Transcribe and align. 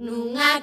Nunha 0.00 0.62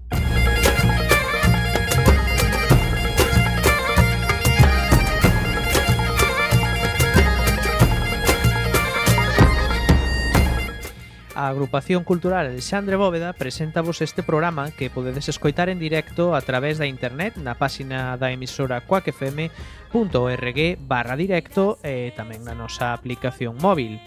a 11.41 11.49
agrupación 11.49 12.03
cultural 12.03 12.45
Alexandre 12.45 12.95
Bóveda 12.95 13.33
preséntavos 13.33 14.01
este 14.01 14.21
programa 14.21 14.69
que 14.69 14.91
podedes 14.91 15.27
escoitar 15.27 15.69
en 15.69 15.79
directo 15.79 16.35
a 16.35 16.41
través 16.41 16.77
da 16.77 16.85
internet 16.85 17.33
na 17.41 17.57
páxina 17.57 18.13
da 18.21 18.29
emisora 18.29 18.85
quackfm.org 18.85 20.59
barra 20.85 21.17
directo 21.17 21.81
e 21.81 22.13
tamén 22.13 22.45
na 22.45 22.53
nosa 22.53 22.93
aplicación 22.93 23.57
móvil. 23.57 23.97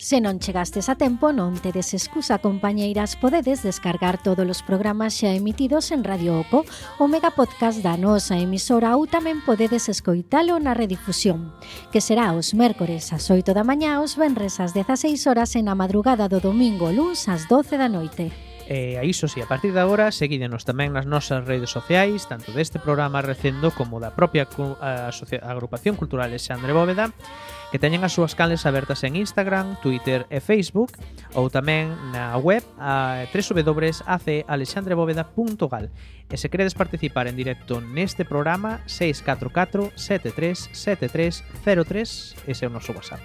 Se 0.00 0.16
non 0.16 0.40
chegastes 0.40 0.88
a 0.88 0.96
tempo, 0.96 1.28
non 1.28 1.60
tedes 1.60 1.92
excusa, 1.92 2.40
compañeiras, 2.40 3.20
podedes 3.20 3.60
descargar 3.60 4.16
todos 4.16 4.48
os 4.48 4.64
programas 4.64 5.12
xa 5.12 5.36
emitidos 5.36 5.92
en 5.92 6.08
Radio 6.08 6.40
Oco, 6.40 6.64
o 6.96 7.04
megapodcast 7.04 7.84
da 7.84 8.00
nosa 8.00 8.40
emisora 8.40 8.96
ou 8.96 9.04
tamén 9.04 9.44
podedes 9.44 9.92
escoitalo 9.92 10.56
na 10.56 10.72
redifusión, 10.72 11.52
que 11.92 12.00
será 12.00 12.32
os 12.32 12.56
mércores 12.56 13.12
ás 13.12 13.28
8 13.28 13.52
da 13.52 13.60
mañá, 13.60 14.00
os 14.00 14.16
venres 14.16 14.56
ás 14.56 14.72
16 14.72 15.20
horas 15.28 15.52
e 15.52 15.60
na 15.60 15.76
madrugada 15.76 16.32
do 16.32 16.40
domingo 16.40 16.88
luns 16.88 17.28
ás 17.28 17.44
12 17.44 17.76
da 17.76 17.92
noite. 17.92 18.32
E 18.72 18.96
a 18.96 19.04
iso 19.04 19.28
si, 19.28 19.44
a 19.44 19.50
partir 19.50 19.76
de 19.76 19.84
agora, 19.84 20.08
seguídenos 20.16 20.64
tamén 20.64 20.96
nas 20.96 21.04
nosas 21.04 21.44
redes 21.44 21.68
sociais, 21.68 22.24
tanto 22.24 22.56
deste 22.56 22.80
programa 22.80 23.20
Recendo 23.20 23.68
como 23.68 24.00
da 24.00 24.16
propia 24.16 24.48
agrupación 24.48 26.00
cultural 26.00 26.32
de 26.32 26.40
Xandre 26.40 26.72
Bóveda, 26.72 27.12
que 27.70 27.78
teñen 27.78 28.02
as 28.02 28.10
súas 28.12 28.34
canles 28.34 28.66
abertas 28.66 29.06
en 29.06 29.14
Instagram, 29.16 29.80
Twitter 29.80 30.26
e 30.28 30.40
Facebook 30.42 30.92
ou 31.38 31.48
tamén 31.48 31.94
na 32.10 32.34
web 32.36 32.66
a 32.76 33.24
www.acalexandrebóveda.gal 33.30 35.88
E 36.30 36.38
se 36.38 36.46
queredes 36.46 36.78
participar 36.78 37.26
en 37.26 37.34
directo 37.34 37.82
neste 37.82 38.22
programa 38.22 38.86
644 38.86 39.90
737303 39.98 42.46
ese 42.46 42.62
é 42.62 42.68
o 42.68 42.70
noso 42.70 42.94
WhatsApp. 42.94 43.18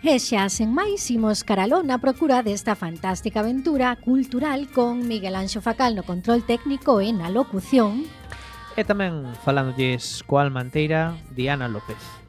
E 0.00 0.16
xa 0.16 0.48
sen 0.48 0.72
máis 0.72 1.12
imos 1.12 1.44
caralón 1.44 1.92
na 1.92 2.00
procura 2.00 2.40
desta 2.40 2.72
fantástica 2.72 3.44
aventura 3.44 4.00
cultural 4.00 4.64
con 4.72 5.04
Miguel 5.04 5.36
Anxo 5.36 5.60
Facal 5.60 5.92
no 5.92 6.08
control 6.08 6.40
técnico 6.40 7.04
e 7.04 7.12
na 7.12 7.28
locución. 7.28 8.08
E 8.80 8.82
tamén 8.88 9.36
falándolles 9.44 10.24
coal 10.24 10.48
Manteira, 10.48 11.20
Diana 11.36 11.68
López. 11.68 12.19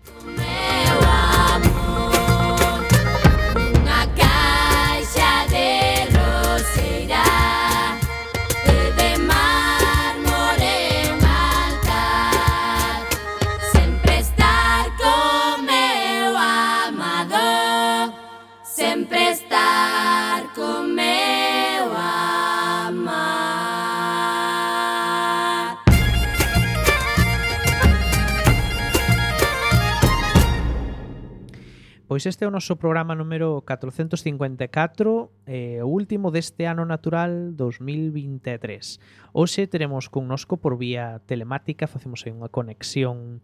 Pois 32.11 32.27
este 32.27 32.43
é 32.43 32.47
o 32.47 32.51
noso 32.51 32.75
programa 32.75 33.15
número 33.15 33.63
454, 33.63 35.31
eh, 35.47 35.79
o 35.79 35.87
último 35.87 36.27
deste 36.27 36.67
ano 36.67 36.83
natural 36.83 37.55
2023. 37.55 39.31
Hoxe 39.31 39.63
teremos 39.71 40.11
connosco 40.11 40.59
por 40.59 40.75
vía 40.75 41.23
telemática, 41.23 41.87
facemos 41.87 42.27
aí 42.27 42.35
unha 42.35 42.51
conexión 42.51 43.39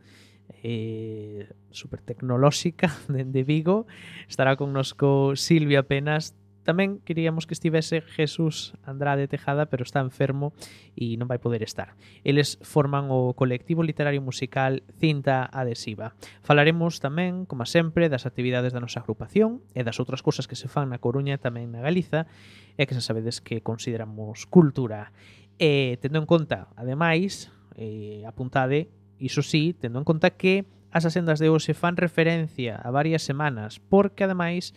eh, 0.67 1.47
super 1.71 2.03
tecnolóxica 2.03 2.91
dende 3.07 3.47
Vigo. 3.47 3.87
Estará 4.27 4.59
connosco 4.59 5.39
Silvia 5.39 5.87
Penas 5.87 6.35
Tamén 6.67 6.99
queríamos 7.07 7.47
que 7.47 7.55
estivese 7.55 8.03
Jesús 8.03 8.75
Andrade 8.83 9.31
Tejada, 9.31 9.71
pero 9.71 9.87
está 9.87 10.03
enfermo 10.03 10.51
e 10.99 11.15
non 11.15 11.31
vai 11.31 11.39
poder 11.39 11.63
estar. 11.63 11.95
Eles 12.27 12.59
forman 12.59 13.07
o 13.07 13.31
colectivo 13.39 13.87
literario 13.87 14.19
musical 14.19 14.83
Cinta 14.99 15.47
Adhesiva. 15.47 16.19
Falaremos 16.43 16.99
tamén, 16.99 17.47
como 17.47 17.63
sempre, 17.63 18.11
das 18.11 18.27
actividades 18.27 18.75
da 18.75 18.83
nosa 18.83 18.99
agrupación 18.99 19.63
e 19.71 19.87
das 19.87 19.95
outras 20.03 20.19
cousas 20.19 20.43
que 20.43 20.59
se 20.59 20.67
fan 20.67 20.91
na 20.91 20.99
Coruña 20.99 21.39
e 21.39 21.43
tamén 21.43 21.71
na 21.71 21.79
Galiza 21.79 22.27
e 22.75 22.83
que 22.83 22.99
xa 22.99 23.15
sabedes 23.15 23.39
que 23.39 23.63
consideramos 23.63 24.43
cultura. 24.51 25.15
E 25.55 25.95
tendo 26.03 26.19
en 26.19 26.27
conta, 26.27 26.67
ademais, 26.75 27.47
eh, 27.79 28.27
apuntade, 28.27 28.91
iso 29.23 29.39
sí, 29.39 29.71
tendo 29.71 30.03
en 30.03 30.05
conta 30.05 30.35
que 30.35 30.67
as 30.91 31.07
asendas 31.07 31.39
de 31.39 31.47
hoxe 31.47 31.71
fan 31.71 31.95
referencia 31.95 32.75
a 32.75 32.91
varias 32.91 33.23
semanas, 33.23 33.79
porque 33.79 34.27
ademais 34.27 34.75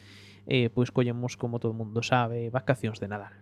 e 0.50 0.66
pois 0.74 0.90
collemos, 0.90 1.38
como 1.38 1.62
todo 1.62 1.78
mundo 1.78 2.02
sabe, 2.02 2.50
vacacións 2.50 2.98
de 2.98 3.06
Nadal. 3.06 3.32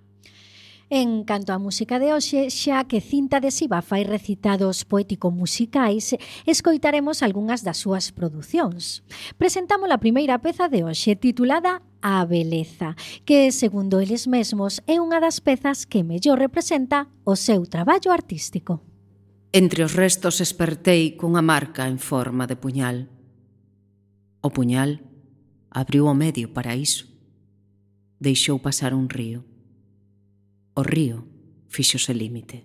En 0.88 1.24
canto 1.28 1.52
á 1.52 1.60
música 1.60 2.00
de 2.00 2.16
hoxe, 2.16 2.48
xa 2.48 2.84
que 2.88 3.04
Cinta 3.04 3.44
de 3.44 3.52
Siva 3.52 3.84
fai 3.84 4.08
recitados 4.08 4.88
poético-musicais, 4.88 6.16
escoitaremos 6.48 7.20
algunhas 7.20 7.60
das 7.60 7.80
súas 7.84 8.08
producións. 8.08 9.04
Presentamos 9.36 9.92
a 9.92 10.00
primeira 10.00 10.40
peza 10.40 10.68
de 10.72 10.88
hoxe, 10.88 11.12
titulada 11.12 11.84
A 12.00 12.24
Beleza, 12.24 12.96
que, 13.28 13.52
segundo 13.52 14.00
eles 14.00 14.24
mesmos, 14.28 14.80
é 14.88 14.96
unha 14.96 15.20
das 15.20 15.44
pezas 15.44 15.84
que 15.84 16.04
mellor 16.04 16.40
representa 16.40 17.12
o 17.28 17.36
seu 17.36 17.68
traballo 17.68 18.08
artístico. 18.08 18.80
Entre 19.52 19.84
os 19.84 19.92
restos 19.92 20.40
espertei 20.40 21.20
cunha 21.20 21.44
marca 21.44 21.84
en 21.84 22.00
forma 22.00 22.48
de 22.48 22.56
puñal. 22.56 23.12
O 24.40 24.48
puñal 24.48 25.07
Abriu 25.70 26.06
o 26.06 26.14
medio 26.14 26.48
para 26.52 26.76
iso. 26.76 27.06
Deixou 28.18 28.58
pasar 28.58 28.94
un 28.94 29.08
río. 29.08 29.44
O 30.74 30.82
río 30.82 31.28
fixose 31.68 32.14
límite. 32.14 32.64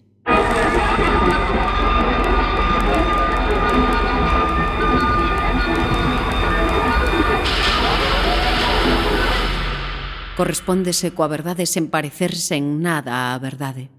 Correspóndese 10.34 11.14
coa 11.14 11.29
verdade 11.29 11.70
sen 11.70 11.94
parecerse 11.94 12.58
en 12.58 12.82
nada 12.82 13.32
á 13.32 13.38
verdade. 13.38 13.94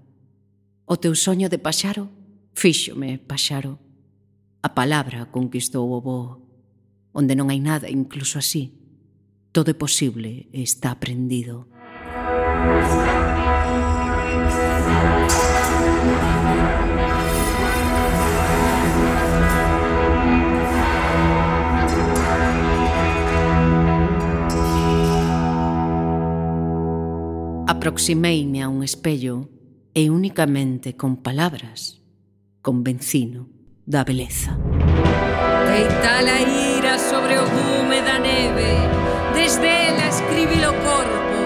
O 0.83 0.99
teu 0.99 1.15
soño 1.15 1.47
de 1.47 1.61
paxaro 1.61 2.11
fíxome 2.55 3.19
paxaro. 3.19 3.79
A 4.59 4.73
palabra 4.73 5.29
conquistou 5.31 5.91
o 5.93 5.99
voo, 6.01 6.43
onde 7.13 7.37
non 7.37 7.47
hai 7.53 7.61
nada, 7.63 7.87
incluso 7.87 8.35
así, 8.41 8.73
Todo 9.55 9.71
é 9.71 9.73
posible 9.73 10.49
e 10.51 10.63
está 10.63 10.91
aprendido. 10.91 11.65
Aproximeime 27.65 28.61
a 28.61 28.67
un 28.67 28.83
espello 28.83 29.47
e 29.93 30.09
únicamente 30.09 30.97
con 30.97 31.23
palabras 31.23 32.03
convencino 32.61 33.47
da 33.85 34.03
beleza. 34.03 34.59
Deitala 35.63 36.43
a 36.43 36.75
ira 36.75 36.99
sobre 36.99 37.39
o 37.39 37.45
gume 37.47 38.01
da 38.03 38.19
neve 38.19 39.04
desde 39.35 39.89
ela 39.89 40.07
escribilo 40.07 40.71
corpo. 40.81 41.37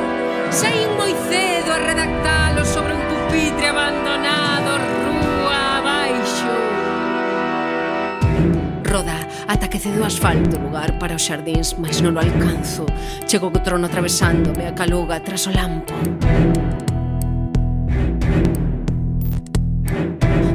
Sei 0.54 0.86
moi 0.96 1.14
cedo 1.28 1.74
a 1.74 1.80
redactalo 1.82 2.62
sobre 2.64 2.94
un 2.94 3.04
pupitre 3.10 3.74
abandonado 3.74 4.78
rúa 4.78 5.82
abaixo. 5.82 6.54
Roda 8.86 9.20
ata 9.50 9.68
que 9.68 9.82
cedo 9.82 10.06
asfalto 10.06 10.62
lugar 10.62 10.98
para 11.02 11.18
os 11.18 11.26
xardíns, 11.26 11.76
mas 11.82 12.02
non 12.06 12.14
o 12.16 12.22
alcanzo. 12.22 12.86
Chego 13.26 13.50
co 13.50 13.60
trono 13.66 13.90
atravesándome 13.90 14.70
a 14.70 14.74
caluga 14.78 15.18
tras 15.26 15.50
o 15.50 15.52
lampo. 15.52 15.98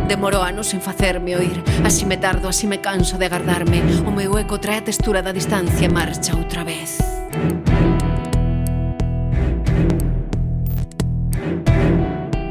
Demoro 0.07 0.43
anos 0.43 0.73
en 0.75 0.81
facerme 0.81 1.35
oír 1.35 1.65
Así 1.83 2.05
me 2.05 2.17
tardo, 2.17 2.49
así 2.49 2.69
me 2.69 2.81
canso 2.81 3.19
de 3.19 3.25
agardarme 3.25 3.83
O 4.07 4.13
meu 4.13 4.39
eco 4.39 4.61
trae 4.61 4.79
a 4.79 4.85
textura 4.85 5.25
da 5.25 5.33
distancia 5.33 5.89
marcha 5.89 6.37
outra 6.37 6.63
vez 6.63 7.14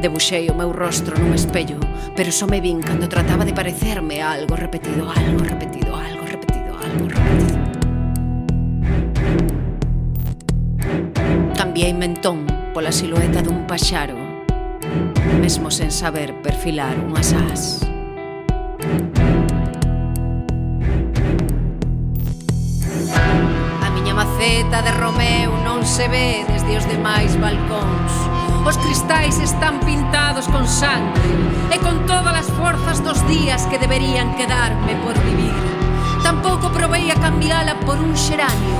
Debuxei 0.04 0.52
o 0.52 0.54
meu 0.54 0.76
rostro 0.76 1.16
nun 1.16 1.32
espello, 1.32 1.80
pero 2.12 2.28
só 2.28 2.44
me 2.44 2.60
vin 2.60 2.84
cando 2.84 3.08
trataba 3.08 3.48
de 3.48 3.56
parecerme 3.56 4.20
a 4.20 4.36
algo 4.36 4.60
repetido, 4.60 5.08
algo 5.08 5.40
repetido, 5.48 5.96
algo 5.96 6.28
repetido, 6.28 6.76
algo 6.76 7.08
repetido. 7.08 7.64
Cambiei 11.56 11.96
mentón 11.96 12.44
pola 12.76 12.92
silueta 12.92 13.40
dun 13.40 13.64
paxaro, 13.64 14.20
mesmo 15.40 15.72
sen 15.72 15.88
saber 15.88 16.36
perfilar 16.44 17.00
unhas 17.00 17.32
as. 17.32 17.88
A 23.80 23.88
miña 23.96 24.12
maceta 24.12 24.84
de 24.84 24.92
Romeu 25.00 25.56
non 25.64 25.88
se 25.88 26.12
ve 26.12 26.44
desde 26.52 26.76
os 26.76 26.84
demais 26.92 27.40
balcóns, 27.40 28.33
Os 28.65 28.77
cristais 28.77 29.39
están 29.39 29.80
pintados 29.81 30.48
con 30.48 30.68
sangre 30.68 31.21
e 31.71 31.77
con 31.80 32.06
todas 32.07 32.33
as 32.33 32.50
forzas 32.56 33.04
dos 33.04 33.19
días 33.27 33.68
que 33.68 33.77
deberían 33.77 34.36
quedarme 34.36 34.95
por 35.04 35.19
vivir. 35.19 35.54
Tampouco 36.24 36.71
provei 36.71 37.12
a 37.12 37.15
cambiala 37.19 37.75
por 37.83 38.00
un 38.00 38.15
xeranio. 38.15 38.80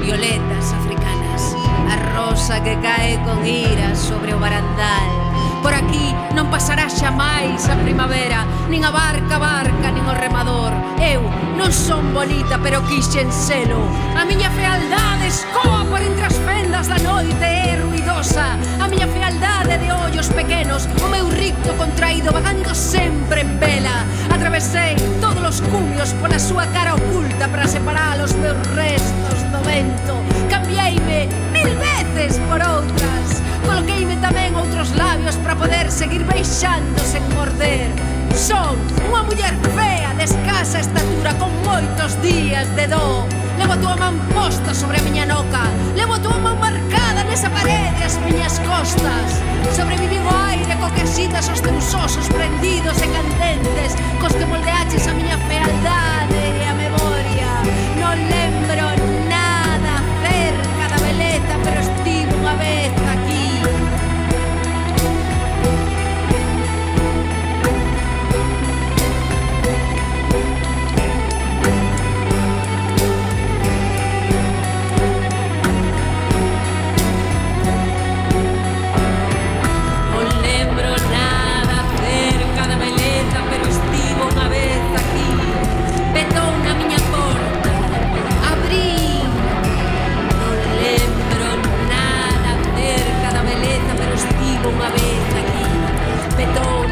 Violetas 0.00 0.72
africanas, 0.72 1.54
a 1.92 1.96
rosa 2.16 2.64
que 2.64 2.80
cae 2.80 3.20
con 3.24 3.44
ira 3.44 3.94
sobre 3.94 4.32
o 4.32 4.40
barandal 4.40 5.21
Por 5.62 5.72
aquí 5.72 6.10
non 6.34 6.50
pasará 6.50 6.90
xa 6.90 7.14
máis 7.14 7.70
a 7.70 7.78
primavera. 7.78 8.42
Nin 8.66 8.82
a 8.82 8.90
barca 8.90 9.38
barca, 9.38 9.94
nin 9.94 10.02
o 10.10 10.10
remador. 10.10 10.74
Eu 10.98 11.22
non 11.54 11.70
son 11.70 12.10
bonita, 12.10 12.58
pero 12.58 12.82
quixen 12.90 13.30
selo. 13.30 13.78
A 14.18 14.26
miña 14.26 14.50
fealdade 14.50 15.30
escoa 15.30 15.86
por 15.86 16.02
entre 16.02 16.26
as 16.26 16.34
fendas 16.42 16.90
da 16.90 16.98
noite 16.98 17.46
É 17.46 17.78
ruidosa. 17.78 18.58
A 18.82 18.90
miña 18.90 19.06
fealdade 19.06 19.78
de 19.78 19.88
ollos 19.94 20.26
pequenos 20.34 20.90
O 20.98 21.06
meu 21.06 21.30
ricto 21.30 21.70
contraído 21.78 22.34
vagando 22.34 22.74
sempre 22.74 23.46
en 23.46 23.54
vela. 23.62 24.02
Atravesei 24.34 24.98
todos 25.22 25.46
os 25.46 25.58
cumios 25.70 26.10
pola 26.18 26.42
súa 26.42 26.66
cara 26.74 26.98
oculta 26.98 27.46
Para 27.46 27.70
separar 27.70 28.18
os 28.18 28.34
meus 28.34 28.58
restos 28.74 29.38
do 29.54 29.62
vento 29.62 30.41
cambieime 30.52 31.28
mil 31.50 31.74
veces 31.78 32.38
por 32.48 32.60
outras. 32.60 33.40
Coloqueime 33.64 34.20
tamén 34.20 34.52
outros 34.52 34.92
labios 34.92 35.40
para 35.40 35.56
poder 35.56 35.88
seguir 35.88 36.20
beixando 36.28 37.00
sen 37.00 37.24
morder. 37.32 37.88
Son 38.36 38.76
unha 39.08 39.24
muller 39.24 39.56
fea 39.72 40.12
de 40.12 40.28
escasa 40.28 40.84
estatura 40.84 41.32
con 41.40 41.48
moitos 41.64 42.20
días 42.20 42.68
de 42.76 42.84
dó. 42.92 43.24
Levo 43.56 43.72
a 43.72 43.80
túa 43.80 43.96
man 43.96 44.20
posta 44.36 44.76
sobre 44.76 45.00
a 45.00 45.04
miña 45.08 45.24
noca. 45.24 45.64
Levo 45.96 46.20
a 46.20 46.20
túa 46.20 46.36
man 46.36 46.60
marcada 46.60 47.24
nesa 47.24 47.48
parede 47.48 48.04
as 48.04 48.20
miñas 48.28 48.60
costas. 48.68 49.40
Sobrevivín 49.72 50.20
o 50.28 50.32
aire 50.52 50.76
co 50.76 50.92
que 50.92 51.08
xitas 51.08 51.48
os 51.48 51.64
teus 51.64 51.88
osos 51.96 52.28
prendidos 52.28 53.00
e 53.00 53.08
candentes 53.08 53.96
Cos 54.20 54.34
que 54.34 54.46
moldeaches 54.46 55.08
a 55.08 55.14
miña 55.14 55.36
fealdade 55.48 56.42
e 56.60 56.64
a 56.68 56.74
me 56.74 56.91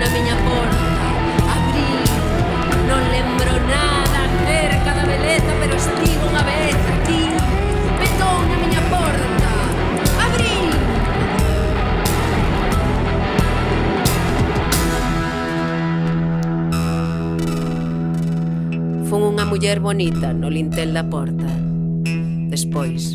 na 0.00 0.08
miña 0.08 0.36
porta 0.40 0.88
Abrí, 1.54 1.92
non 2.88 3.02
lembro 3.12 3.52
nada 3.68 4.20
cerca 4.48 4.90
da 4.96 5.04
beleza 5.04 5.52
Pero 5.60 5.74
estivo 5.76 6.24
unha 6.32 6.42
vez 6.48 6.78
aquí. 6.96 7.22
Petou 8.00 8.36
na 8.48 8.56
miña 8.64 8.82
porta 8.88 9.52
Abrí 10.24 10.56
Fun 19.04 19.36
unha 19.36 19.44
muller 19.44 19.84
bonita 19.84 20.32
no 20.32 20.48
lintel 20.48 20.96
da 20.96 21.04
porta. 21.04 21.50
Despois 22.48 23.09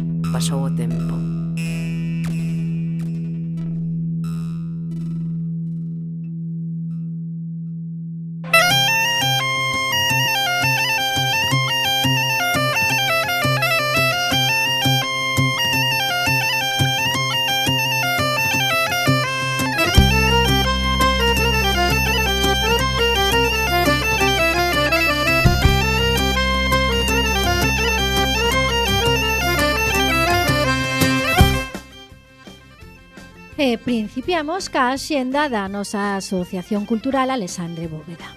Seguíamos 34.36 34.68
ca 34.68 34.92
axenda 34.92 35.48
da 35.48 35.72
nosa 35.72 36.20
Asociación 36.20 36.84
Cultural 36.84 37.32
Alexandre 37.32 37.88
Bóveda. 37.88 38.36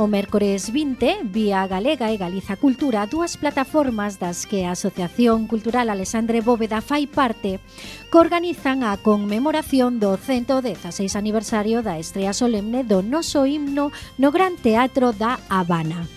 O 0.00 0.08
mércores 0.08 0.72
20, 0.72 1.28
Vía 1.28 1.68
Galega 1.68 2.08
e 2.08 2.16
Galiza 2.16 2.56
Cultura, 2.56 3.04
dúas 3.04 3.36
plataformas 3.36 4.16
das 4.16 4.48
que 4.48 4.64
a 4.64 4.72
Asociación 4.72 5.44
Cultural 5.44 5.92
Alexandre 5.92 6.40
Bóveda 6.40 6.80
fai 6.80 7.04
parte, 7.04 7.60
que 8.08 8.16
organizan 8.16 8.80
a 8.80 8.96
conmemoración 8.96 10.00
do 10.00 10.16
116 10.16 11.12
aniversario 11.20 11.84
da 11.84 12.00
estrea 12.00 12.32
solemne 12.32 12.80
do 12.80 13.04
noso 13.04 13.44
himno 13.44 13.92
no 14.16 14.32
Gran 14.32 14.56
Teatro 14.56 15.12
da 15.12 15.36
Habana. 15.52 16.15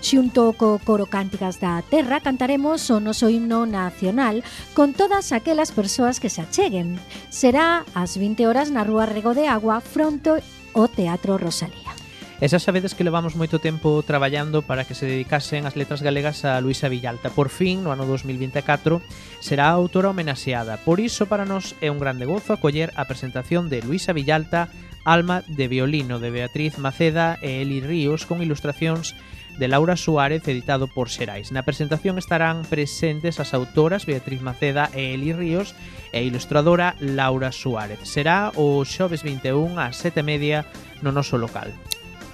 Xunto 0.00 0.54
co 0.54 0.78
coro 0.78 1.06
Cánticas 1.06 1.58
da 1.58 1.82
Terra 1.82 2.22
cantaremos 2.22 2.86
o 2.94 3.02
noso 3.02 3.26
himno 3.28 3.66
nacional 3.66 4.46
con 4.72 4.94
todas 4.94 5.34
aquelas 5.34 5.74
persoas 5.74 6.22
que 6.22 6.30
se 6.30 6.40
acheguen. 6.40 7.02
Será 7.34 7.82
ás 7.98 8.14
20 8.14 8.46
horas 8.46 8.70
na 8.70 8.86
Rúa 8.86 9.10
Rego 9.10 9.34
de 9.34 9.50
Agua 9.50 9.82
fronte 9.82 10.38
o 10.72 10.86
Teatro 10.86 11.34
Rosalía. 11.36 11.90
E 12.38 12.46
xa 12.46 12.62
sabedes 12.62 12.94
que 12.94 13.02
levamos 13.02 13.34
moito 13.34 13.58
tempo 13.58 13.98
traballando 14.06 14.62
para 14.62 14.86
que 14.86 14.94
se 14.94 15.10
dedicasen 15.10 15.66
as 15.66 15.74
letras 15.74 16.06
galegas 16.06 16.46
a 16.46 16.62
Luisa 16.62 16.86
Villalta. 16.86 17.34
Por 17.34 17.50
fin, 17.50 17.82
no 17.82 17.90
ano 17.90 18.06
2024, 18.06 19.02
será 19.42 19.74
a 19.74 19.78
autora 19.78 20.14
homenaxeada. 20.14 20.78
Por 20.86 21.02
iso, 21.02 21.26
para 21.26 21.42
nós 21.42 21.74
é 21.82 21.90
un 21.90 21.98
grande 21.98 22.30
gozo 22.30 22.54
acoller 22.54 22.94
a 22.94 23.10
presentación 23.10 23.66
de 23.66 23.82
Luisa 23.82 24.14
Villalta 24.14 24.70
Alma 25.08 25.42
de 25.48 25.66
violino 25.68 26.18
de 26.18 26.30
Beatriz 26.30 26.76
Maceda 26.78 27.38
e 27.42 27.64
Eli 27.64 27.80
Ríos 27.80 28.28
con 28.28 28.44
ilustracións 28.44 29.16
de 29.58 29.68
Laura 29.68 29.96
Suárez 29.96 30.46
editado 30.46 30.86
por 30.86 31.10
Xerais. 31.10 31.50
Na 31.50 31.66
presentación 31.66 32.16
estarán 32.16 32.62
presentes 32.64 33.42
as 33.42 33.52
autoras 33.52 34.06
Beatriz 34.06 34.40
Maceda 34.40 34.88
e 34.94 35.12
Eli 35.12 35.34
Ríos 35.34 35.74
e 36.14 36.22
a 36.22 36.24
ilustradora 36.24 36.94
Laura 37.02 37.50
Suárez. 37.50 38.00
Será 38.06 38.54
o 38.54 38.86
xoves 38.86 39.26
21 39.26 39.76
ás 39.76 39.98
7:30 39.98 40.64
no 41.02 41.10
noso 41.10 41.36
local. 41.36 41.74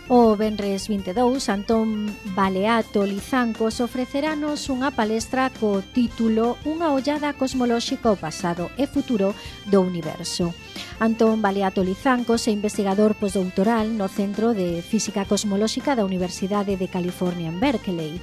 O 0.08 0.37
Benres 0.37 0.88
22, 0.88 1.49
Antón 1.49 2.12
Baleato 2.37 3.08
Lizancos 3.08 3.80
ofreceranos 3.80 4.68
unha 4.68 4.92
palestra 4.92 5.49
co 5.49 5.80
título 5.80 6.61
Unha 6.68 6.92
ollada 6.92 7.32
cosmolóxica 7.32 8.12
ao 8.12 8.20
pasado 8.20 8.68
e 8.76 8.84
futuro 8.84 9.32
do 9.64 9.80
universo. 9.80 10.52
Antón 11.00 11.40
Baleato 11.40 11.80
Lizancos 11.80 12.44
é 12.44 12.52
investigador 12.52 13.16
postdoctoral 13.16 13.96
no 13.96 14.04
Centro 14.12 14.52
de 14.52 14.84
Física 14.84 15.25
Cosmolóxica 15.25 15.96
da 15.96 16.04
Universidade 16.04 16.76
de 16.76 16.92
California 16.92 17.49
en 17.49 17.56
Berkeley 17.56 18.20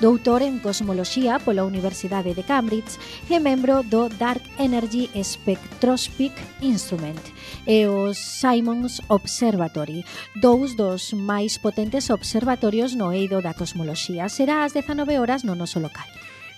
doutor 0.00 0.42
en 0.42 0.58
cosmoloxía 0.62 1.38
pola 1.42 1.66
Universidade 1.66 2.30
de 2.34 2.46
Cambridge 2.46 2.98
e 3.26 3.42
membro 3.42 3.82
do 3.82 4.06
Dark 4.06 4.42
Energy 4.54 5.10
Spectroscopic 5.18 6.34
Instrument 6.62 7.20
e 7.66 7.90
o 7.90 8.14
Simons 8.14 9.02
Observatory, 9.10 10.06
dous 10.38 10.78
dos 10.78 11.10
máis 11.10 11.58
potentes 11.58 12.14
observatorios 12.14 12.94
no 12.94 13.10
eido 13.10 13.42
da 13.42 13.58
cosmoloxía. 13.58 14.30
Será 14.30 14.62
ás 14.62 14.70
19 14.70 15.18
horas 15.18 15.42
no 15.42 15.58
noso 15.58 15.82
local. 15.82 16.06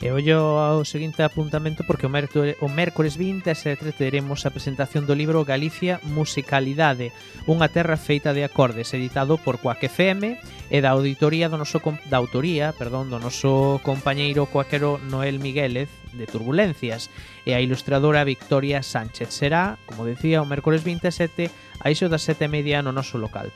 E 0.00 0.09
ollo 0.16 0.57
ao 0.57 0.80
seguinte 0.88 1.21
apuntamento 1.21 1.85
porque 1.85 2.09
o 2.09 2.12
mércores, 2.12 2.57
o 2.64 2.73
mércores 2.73 3.21
20 3.21 3.52
a 3.52 3.54
7 3.54 3.92
teremos 3.92 4.49
a 4.49 4.50
presentación 4.50 5.04
do 5.04 5.12
libro 5.12 5.45
Galicia 5.45 6.00
Musicalidade, 6.09 7.12
unha 7.45 7.69
terra 7.69 8.00
feita 8.00 8.33
de 8.33 8.40
acordes, 8.40 8.97
editado 8.97 9.37
por 9.37 9.61
Coac 9.61 9.85
FM 9.85 10.40
e 10.73 10.78
da 10.80 10.97
auditoría 10.97 11.52
do 11.52 11.61
noso 11.61 11.85
da 12.09 12.16
autoría, 12.16 12.73
perdón, 12.73 13.12
do 13.12 13.21
noso 13.21 13.76
compañeiro 13.85 14.49
coaquero 14.49 14.97
Noel 15.04 15.37
Miguélez 15.37 15.92
de 16.16 16.25
Turbulencias 16.25 17.12
e 17.45 17.52
a 17.52 17.61
ilustradora 17.61 18.25
Victoria 18.25 18.80
Sánchez. 18.80 19.37
Será, 19.37 19.76
como 19.85 20.09
decía, 20.09 20.40
o 20.40 20.49
mércores 20.49 20.80
27 20.80 21.52
a 21.76 21.92
iso 21.92 22.09
das 22.09 22.25
7 22.25 22.49
media 22.49 22.80
no 22.80 22.97
noso 22.97 23.21
local. 23.21 23.52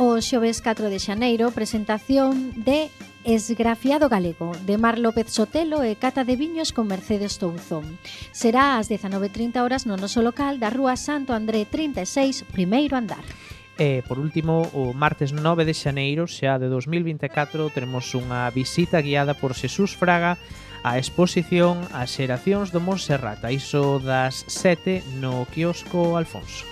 O 0.00 0.24
xoves 0.24 0.64
4 0.64 0.88
de 0.88 0.96
xaneiro, 0.96 1.52
presentación 1.52 2.56
de 2.64 2.88
Esgrafiado 3.24 4.08
Galego, 4.08 4.52
de 4.66 4.76
Mar 4.76 4.98
López 4.98 5.32
Sotelo 5.32 5.82
e 5.82 5.96
Cata 5.96 6.28
de 6.28 6.36
Viños 6.36 6.76
con 6.76 6.86
Mercedes 6.86 7.40
Touzón. 7.40 7.96
Será 8.30 8.76
ás 8.76 8.92
19.30 8.92 9.64
horas 9.64 9.88
no 9.88 9.96
noso 9.96 10.20
local 10.20 10.60
da 10.60 10.68
Rúa 10.68 11.00
Santo 11.00 11.32
André 11.32 11.64
36, 11.64 12.44
primeiro 12.52 13.00
andar. 13.00 13.24
E, 13.80 14.04
por 14.06 14.20
último, 14.20 14.70
o 14.76 14.94
martes 14.94 15.32
9 15.32 15.64
de 15.64 15.74
xaneiro, 15.74 16.28
xa 16.28 16.60
de 16.60 16.68
2024, 16.68 17.72
teremos 17.72 18.12
unha 18.12 18.46
visita 18.52 19.02
guiada 19.02 19.34
por 19.34 19.56
Xesús 19.56 19.96
Fraga 19.96 20.38
a 20.84 21.00
exposición 21.00 21.80
As 21.96 22.12
xeracións 22.12 22.68
do 22.70 22.78
Monserrat, 22.78 23.40
iso 23.48 23.98
das 24.04 24.44
7 24.52 25.00
no 25.16 25.48
quiosco 25.48 26.20
Alfonso. 26.20 26.68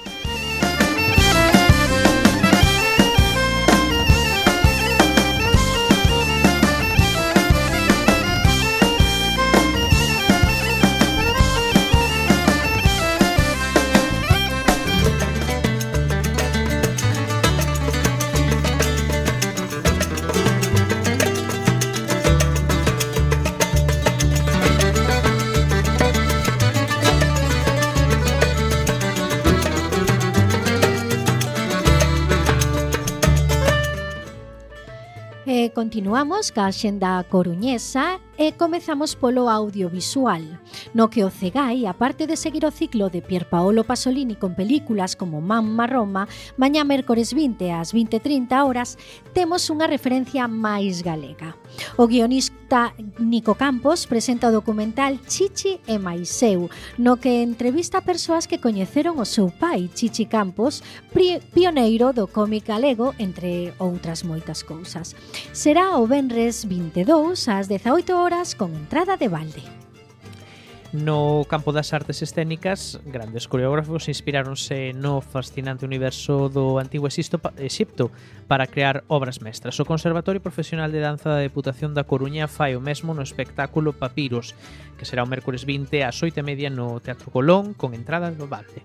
Continuamos 36.13 36.53
ca 36.53 36.69
xenda 36.69 37.25
coruñesa 37.25 38.21
e 38.37 38.53
comezamos 38.53 39.17
polo 39.17 39.49
audiovisual 39.49 40.45
no 40.95 41.11
que 41.11 41.25
o 41.25 41.31
Cegai, 41.31 41.87
aparte 41.87 42.27
de 42.27 42.37
seguir 42.37 42.65
o 42.67 42.71
ciclo 42.71 43.09
de 43.09 43.23
Pier 43.23 43.49
Paolo 43.49 43.85
Pasolini 43.85 44.37
con 44.37 44.55
películas 44.55 45.17
como 45.17 45.41
Mamma 45.41 45.87
Roma, 45.87 46.29
mañá 46.57 46.85
mércores 46.85 47.35
20 47.35 47.73
ás 47.73 47.93
20:30 47.93 48.65
horas 48.65 48.99
temos 49.33 49.69
unha 49.71 49.87
referencia 49.87 50.49
máis 50.49 51.03
galega. 51.03 51.57
O 51.97 52.07
guionista 52.07 52.93
Nico 53.19 53.55
Campos 53.55 54.07
presenta 54.07 54.49
o 54.49 54.55
documental 54.55 55.21
Chichi 55.29 55.81
e 55.87 55.97
Maiseu, 55.99 56.69
no 56.99 57.17
que 57.17 57.43
entrevista 57.43 58.05
persoas 58.05 58.49
que 58.49 58.61
coñeceron 58.61 59.19
o 59.19 59.27
seu 59.29 59.49
pai, 59.49 59.89
Chichi 59.93 60.27
Campos, 60.29 60.83
pioneiro 61.55 62.13
do 62.13 62.29
cómic 62.29 62.69
galego, 62.69 63.15
entre 63.19 63.73
outras 63.79 64.25
moitas 64.25 64.65
cousas. 64.65 65.17
Será 65.53 65.97
o 65.97 66.07
Benres 66.07 66.65
22 66.65 67.49
ás 67.49 67.69
18 67.69 68.17
horas 68.17 68.55
con 68.55 68.73
entrada 68.75 69.17
de 69.17 69.29
balde. 69.29 69.63
No 70.93 71.49
campo 71.49 71.73
das 71.73 71.97
artes 71.97 72.21
escénicas, 72.21 73.01
grandes 73.09 73.49
coreógrafos 73.49 74.13
inspiráronse 74.13 74.93
no 74.93 75.25
fascinante 75.25 75.89
universo 75.89 76.53
do 76.53 76.77
antigo 76.77 77.09
Exipto 77.09 78.13
para 78.45 78.69
crear 78.69 79.01
obras 79.09 79.41
mestras. 79.41 79.81
O 79.81 79.89
Conservatorio 79.89 80.45
Profesional 80.45 80.93
de 80.93 81.01
Danza 81.01 81.33
da 81.33 81.41
Deputación 81.41 81.97
da 81.97 82.05
Coruña 82.05 82.45
fai 82.45 82.77
o 82.77 82.85
mesmo 82.85 83.17
no 83.17 83.25
espectáculo 83.25 83.97
Papiros, 83.97 84.53
que 85.01 85.09
será 85.09 85.25
o 85.25 85.31
mércores 85.33 85.65
20 85.65 86.05
ás 86.05 86.21
8:30 86.21 86.69
no 86.69 87.01
Teatro 87.01 87.33
Colón 87.33 87.73
con 87.73 87.97
entrada 87.97 88.29
no 88.29 88.45
balde. 88.45 88.85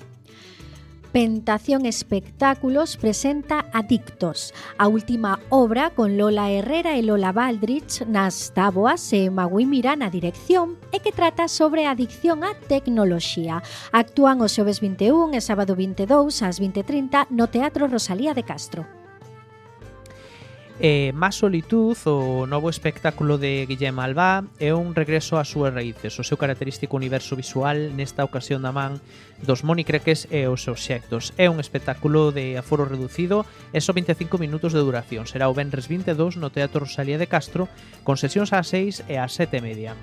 Pentación 1.11 1.85
Espectáculos 1.85 2.97
presenta 2.97 3.65
Adictos, 3.71 4.53
a 4.77 4.87
última 4.87 5.39
obra 5.49 5.91
con 5.91 6.17
Lola 6.17 6.51
Herrera 6.51 6.97
e 6.97 7.01
Lola 7.01 7.31
Baldrich 7.31 8.03
nas 8.05 8.51
táboas 8.51 9.01
e 9.15 9.31
Magui 9.31 9.63
Mirán 9.63 10.03
na 10.03 10.11
dirección 10.11 10.75
e 10.91 10.99
que 10.99 11.15
trata 11.15 11.47
sobre 11.47 11.87
a 11.87 11.95
adicción 11.95 12.43
á 12.43 12.51
tecnoloxía. 12.67 13.63
Actúan 13.95 14.43
os 14.43 14.51
xoves 14.51 14.83
21 14.83 15.31
e 15.31 15.39
sábado 15.39 15.79
22 15.79 16.43
ás 16.43 16.59
20.30 16.59 17.31
no 17.31 17.47
Teatro 17.47 17.87
Rosalía 17.87 18.35
de 18.35 18.43
Castro. 18.43 19.06
Eh, 20.79 21.09
e 21.09 21.13
Má 21.13 21.31
solitud, 21.33 21.97
o 22.05 22.45
novo 22.45 22.69
espectáculo 22.69 23.41
de 23.41 23.65
Guillem 23.65 23.97
Albá, 23.97 24.45
é 24.61 24.77
un 24.77 24.93
regreso 24.93 25.41
ás 25.41 25.49
súas 25.49 25.73
raíces, 25.73 26.13
o 26.21 26.23
seu 26.23 26.37
característico 26.37 26.93
universo 26.93 27.33
visual 27.33 27.97
nesta 27.97 28.21
ocasión 28.21 28.61
da 28.61 28.69
man 28.69 29.01
dos 29.41 29.65
monicreques 29.65 30.29
e 30.29 30.45
os 30.45 30.61
seus 30.61 30.85
xectos. 30.85 31.33
É 31.41 31.49
un 31.49 31.57
espectáculo 31.57 32.29
de 32.29 32.61
aforo 32.61 32.85
reducido 32.85 33.41
e 33.73 33.81
só 33.81 33.89
25 33.89 34.37
minutos 34.37 34.69
de 34.69 34.85
duración. 34.85 35.25
Será 35.25 35.49
o 35.49 35.57
Benres 35.57 35.89
22 35.89 36.37
no 36.37 36.53
Teatro 36.53 36.85
Rosalía 36.85 37.17
de 37.17 37.25
Castro, 37.25 37.65
con 38.05 38.21
sesións 38.21 38.53
ás 38.53 38.69
6 38.69 39.09
e 39.09 39.17
ás 39.17 39.33
7 39.33 39.57
e 39.57 39.65
media. 39.65 39.97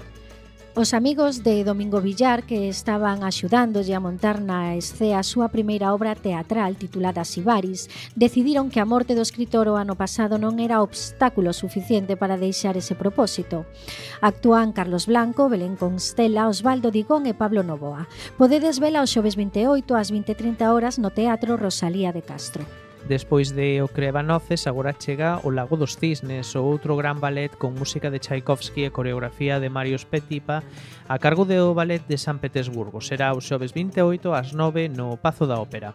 Os 0.76 0.92
amigos 0.92 1.44
de 1.44 1.62
Domingo 1.62 2.00
Villar 2.00 2.42
que 2.42 2.68
estaban 2.68 3.22
axudándolle 3.22 3.94
a 3.94 4.02
montar 4.02 4.42
na 4.42 4.74
escea 4.74 5.22
a 5.22 5.28
súa 5.30 5.46
primeira 5.46 5.94
obra 5.94 6.18
teatral 6.18 6.74
titulada 6.74 7.22
Sibaris 7.22 7.86
decidiron 8.18 8.74
que 8.74 8.82
a 8.82 8.88
morte 8.88 9.14
do 9.14 9.22
escritor 9.22 9.70
o 9.70 9.78
ano 9.78 9.94
pasado 9.94 10.34
non 10.34 10.58
era 10.58 10.82
obstáculo 10.82 11.54
suficiente 11.54 12.18
para 12.18 12.34
deixar 12.34 12.74
ese 12.74 12.98
propósito. 12.98 13.70
Actúan 14.18 14.74
Carlos 14.74 15.06
Blanco, 15.06 15.46
Belén 15.46 15.78
Constela, 15.78 16.50
Osvaldo 16.50 16.90
Digón 16.90 17.30
e 17.30 17.38
Pablo 17.38 17.62
Novoa. 17.62 18.10
Podedes 18.34 18.82
vela 18.82 18.98
o 18.98 19.06
xoves 19.06 19.38
28 19.38 19.94
ás 19.94 20.10
20.30 20.10 20.74
horas 20.74 20.98
no 20.98 21.14
Teatro 21.14 21.54
Rosalía 21.54 22.10
de 22.10 22.26
Castro. 22.26 22.66
Despois 23.08 23.52
de 23.52 23.82
O 23.82 23.88
Crevanoces, 23.88 24.66
agora 24.66 24.96
chega 24.98 25.38
O 25.44 25.52
Lago 25.52 25.76
dos 25.76 26.00
Cisnes, 26.00 26.56
o 26.56 26.64
outro 26.64 26.96
gran 26.96 27.20
ballet 27.20 27.52
con 27.52 27.76
música 27.76 28.08
de 28.08 28.16
Tchaikovsky 28.16 28.88
e 28.88 28.94
coreografía 28.96 29.60
de 29.60 29.68
Marius 29.68 30.08
Petipa 30.08 30.64
a 31.04 31.20
cargo 31.20 31.44
do 31.44 31.76
Ballet 31.76 32.00
de 32.08 32.16
San 32.16 32.40
Petersburgo. 32.40 33.04
Será 33.04 33.36
o 33.36 33.44
xoves 33.44 33.76
28 33.76 34.32
ás 34.32 34.56
9 34.56 34.88
no 34.88 35.20
Pazo 35.20 35.44
da 35.44 35.60
Ópera. 35.60 35.92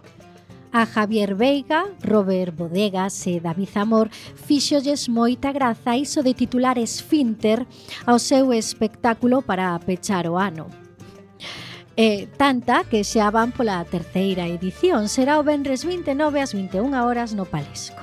A 0.69 0.85
Javier 0.85 1.33
Veiga, 1.33 1.89
Robert 2.05 2.53
Bodegas 2.53 3.25
e 3.25 3.41
David 3.41 3.73
Amor 3.73 4.13
fixolles 4.13 5.09
moita 5.09 5.49
graza 5.49 5.97
iso 5.97 6.21
de 6.21 6.37
titular 6.37 6.77
Esfínter 6.77 7.65
ao 8.05 8.21
seu 8.21 8.53
espectáculo 8.53 9.41
para 9.41 9.73
pechar 9.81 10.29
o 10.29 10.37
ano. 10.37 10.88
Eh, 11.97 12.27
tanta 12.37 12.83
que 12.85 13.03
xa 13.03 13.31
van 13.31 13.51
pola 13.51 13.83
terceira 13.85 14.45
edición. 14.47 15.09
Será 15.09 15.39
o 15.39 15.43
Benres 15.43 15.83
29 15.83 16.41
ás 16.41 16.53
21 16.53 16.93
horas 17.05 17.33
no 17.33 17.45
Palesco. 17.45 18.01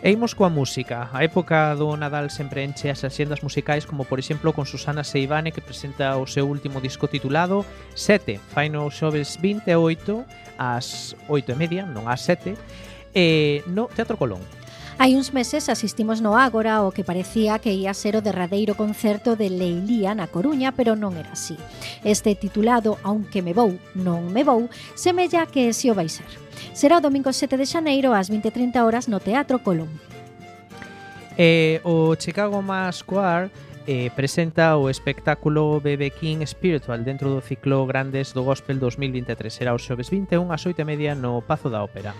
E 0.00 0.08
imos 0.16 0.32
coa 0.32 0.48
música. 0.48 1.12
A 1.12 1.20
época 1.28 1.76
do 1.76 1.92
Nadal 1.92 2.32
sempre 2.32 2.64
enche 2.64 2.88
as 2.88 3.04
axendas 3.04 3.44
musicais 3.44 3.84
como, 3.84 4.08
por 4.08 4.16
exemplo, 4.16 4.56
con 4.56 4.64
Susana 4.64 5.04
Seivane 5.04 5.52
que 5.52 5.60
presenta 5.60 6.16
o 6.16 6.24
seu 6.24 6.48
último 6.48 6.80
disco 6.80 7.04
titulado 7.04 7.68
Sete. 7.92 8.40
Fai 8.40 8.72
no 8.72 8.88
xoves 8.88 9.36
28 9.36 10.24
ás 10.56 11.12
8 11.28 11.52
e 11.52 11.56
media, 11.56 11.82
non 11.84 12.08
ás 12.08 12.24
7, 12.24 12.56
eh, 13.12 13.60
no 13.68 13.92
Teatro 13.92 14.16
Colón. 14.16 14.40
Hai 15.00 15.16
uns 15.16 15.32
meses 15.32 15.72
asistimos 15.72 16.20
no 16.20 16.36
Ágora 16.36 16.84
o 16.84 16.92
que 16.92 17.08
parecía 17.08 17.56
que 17.56 17.72
ia 17.72 17.96
ser 17.96 18.20
o 18.20 18.20
derradeiro 18.20 18.76
concerto 18.76 19.32
de 19.32 19.48
Leilía 19.48 20.12
na 20.12 20.28
Coruña, 20.28 20.76
pero 20.76 20.92
non 20.92 21.16
era 21.16 21.32
así. 21.32 21.56
Este 22.04 22.36
titulado 22.36 23.00
Aunque 23.00 23.40
me 23.40 23.56
vou, 23.56 23.80
non 23.96 24.28
me 24.28 24.44
vou, 24.44 24.68
semella 24.92 25.48
que 25.48 25.72
si 25.72 25.88
o 25.88 25.96
vai 25.96 26.12
ser. 26.12 26.28
Será 26.76 27.00
o 27.00 27.04
domingo 27.08 27.32
7 27.32 27.56
de 27.56 27.64
xaneiro 27.64 28.12
ás 28.12 28.28
20.30 28.28 28.76
horas 28.84 29.08
no 29.08 29.24
Teatro 29.24 29.64
Colón. 29.64 29.88
Eh, 31.40 31.80
o 31.80 32.12
Chicago 32.20 32.60
Mass 32.60 33.00
Choir 33.00 33.48
eh, 33.88 34.12
presenta 34.12 34.76
o 34.76 34.92
espectáculo 34.92 35.80
BB 35.80 36.12
King 36.12 36.44
Spiritual 36.44 37.00
dentro 37.00 37.32
do 37.32 37.40
ciclo 37.40 37.88
Grandes 37.88 38.36
do 38.36 38.44
Gospel 38.44 38.76
2023. 38.76 39.48
Será 39.48 39.72
o 39.72 39.80
xoves 39.80 40.12
21 40.12 40.44
ás 40.52 40.68
8 40.68 40.84
media 40.84 41.16
no 41.16 41.40
Pazo 41.40 41.72
da 41.72 41.80
Ópera. 41.80 42.12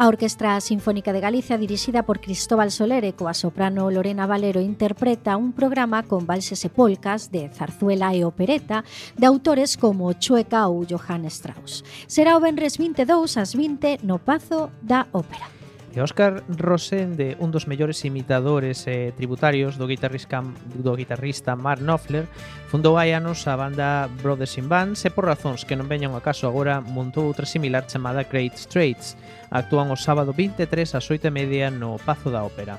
A 0.00 0.06
Orquestra 0.06 0.60
Sinfónica 0.60 1.12
de 1.12 1.18
Galicia, 1.18 1.58
dirixida 1.58 2.04
por 2.04 2.20
Cristóbal 2.20 2.70
Soler 2.70 3.02
e 3.02 3.18
coa 3.18 3.34
soprano 3.34 3.90
Lorena 3.90 4.30
Valero, 4.30 4.62
interpreta 4.62 5.34
un 5.34 5.50
programa 5.50 6.06
con 6.06 6.22
valses 6.22 6.62
e 6.62 6.70
polcas 6.70 7.34
de 7.34 7.50
zarzuela 7.50 8.14
e 8.14 8.22
opereta 8.22 8.86
de 9.18 9.26
autores 9.26 9.74
como 9.74 10.14
Chueca 10.14 10.70
ou 10.70 10.86
Johann 10.86 11.26
Strauss. 11.26 11.82
Será 12.06 12.38
o 12.38 12.42
Benres 12.46 12.78
22 12.78 13.42
ás 13.42 13.58
20 13.58 14.06
no 14.06 14.22
Pazo 14.22 14.70
da 14.86 15.10
Ópera. 15.10 15.50
E 15.90 15.98
Óscar 15.98 16.46
Rosende, 16.46 17.34
un 17.42 17.50
dos 17.50 17.66
mellores 17.66 18.04
imitadores 18.06 18.86
e 18.86 19.10
tributarios 19.18 19.80
do 19.82 19.90
guitarrista, 19.90 20.46
do 20.78 20.94
guitarrista 20.94 21.58
Mark 21.58 21.82
Knopfler, 21.82 22.30
fundou 22.70 23.02
hai 23.02 23.18
anos 23.18 23.50
a 23.50 23.58
banda 23.58 24.06
Brothers 24.22 24.62
in 24.62 24.70
Bands 24.70 25.02
e 25.02 25.10
por 25.10 25.26
razóns 25.26 25.66
que 25.66 25.74
non 25.74 25.90
veñan 25.90 26.14
a 26.14 26.22
caso 26.22 26.46
agora 26.46 26.78
montou 26.78 27.26
outra 27.26 27.50
similar 27.50 27.88
chamada 27.90 28.22
Great 28.22 28.54
Straits, 28.54 29.18
Actúan 29.50 29.90
o 29.90 29.96
sábado 29.96 30.32
23 30.32 30.94
ás 30.94 31.04
8:30 31.08 31.72
no 31.72 31.96
Pazo 31.98 32.30
da 32.30 32.44
Ópera. 32.44 32.78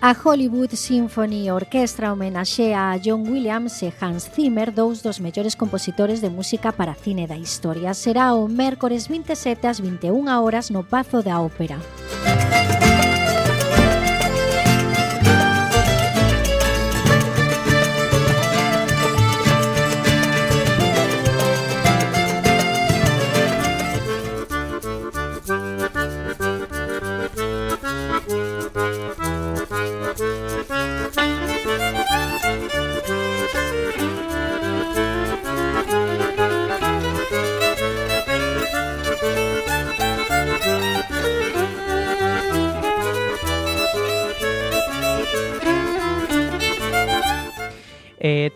A 0.00 0.12
Hollywood 0.12 0.76
Symphony 0.76 1.50
Orchestra 1.50 2.12
homenaxea 2.12 2.92
a 2.92 2.98
John 2.98 3.24
Williams 3.26 3.80
e 3.82 3.92
Hans 4.00 4.28
Zimmer, 4.28 4.70
dous 4.70 5.00
dos 5.00 5.18
mellores 5.18 5.56
compositores 5.56 6.20
de 6.20 6.28
música 6.28 6.70
para 6.70 6.94
cine 6.94 7.26
da 7.26 7.36
historia. 7.36 7.94
Será 7.94 8.34
o 8.34 8.46
mércores 8.46 9.08
27 9.08 9.66
ás 9.66 9.80
21 9.80 10.28
horas 10.28 10.68
no 10.68 10.84
Pazo 10.84 11.22
da 11.22 11.40
Ópera. 11.40 11.80
Música 11.80 12.85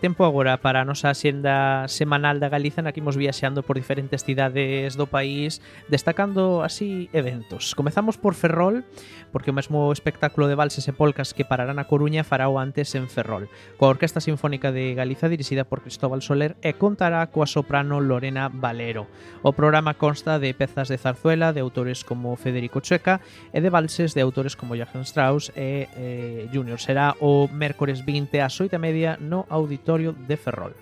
tempo 0.01 0.25
agora 0.25 0.57
para 0.57 0.81
a 0.81 0.85
nosa 0.89 1.13
xenda 1.13 1.85
semanal 1.85 2.41
da 2.41 2.49
Galiza 2.49 2.81
na 2.81 2.89
que 2.89 3.05
imos 3.05 3.13
viaxeando 3.13 3.61
por 3.61 3.77
diferentes 3.77 4.25
cidades 4.25 4.97
do 4.97 5.05
país 5.05 5.61
destacando 5.93 6.65
así 6.65 7.05
eventos. 7.13 7.77
Comezamos 7.77 8.17
por 8.17 8.33
Ferrol, 8.33 8.81
porque 9.29 9.53
o 9.53 9.55
mesmo 9.55 9.93
espectáculo 9.93 10.49
de 10.49 10.57
valses 10.57 10.89
e 10.89 10.97
polcas 10.97 11.37
que 11.37 11.45
parará 11.45 11.77
na 11.77 11.85
Coruña 11.85 12.25
fará 12.25 12.49
o 12.49 12.57
antes 12.57 12.97
en 12.97 13.05
Ferrol, 13.13 13.45
coa 13.77 13.93
Orquesta 13.93 14.17
Sinfónica 14.17 14.73
de 14.73 14.97
Galiza 14.97 15.29
dirixida 15.29 15.69
por 15.69 15.85
Cristóbal 15.85 16.25
Soler 16.25 16.57
e 16.65 16.73
contará 16.73 17.21
coa 17.29 17.45
soprano 17.45 18.01
Lorena 18.01 18.49
Valero. 18.49 19.05
O 19.45 19.53
programa 19.53 19.93
consta 20.01 20.41
de 20.41 20.49
pezas 20.57 20.89
de 20.89 20.97
zarzuela 20.97 21.53
de 21.53 21.61
autores 21.61 22.01
como 22.01 22.33
Federico 22.41 22.81
Chueca 22.81 23.21
e 23.53 23.61
de 23.61 23.69
valses 23.69 24.17
de 24.17 24.25
autores 24.25 24.57
como 24.57 24.73
Johann 24.73 25.05
Strauss 25.05 25.53
e 25.53 25.85
eh, 25.93 26.49
Junior. 26.49 26.81
Será 26.81 27.13
o 27.21 27.45
mércores 27.53 28.01
20 28.01 28.41
ás 28.41 28.57
8:30 28.57 29.21
no 29.21 29.45
Auditorio 29.45 29.90
territorio 29.91 30.15
de 30.27 30.37
Ferrol. 30.37 30.73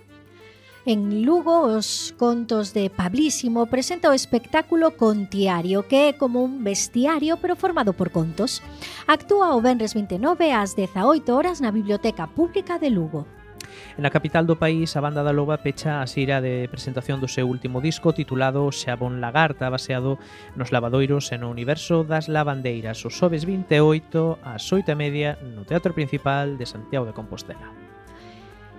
En 0.85 1.25
Lugo, 1.25 1.61
os 1.61 2.15
contos 2.17 2.73
de 2.73 2.89
Pablísimo 2.89 3.67
presenta 3.67 4.09
o 4.09 4.13
espectáculo 4.13 4.95
Contiario, 4.97 5.85
que 5.85 6.09
é 6.09 6.13
como 6.13 6.41
un 6.41 6.63
bestiario 6.63 7.37
pero 7.37 7.55
formado 7.55 7.93
por 7.93 8.09
contos. 8.09 8.63
Actúa 9.05 9.53
o 9.53 9.61
Benres 9.61 9.93
29 9.93 10.53
ás 10.55 10.73
18 10.73 11.29
horas 11.35 11.61
na 11.61 11.69
Biblioteca 11.69 12.25
Pública 12.31 12.79
de 12.79 12.89
Lugo. 12.89 13.27
En 13.99 14.07
capital 14.07 14.47
do 14.47 14.55
país, 14.55 14.95
a 14.95 15.03
banda 15.03 15.21
da 15.21 15.35
Loba 15.35 15.59
pecha 15.59 15.99
a 15.99 16.07
xira 16.07 16.39
de 16.39 16.71
presentación 16.71 17.19
do 17.19 17.27
seu 17.27 17.45
último 17.45 17.83
disco 17.83 18.15
titulado 18.15 18.71
Xabón 18.71 19.19
Lagarta, 19.19 19.67
baseado 19.67 20.15
nos 20.55 20.71
lavadoiros 20.71 21.35
e 21.35 21.37
no 21.37 21.51
universo 21.51 22.07
das 22.07 22.31
lavandeiras, 22.31 23.03
os 23.03 23.19
xoves 23.19 23.43
28 23.43 24.39
ás 24.41 24.63
8 24.71 24.95
media 24.95 25.35
no 25.43 25.67
Teatro 25.67 25.91
Principal 25.91 26.55
de 26.55 26.65
Santiago 26.65 27.03
de 27.03 27.13
Compostela. 27.13 27.88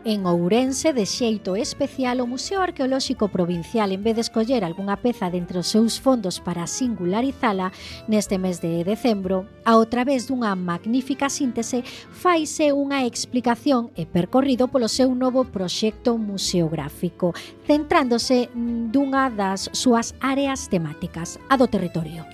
En 0.02 0.24
Ourense, 0.24 0.94
de 0.94 1.04
xeito 1.04 1.56
especial, 1.56 2.24
o 2.24 2.26
Museo 2.26 2.62
Arqueolóxico 2.62 3.28
Provincial, 3.28 3.92
en 3.92 4.00
vez 4.00 4.14
de 4.16 4.24
escoller 4.24 4.64
algunha 4.64 4.96
peza 4.96 5.28
dentre 5.28 5.60
os 5.60 5.68
seus 5.68 6.00
fondos 6.00 6.40
para 6.40 6.64
singularizala, 6.64 7.68
neste 8.08 8.40
mes 8.40 8.64
de 8.64 8.80
decembro, 8.80 9.44
ao 9.60 9.84
través 9.84 10.24
dunha 10.24 10.56
magnífica 10.56 11.28
síntese, 11.28 11.84
faise 12.16 12.72
unha 12.72 13.04
explicación 13.04 13.92
e 13.92 14.08
percorrido 14.08 14.72
polo 14.72 14.88
seu 14.88 15.12
novo 15.12 15.44
proxecto 15.44 16.16
museográfico, 16.16 17.36
centrándose 17.68 18.48
mm, 18.56 18.88
dunha 18.88 19.28
das 19.28 19.68
súas 19.76 20.16
áreas 20.24 20.64
temáticas, 20.72 21.36
a 21.52 21.60
do 21.60 21.68
territorio. 21.68 22.24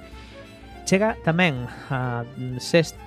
Chega 0.87 1.19
tamén 1.27 1.67
a 1.91 2.23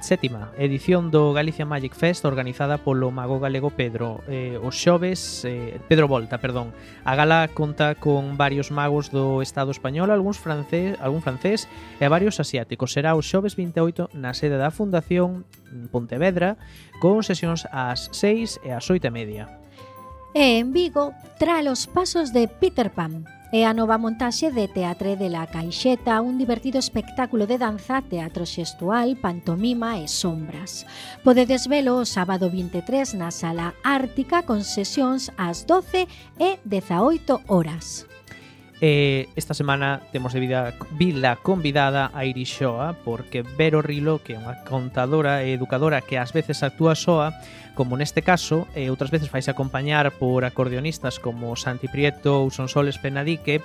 sétima 0.03 0.51
edición 0.59 1.15
do 1.15 1.31
Galicia 1.31 1.63
Magic 1.63 1.95
Fest 1.95 2.27
organizada 2.27 2.75
polo 2.75 3.07
mago 3.07 3.39
galego 3.39 3.71
Pedro 3.71 4.19
eh, 4.27 4.59
os 4.59 4.75
xoves 4.75 5.47
eh, 5.47 5.79
Pedro 5.87 6.11
Volta, 6.11 6.43
perdón. 6.43 6.75
A 7.07 7.15
gala 7.15 7.47
conta 7.47 7.95
con 7.95 8.35
varios 8.35 8.67
magos 8.67 9.15
do 9.15 9.39
Estado 9.39 9.71
español, 9.71 10.11
algúns 10.11 10.43
francés, 10.43 10.99
algún 10.99 11.23
francés 11.23 11.71
e 12.03 12.11
varios 12.11 12.43
asiáticos. 12.43 12.91
Será 12.91 13.15
os 13.15 13.23
xoves 13.23 13.55
28 13.55 14.11
na 14.11 14.35
sede 14.35 14.59
da 14.59 14.75
Fundación 14.75 15.47
Pontevedra 15.87 16.59
con 16.99 17.23
sesións 17.23 17.63
ás 17.71 18.11
6 18.11 18.59
e 18.59 18.75
ás 18.75 18.91
8 18.91 19.07
e 19.07 19.11
media. 19.15 19.43
E 20.35 20.59
en 20.59 20.75
Vigo, 20.75 21.15
tra 21.39 21.63
os 21.63 21.87
pasos 21.87 22.35
de 22.35 22.51
Peter 22.51 22.91
Pan, 22.91 23.23
É 23.51 23.65
a 23.65 23.73
nova 23.73 23.97
montaxe 23.97 24.51
de 24.53 24.67
Teatre 24.69 25.17
de 25.17 25.25
la 25.25 25.49
Caixeta, 25.49 26.21
un 26.21 26.38
divertido 26.38 26.77
espectáculo 26.77 27.49
de 27.49 27.57
danza, 27.57 27.97
teatro 28.05 28.45
xestual, 28.45 29.17
pantomima 29.17 29.97
e 29.97 30.05
sombras. 30.05 30.85
Podedes 31.25 31.65
velo 31.65 31.97
o 31.97 32.05
sábado 32.05 32.53
23 32.53 33.17
na 33.17 33.33
Sala 33.33 33.73
Ártica 33.81 34.45
con 34.45 34.62
sesións 34.62 35.33
ás 35.33 35.65
12 35.65 36.05
e 36.38 36.62
18 36.62 37.41
horas. 37.49 38.05
E 38.81 39.27
esta 39.35 39.51
semana 39.53 39.99
temos 40.15 40.31
de 40.31 40.39
vida, 40.39 40.73
vila 40.95 41.35
convidada 41.35 42.11
a 42.13 42.23
Iris 42.23 42.59
porque 43.03 43.43
Vero 43.43 43.81
Rilo, 43.81 44.23
que 44.23 44.33
é 44.33 44.39
unha 44.39 44.63
contadora 44.63 45.43
e 45.43 45.51
educadora 45.51 45.99
que 45.99 46.15
ás 46.15 46.31
veces 46.31 46.63
actúa 46.63 46.95
soa, 46.95 47.35
como 47.75 47.99
neste 47.99 48.23
caso, 48.23 48.71
e 48.71 48.87
outras 48.87 49.11
veces 49.11 49.27
faise 49.27 49.51
acompañar 49.51 50.15
por 50.15 50.47
acordeonistas 50.47 51.19
como 51.19 51.51
Santi 51.59 51.91
Prieto 51.91 52.39
ou 52.39 52.47
Sonsoles 52.55 52.95
Penadique, 52.95 53.59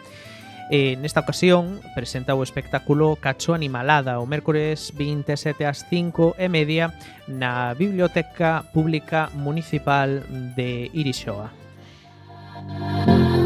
E 0.73 0.97
eh, 0.97 0.97
nesta 0.97 1.21
ocasión 1.21 1.85
presenta 1.93 2.33
o 2.33 2.41
espectáculo 2.41 3.21
Cacho 3.21 3.53
Animalada 3.53 4.17
o 4.17 4.25
mércores 4.25 4.97
27 4.97 5.61
ás 5.69 5.85
5 5.93 6.41
e 6.41 6.49
media 6.49 6.97
na 7.29 7.77
Biblioteca 7.77 8.65
Pública 8.73 9.29
Municipal 9.37 10.25
de 10.57 10.89
Irixoa. 10.97 11.53
Música 12.65 13.44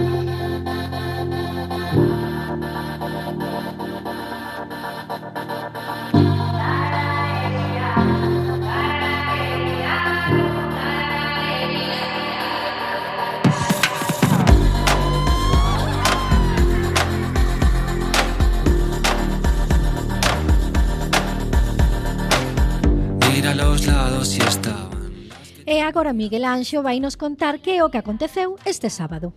E 25.68 25.82
agora 25.82 26.14
Miguel 26.14 26.48
Anxo 26.48 26.80
vai 26.80 26.96
nos 26.96 27.14
contar 27.14 27.60
que 27.60 27.76
é 27.76 27.84
o 27.84 27.92
que 27.92 28.00
aconteceu 28.00 28.56
este 28.64 28.88
sábado. 28.88 29.36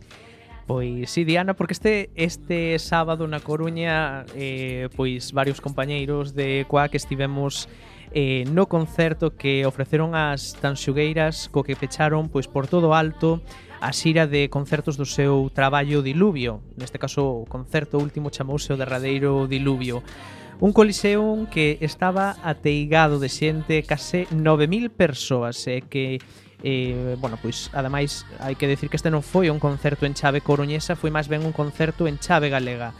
Pois 0.66 1.12
sí, 1.12 1.26
Diana, 1.26 1.56
porque 1.60 1.74
este 1.74 2.08
este 2.16 2.80
sábado 2.80 3.28
na 3.28 3.44
Coruña 3.44 4.24
eh, 4.32 4.88
pois 4.96 5.36
varios 5.36 5.60
compañeiros 5.60 6.32
de 6.32 6.64
Coa 6.72 6.88
que 6.88 6.96
estivemos 6.96 7.68
eh, 8.16 8.48
no 8.48 8.72
concerto 8.72 9.36
que 9.36 9.68
ofreceron 9.68 10.16
as 10.16 10.56
tanxugueiras 10.56 11.52
co 11.52 11.68
que 11.68 11.76
pecharon 11.76 12.32
pois 12.32 12.48
por 12.48 12.64
todo 12.64 12.96
alto 12.96 13.44
a 13.84 13.92
xira 13.92 14.24
de 14.24 14.48
concertos 14.48 14.96
do 14.96 15.04
seu 15.04 15.52
traballo 15.52 16.00
Diluvio. 16.00 16.64
Neste 16.80 16.96
caso, 16.96 17.44
o 17.44 17.50
concerto 17.50 18.00
último 18.00 18.32
chamouse 18.32 18.72
o 18.72 18.80
derradeiro 18.80 19.52
Diluvio. 19.52 20.00
Un 20.62 20.74
coliseum 20.74 21.48
que 21.48 21.80
estaba 21.82 22.38
ateigado 22.44 23.18
de 23.18 23.30
xente, 23.34 23.82
case 23.82 24.30
9.000 24.30 24.94
persoas, 24.94 25.58
e 25.66 25.78
eh, 25.78 25.82
que 25.82 26.22
eh, 26.62 27.18
bueno, 27.18 27.42
pois, 27.42 27.74
ademais, 27.74 28.30
hai 28.38 28.54
que 28.54 28.70
decir 28.70 28.86
que 28.86 28.94
este 28.94 29.10
non 29.10 29.26
foi 29.26 29.50
un 29.50 29.58
concerto 29.58 30.06
en 30.06 30.14
chave 30.14 30.46
coruñesa, 30.46 30.94
foi 30.94 31.10
máis 31.10 31.26
ben 31.26 31.42
un 31.42 31.50
concerto 31.50 32.06
en 32.06 32.22
chave 32.22 32.54
galega. 32.54 32.94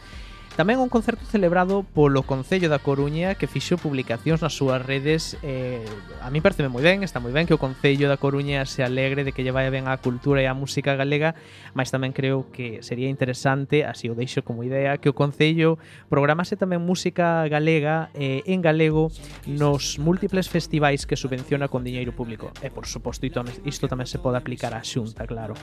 Tamén 0.52 0.84
un 0.84 0.92
concerto 0.92 1.24
celebrado 1.24 1.80
polo 1.80 2.28
Concello 2.28 2.68
da 2.68 2.76
Coruña 2.76 3.40
que 3.40 3.48
fixou 3.48 3.80
publicacións 3.80 4.44
nas 4.44 4.52
súas 4.52 4.84
redes 4.84 5.40
eh, 5.40 5.80
A 6.20 6.28
mí 6.28 6.44
pareceme 6.44 6.68
moi 6.68 6.84
ben, 6.84 7.00
está 7.00 7.24
moi 7.24 7.32
ben 7.32 7.48
que 7.48 7.56
o 7.56 7.62
Concello 7.62 8.04
da 8.04 8.20
Coruña 8.20 8.68
se 8.68 8.84
alegre 8.84 9.24
de 9.24 9.32
que 9.32 9.40
lle 9.40 9.48
vaya 9.48 9.72
ben 9.72 9.88
a 9.88 9.96
cultura 9.96 10.44
e 10.44 10.46
a 10.46 10.52
música 10.52 10.92
galega 10.92 11.32
Mas 11.72 11.88
tamén 11.88 12.12
creo 12.12 12.52
que 12.52 12.84
sería 12.84 13.08
interesante, 13.08 13.88
así 13.88 14.12
o 14.12 14.14
deixo 14.14 14.44
como 14.44 14.60
idea 14.60 15.00
Que 15.00 15.08
o 15.08 15.16
Concello 15.16 15.80
programase 16.12 16.60
tamén 16.60 16.84
música 16.84 17.48
galega 17.48 18.12
eh, 18.12 18.44
en 18.44 18.60
galego 18.60 19.08
nos 19.48 19.96
múltiples 19.96 20.52
festivais 20.52 21.08
que 21.08 21.16
subvenciona 21.16 21.72
con 21.72 21.80
diñeiro 21.80 22.12
público. 22.12 22.52
E 22.60 22.68
por 22.68 22.84
suposto 22.84 23.24
isto 23.24 23.88
tamén 23.88 24.04
se 24.04 24.20
pode 24.20 24.36
aplicar 24.36 24.76
á 24.76 24.84
xunta, 24.84 25.24
claro. 25.24 25.56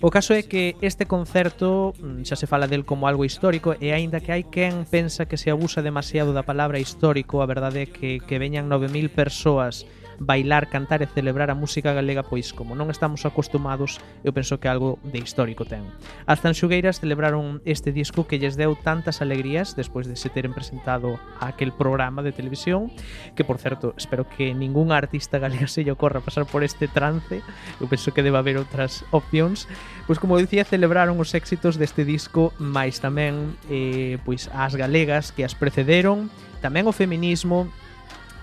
O 0.00 0.10
caso 0.10 0.32
é 0.32 0.42
que 0.42 0.74
este 0.80 1.04
concerto 1.06 1.92
mm, 2.00 2.24
xa 2.24 2.34
se 2.34 2.48
fala 2.48 2.66
del 2.66 2.88
como 2.88 3.06
algo 3.06 3.28
histórico 3.28 3.76
e 3.76 3.92
aínda 3.92 4.21
que 4.22 4.32
hai 4.32 4.46
quen 4.46 4.86
pensa 4.86 5.26
que 5.26 5.36
se 5.36 5.50
abusa 5.50 5.82
demasiado 5.82 6.30
da 6.30 6.46
palabra 6.46 6.78
histórico, 6.78 7.42
a 7.42 7.46
verdade 7.50 7.84
é 7.84 7.86
que, 7.90 8.22
que 8.22 8.38
veñan 8.38 8.70
9.000 8.70 9.10
persoas 9.10 9.84
bailar, 10.22 10.70
cantar 10.70 11.02
e 11.02 11.10
celebrar 11.10 11.50
a 11.50 11.58
música 11.58 11.92
galega 11.92 12.22
pois 12.22 12.54
como 12.54 12.78
non 12.78 12.88
estamos 12.88 13.26
acostumados, 13.26 13.98
eu 14.22 14.30
penso 14.30 14.62
que 14.62 14.70
algo 14.70 15.02
de 15.02 15.18
histórico 15.18 15.66
ten. 15.66 15.82
As 16.24 16.38
Tanxugueiras 16.38 17.02
celebraron 17.02 17.58
este 17.66 17.90
disco 17.90 18.30
que 18.30 18.38
lles 18.38 18.54
deu 18.54 18.78
tantas 18.78 19.18
alegrías 19.18 19.74
despois 19.74 20.06
de 20.06 20.14
se 20.14 20.30
teren 20.30 20.54
presentado 20.54 21.18
a 21.42 21.50
aquel 21.50 21.74
programa 21.74 22.22
de 22.22 22.30
televisión, 22.30 22.94
que 23.34 23.42
por 23.42 23.58
certo, 23.58 23.94
espero 23.98 24.24
que 24.24 24.54
ningún 24.54 24.94
artista 24.94 25.42
galega 25.42 25.66
se 25.66 25.82
lle 25.82 25.92
ocorra 25.92 26.22
pasar 26.22 26.46
por 26.46 26.62
este 26.62 26.86
trance, 26.86 27.42
eu 27.82 27.90
penso 27.90 28.14
que 28.14 28.22
deba 28.22 28.38
haber 28.38 28.56
outras 28.56 29.02
opcións, 29.10 29.66
pois 30.06 30.22
como 30.22 30.38
dicía, 30.38 30.62
celebraron 30.62 31.18
os 31.18 31.34
éxitos 31.34 31.76
deste 31.76 32.06
disco, 32.06 32.54
máis 32.62 33.02
tamén 33.02 33.58
eh, 33.66 34.22
pois 34.22 34.46
as 34.54 34.78
galegas 34.78 35.34
que 35.34 35.42
as 35.42 35.58
precederon, 35.58 36.30
tamén 36.62 36.86
o 36.86 36.94
feminismo 36.94 37.66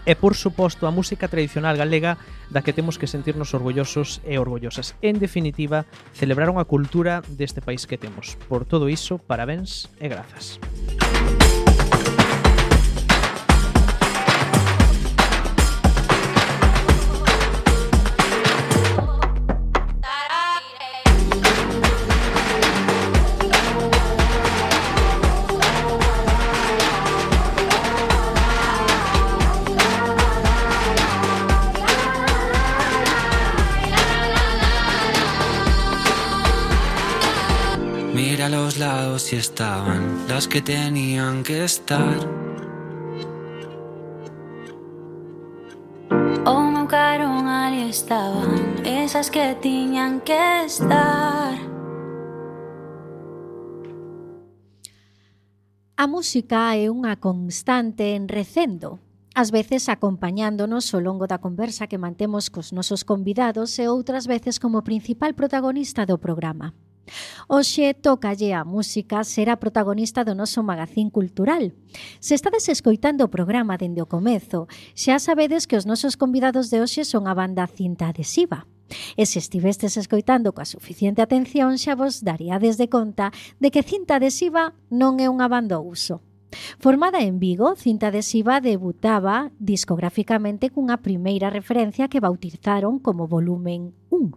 e, 0.06 0.16
por 0.16 0.36
suposto, 0.36 0.88
a 0.88 0.92
música 0.92 1.28
tradicional 1.28 1.76
galega 1.76 2.18
da 2.50 2.62
que 2.62 2.74
temos 2.74 2.98
que 2.98 3.08
sentirnos 3.08 3.54
orgullosos 3.54 4.22
e 4.28 4.40
orgullosas. 4.40 4.96
En 5.02 5.20
definitiva, 5.20 5.86
celebraron 6.14 6.60
a 6.60 6.68
cultura 6.68 7.24
deste 7.28 7.60
país 7.64 7.88
que 7.88 8.00
temos. 8.00 8.38
Por 8.48 8.66
todo 8.66 8.90
iso, 8.90 9.20
parabéns 9.20 9.88
e 10.00 10.08
grazas. 10.08 10.60
Música 10.60 11.69
estaban 39.60 40.26
las 40.30 40.48
que 40.48 40.62
tenían 40.62 41.44
que 41.44 41.66
estar. 41.66 42.16
O 46.46 46.72
nuncaron 46.72 47.46
ali 47.46 47.90
estaban 47.90 48.80
esas 48.86 49.30
que 49.30 49.58
tiñan 49.62 50.22
que 50.22 50.64
estar. 50.64 51.60
A 55.98 56.08
música 56.08 56.80
é 56.80 56.88
unha 56.88 57.20
constante 57.20 58.16
en 58.16 58.32
recendo, 58.32 59.04
ás 59.36 59.52
veces 59.52 59.92
acompañándonos 59.92 60.88
ao 60.96 61.04
longo 61.04 61.28
da 61.28 61.44
conversa 61.44 61.92
que 61.92 62.00
mantemos 62.00 62.48
cos 62.48 62.72
nosos 62.72 63.04
convidados 63.04 63.76
e 63.76 63.92
outras 63.92 64.24
veces 64.24 64.56
como 64.56 64.88
principal 64.88 65.36
protagonista 65.36 66.08
do 66.08 66.16
programa. 66.16 66.72
Oxe, 67.48 67.94
tocalle 67.94 68.54
a 68.54 68.64
música 68.64 69.24
será 69.24 69.58
protagonista 69.58 70.24
do 70.24 70.38
noso 70.38 70.62
magazín 70.62 71.10
cultural. 71.10 71.74
Se 72.20 72.36
estades 72.36 72.70
escoitando 72.70 73.26
o 73.26 73.34
programa 73.34 73.78
dende 73.78 74.02
o 74.02 74.10
comezo, 74.10 74.70
xa 74.94 75.18
sabedes 75.18 75.66
que 75.66 75.78
os 75.78 75.88
nosos 75.90 76.16
convidados 76.16 76.70
de 76.70 76.82
hoxe 76.82 77.04
son 77.04 77.26
a 77.26 77.34
banda 77.34 77.66
Cinta 77.68 78.10
Adhesiva. 78.10 78.70
E 79.18 79.26
se 79.30 79.38
estivestes 79.38 79.98
escoitando 79.98 80.54
coa 80.54 80.66
suficiente 80.66 81.22
atención, 81.22 81.78
xa 81.78 81.94
vos 81.94 82.22
daríades 82.26 82.78
de 82.78 82.90
conta 82.90 83.30
de 83.62 83.70
que 83.70 83.86
Cinta 83.86 84.18
Adhesiva 84.18 84.74
non 84.90 85.18
é 85.22 85.28
unha 85.30 85.50
banda 85.50 85.78
uso 85.82 86.29
Formada 86.80 87.22
en 87.22 87.40
Vigo, 87.40 87.76
Cinta 87.76 88.08
Adhesiva 88.08 88.62
debutaba 88.62 89.52
discográficamente 89.60 90.74
cunha 90.74 90.98
primeira 91.02 91.54
referencia 91.54 92.10
que 92.10 92.24
bautizaron 92.24 92.98
como 92.98 93.30
volumen 93.30 93.94
1, 94.10 94.34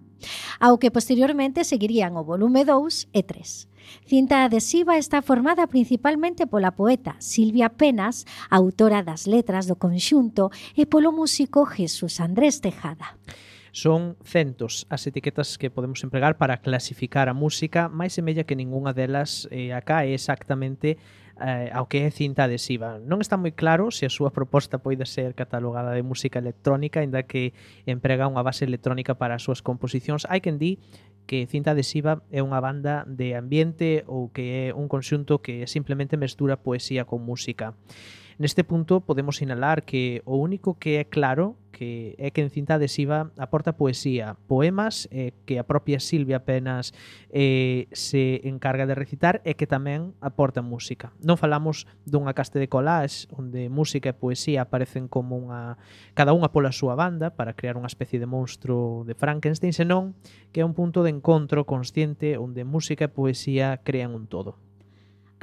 ao 0.60 0.76
que 0.76 0.92
posteriormente 0.92 1.64
seguirían 1.64 2.16
o 2.20 2.22
volume 2.22 2.68
2 2.68 3.08
e 3.16 3.22
3. 3.24 3.72
Cinta 4.06 4.44
adhesiva 4.44 4.94
está 4.98 5.22
formada 5.22 5.66
principalmente 5.66 6.46
pola 6.46 6.76
poeta 6.76 7.16
Silvia 7.18 7.72
Penas, 7.72 8.28
autora 8.46 9.02
das 9.02 9.26
letras 9.26 9.66
do 9.66 9.74
conxunto, 9.74 10.54
e 10.76 10.86
polo 10.86 11.10
músico 11.10 11.66
Jesús 11.66 12.20
Andrés 12.20 12.62
Tejada. 12.62 13.18
Son 13.72 14.20
centos 14.20 14.84
as 14.92 15.08
etiquetas 15.08 15.56
que 15.56 15.72
podemos 15.72 16.04
empregar 16.04 16.36
para 16.36 16.60
clasificar 16.60 17.32
a 17.32 17.34
música, 17.34 17.88
máis 17.88 18.12
semella 18.12 18.44
que 18.44 18.52
ningunha 18.52 18.92
delas 18.92 19.48
eh, 19.48 19.72
acá 19.72 20.04
é 20.04 20.12
exactamente 20.12 21.00
eh, 21.42 21.70
ao 21.74 21.90
que 21.90 22.06
é 22.06 22.10
cinta 22.14 22.46
adhesiva. 22.46 23.02
Non 23.02 23.18
está 23.18 23.34
moi 23.34 23.50
claro 23.50 23.90
se 23.90 24.06
a 24.06 24.12
súa 24.14 24.30
proposta 24.30 24.78
poida 24.78 25.02
ser 25.02 25.34
catalogada 25.34 25.90
de 25.90 26.06
música 26.06 26.38
electrónica, 26.38 27.02
ainda 27.02 27.26
que 27.26 27.52
emprega 27.84 28.30
unha 28.30 28.46
base 28.46 28.62
electrónica 28.62 29.18
para 29.18 29.34
as 29.34 29.42
súas 29.42 29.60
composicións. 29.60 30.24
Hai 30.30 30.38
quen 30.38 30.56
di 30.62 30.78
que 31.26 31.46
Cinta 31.46 31.74
Adhesiva 31.74 32.22
é 32.30 32.42
unha 32.42 32.62
banda 32.62 33.02
de 33.06 33.34
ambiente 33.34 34.06
ou 34.06 34.30
que 34.30 34.70
é 34.70 34.74
un 34.74 34.86
conxunto 34.86 35.42
que 35.42 35.66
simplemente 35.66 36.18
mestura 36.18 36.62
poesía 36.62 37.06
con 37.06 37.22
música. 37.22 37.74
Neste 38.38 38.64
punto 38.64 39.04
podemos 39.04 39.36
sinalar 39.36 39.84
que 39.84 40.22
o 40.24 40.36
único 40.36 40.78
que 40.78 40.96
é 41.00 41.04
claro 41.04 41.56
que 41.72 42.14
é 42.18 42.30
que 42.30 42.44
en 42.44 42.52
cinta 42.52 42.76
adhesiva 42.76 43.32
aporta 43.40 43.74
poesía, 43.74 44.36
poemas 44.46 45.08
eh, 45.10 45.32
que 45.48 45.58
a 45.58 45.66
propia 45.66 45.98
Silvia 45.98 46.44
apenas 46.44 46.94
eh, 47.32 47.88
se 47.90 48.46
encarga 48.46 48.86
de 48.86 48.94
recitar 48.94 49.40
e 49.42 49.56
que 49.58 49.66
tamén 49.66 50.14
aporta 50.22 50.62
música. 50.62 51.10
Non 51.24 51.40
falamos 51.40 51.88
dunha 52.06 52.36
caste 52.36 52.60
de 52.62 52.70
collage 52.70 53.26
onde 53.34 53.66
música 53.72 54.12
e 54.12 54.16
poesía 54.16 54.62
aparecen 54.62 55.08
como 55.08 55.40
unha 55.40 55.80
cada 56.14 56.36
unha 56.36 56.52
pola 56.52 56.70
súa 56.70 56.94
banda 56.94 57.34
para 57.34 57.56
crear 57.56 57.74
unha 57.74 57.90
especie 57.90 58.20
de 58.20 58.28
monstro 58.28 59.02
de 59.08 59.16
Frankenstein, 59.16 59.74
senón 59.74 60.14
que 60.54 60.62
é 60.62 60.68
un 60.68 60.76
punto 60.76 61.02
de 61.02 61.10
encontro 61.10 61.64
consciente 61.64 62.36
onde 62.36 62.68
música 62.68 63.08
e 63.08 63.10
poesía 63.10 63.80
crean 63.82 64.14
un 64.14 64.28
todo. 64.28 64.60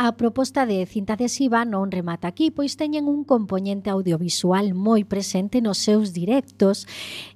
A 0.02 0.14
proposta 0.16 0.66
de 0.66 0.86
cinta 0.88 1.20
adhesiva 1.20 1.68
non 1.68 1.92
remata 1.92 2.32
aquí, 2.32 2.56
pois 2.56 2.80
teñen 2.80 3.12
un 3.12 3.28
componente 3.28 3.92
audiovisual 3.92 4.72
moi 4.72 5.04
presente 5.04 5.60
nos 5.60 5.76
seus 5.76 6.16
directos 6.16 6.88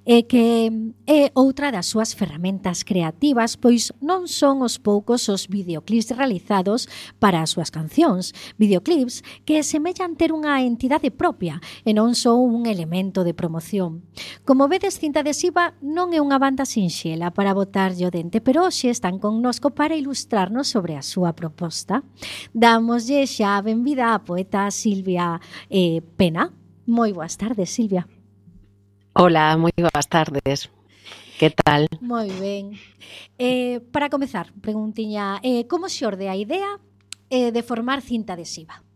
e 0.08 0.24
que 0.24 0.72
é 1.04 1.28
outra 1.36 1.68
das 1.68 1.92
súas 1.92 2.16
ferramentas 2.16 2.80
creativas, 2.80 3.60
pois 3.60 3.92
non 4.00 4.32
son 4.32 4.64
os 4.64 4.80
poucos 4.80 5.28
os 5.28 5.44
videoclips 5.44 6.16
realizados 6.16 6.88
para 7.20 7.44
as 7.44 7.52
súas 7.52 7.68
cancións, 7.68 8.32
videoclips 8.56 9.20
que 9.44 9.60
semellan 9.60 10.16
ter 10.16 10.32
unha 10.32 10.64
entidade 10.64 11.12
propia 11.12 11.60
e 11.84 11.92
non 11.92 12.16
son 12.16 12.48
un 12.48 12.64
elemento 12.64 13.28
de 13.28 13.36
promoción. 13.36 14.08
Como 14.48 14.72
vedes, 14.72 14.96
cinta 14.96 15.20
adhesiva 15.20 15.76
non 15.84 16.16
é 16.16 16.20
unha 16.24 16.40
banda 16.40 16.64
sinxela 16.64 17.28
para 17.28 17.52
botarlle 17.52 18.08
o 18.08 18.14
dente, 18.14 18.40
pero 18.40 18.64
hoxe 18.64 18.88
están 18.88 19.20
connosco 19.20 19.76
para 19.76 20.00
ilustrarnos 20.00 20.72
sobre 20.72 20.96
a 20.96 21.04
súa 21.04 21.36
proposta. 21.36 22.00
Damoslle 22.54 23.26
xa 23.26 23.58
a 23.58 23.62
benvida 23.66 24.14
a 24.14 24.22
poeta 24.22 24.70
Silvia 24.70 25.42
eh, 25.66 25.98
Pena. 26.14 26.54
Moi 26.86 27.10
boas 27.10 27.34
tardes, 27.34 27.74
Silvia. 27.74 28.06
Hola, 29.18 29.58
moi 29.58 29.74
boas 29.74 30.06
tardes. 30.06 30.70
Que 31.34 31.50
tal? 31.50 31.90
Moi 31.98 32.30
ben. 32.38 32.78
Eh, 33.42 33.82
para 33.90 34.06
comezar, 34.06 34.54
preguntiña, 34.62 35.42
eh, 35.42 35.66
como 35.66 35.90
xorde 35.90 36.30
a 36.30 36.38
idea 36.38 36.78
eh, 37.26 37.50
de 37.50 37.62
formar 37.66 38.06
cinta 38.06 38.38
adhesiva? 38.38 38.86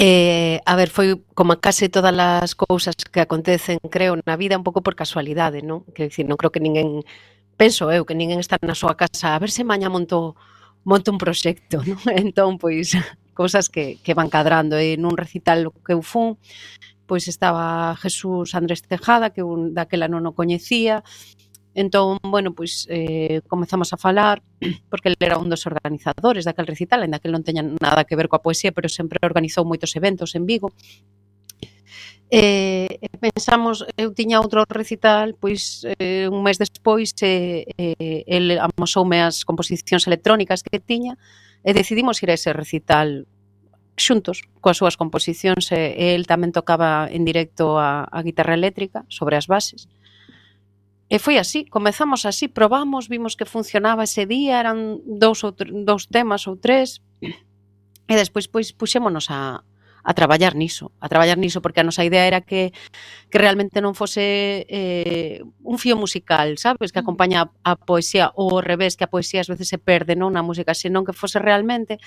Eh, 0.00 0.64
a 0.64 0.72
ver, 0.72 0.88
foi 0.88 1.20
como 1.36 1.52
case 1.60 1.92
todas 1.92 2.16
as 2.16 2.56
cousas 2.56 2.96
que 2.96 3.20
acontecen, 3.20 3.76
creo, 3.92 4.16
na 4.24 4.40
vida 4.40 4.56
un 4.56 4.64
pouco 4.64 4.80
por 4.80 4.96
casualidade, 4.96 5.60
non? 5.60 5.84
Quer 5.92 6.08
dicir, 6.08 6.24
non 6.24 6.40
creo 6.40 6.48
que 6.48 6.64
ninguén 6.64 7.04
penso 7.60 7.92
eu 7.92 8.08
que 8.08 8.16
ninguén 8.16 8.40
está 8.40 8.56
na 8.64 8.72
súa 8.72 8.96
casa 8.96 9.36
a 9.36 9.40
ver 9.42 9.52
se 9.52 9.68
maña 9.68 9.92
monto 9.92 10.32
monto 10.88 11.12
un 11.12 11.20
proxecto, 11.20 11.84
non? 11.88 12.00
Entón, 12.08 12.56
pois, 12.56 12.96
cousas 13.36 13.68
que, 13.68 14.00
que 14.00 14.16
van 14.16 14.32
cadrando. 14.32 14.80
E 14.80 14.96
nun 14.96 15.14
recital 15.20 15.68
que 15.84 15.92
eu 15.92 16.00
fun, 16.00 16.40
pois 17.04 17.28
estaba 17.28 17.92
Jesús 18.00 18.56
Andrés 18.56 18.80
Tejada, 18.80 19.30
que 19.36 19.44
un, 19.44 19.76
daquela 19.76 20.08
non 20.08 20.24
o 20.24 20.32
coñecía, 20.32 21.04
Entón, 21.78 22.18
bueno, 22.22 22.54
pois 22.54 22.88
eh, 22.90 23.40
comezamos 23.46 23.92
a 23.92 23.96
falar, 23.96 24.42
porque 24.90 25.10
ele 25.10 25.16
era 25.20 25.38
un 25.38 25.48
dos 25.48 25.62
organizadores 25.64 26.44
daquel 26.44 26.66
recital, 26.66 27.04
en 27.06 27.14
daquel 27.14 27.30
non 27.30 27.46
teña 27.46 27.62
nada 27.62 28.02
que 28.02 28.18
ver 28.18 28.26
coa 28.26 28.42
poesía, 28.42 28.74
pero 28.74 28.90
sempre 28.90 29.22
organizou 29.22 29.62
moitos 29.62 29.94
eventos 29.94 30.34
en 30.34 30.42
Vigo. 30.42 30.74
E, 32.30 33.00
eh, 33.00 33.16
pensamos, 33.16 33.88
eu 33.96 34.12
tiña 34.12 34.36
outro 34.44 34.68
recital, 34.68 35.32
pois 35.32 35.80
eh, 35.96 36.28
un 36.28 36.44
mes 36.44 36.60
despois 36.60 37.16
eh, 37.24 37.64
eh, 37.80 38.24
el 38.28 38.60
amosoume 38.60 39.24
as 39.24 39.48
composicións 39.48 40.04
electrónicas 40.04 40.60
que 40.60 40.76
tiña 40.76 41.16
e 41.64 41.72
decidimos 41.72 42.20
ir 42.20 42.28
a 42.28 42.36
ese 42.36 42.52
recital 42.52 43.24
xuntos 43.96 44.44
coas 44.60 44.76
súas 44.76 45.00
composicións 45.00 45.72
e, 45.72 45.96
e 45.96 46.12
el 46.12 46.28
tamén 46.28 46.52
tocaba 46.52 47.08
en 47.08 47.24
directo 47.24 47.80
a, 47.80 48.04
a 48.04 48.20
guitarra 48.20 48.52
eléctrica 48.52 49.08
sobre 49.08 49.40
as 49.40 49.48
bases. 49.48 49.88
E 51.08 51.16
foi 51.16 51.40
así, 51.40 51.64
comezamos 51.64 52.28
así, 52.28 52.52
probamos, 52.52 53.08
vimos 53.08 53.40
que 53.40 53.48
funcionaba 53.48 54.04
ese 54.04 54.28
día, 54.28 54.60
eran 54.60 55.00
dous, 55.08 55.40
ou 55.48 55.56
dous 55.56 56.04
temas 56.12 56.44
ou 56.44 56.60
tres, 56.60 57.00
e 57.24 58.12
despois 58.12 58.52
pois 58.52 58.76
puxémonos 58.76 59.32
a, 59.32 59.64
a 60.08 60.14
traballar 60.14 60.56
niso, 60.56 60.90
a 61.00 61.08
traballar 61.12 61.36
niso, 61.36 61.60
porque 61.60 61.84
a 61.84 61.84
nosa 61.84 62.00
idea 62.00 62.24
era 62.24 62.40
que, 62.40 62.72
que 63.28 63.36
realmente 63.36 63.84
non 63.84 63.92
fose 63.92 64.64
eh, 64.64 65.44
un 65.60 65.76
fío 65.76 66.00
musical, 66.00 66.56
sabes, 66.56 66.96
que 66.96 67.00
acompaña 67.04 67.44
a, 67.44 67.52
a 67.60 67.72
poesía, 67.76 68.32
ou 68.32 68.56
ao 68.56 68.64
revés, 68.64 68.96
que 68.96 69.04
a 69.04 69.12
poesía 69.12 69.44
ás 69.44 69.52
veces 69.52 69.68
se 69.68 69.76
perde 69.76 70.16
non 70.16 70.32
na 70.32 70.40
música, 70.40 70.72
senón 70.72 71.04
que 71.04 71.12
fose 71.12 71.36
realmente 71.36 72.00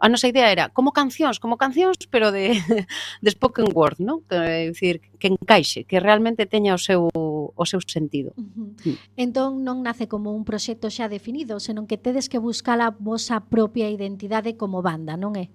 a 0.00 0.08
nosa 0.08 0.24
idea 0.24 0.48
era 0.48 0.72
como 0.72 0.96
cancións, 0.96 1.36
como 1.36 1.60
cancións, 1.60 2.08
pero 2.08 2.32
de, 2.32 2.56
de 3.24 3.28
spoken 3.28 3.76
word, 3.76 4.00
non? 4.00 4.24
Que, 4.24 4.72
dicir, 4.72 5.04
que 5.20 5.28
encaixe, 5.28 5.84
que 5.84 6.00
realmente 6.00 6.48
teña 6.48 6.72
o 6.72 6.80
seu 6.80 7.12
o 7.12 7.64
seu 7.68 7.84
sentido. 7.84 8.32
Uh 8.40 8.48
-huh. 8.56 8.68
sí. 8.80 8.92
Entón 9.20 9.68
non 9.68 9.84
nace 9.84 10.08
como 10.08 10.32
un 10.32 10.48
proxecto 10.48 10.88
xa 10.88 11.12
definido, 11.12 11.60
senón 11.60 11.84
que 11.84 12.00
tedes 12.00 12.32
que 12.32 12.40
buscar 12.40 12.80
a 12.80 12.88
vosa 12.88 13.44
propia 13.52 13.92
identidade 13.92 14.56
como 14.56 14.80
banda, 14.80 15.20
non 15.20 15.36
é? 15.36 15.52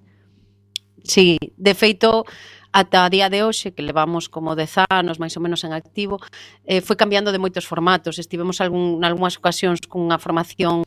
Sí, 1.03 1.37
de 1.57 1.73
feito, 1.73 2.25
ata 2.71 3.05
a 3.05 3.09
día 3.09 3.29
de 3.29 3.43
hoxe, 3.43 3.73
que 3.73 3.81
levamos 3.81 4.29
como 4.29 4.55
10 4.55 4.85
anos 4.89 5.17
máis 5.17 5.33
ou 5.37 5.41
menos 5.41 5.63
en 5.65 5.73
activo, 5.73 6.21
eh, 6.65 6.81
foi 6.81 6.95
cambiando 6.95 7.33
de 7.33 7.41
moitos 7.41 7.65
formatos. 7.65 8.19
Estivemos 8.19 8.61
algún, 8.61 9.01
en 9.01 9.03
algunhas 9.05 9.37
ocasións 9.37 9.81
cunha 9.89 10.21
formación 10.21 10.85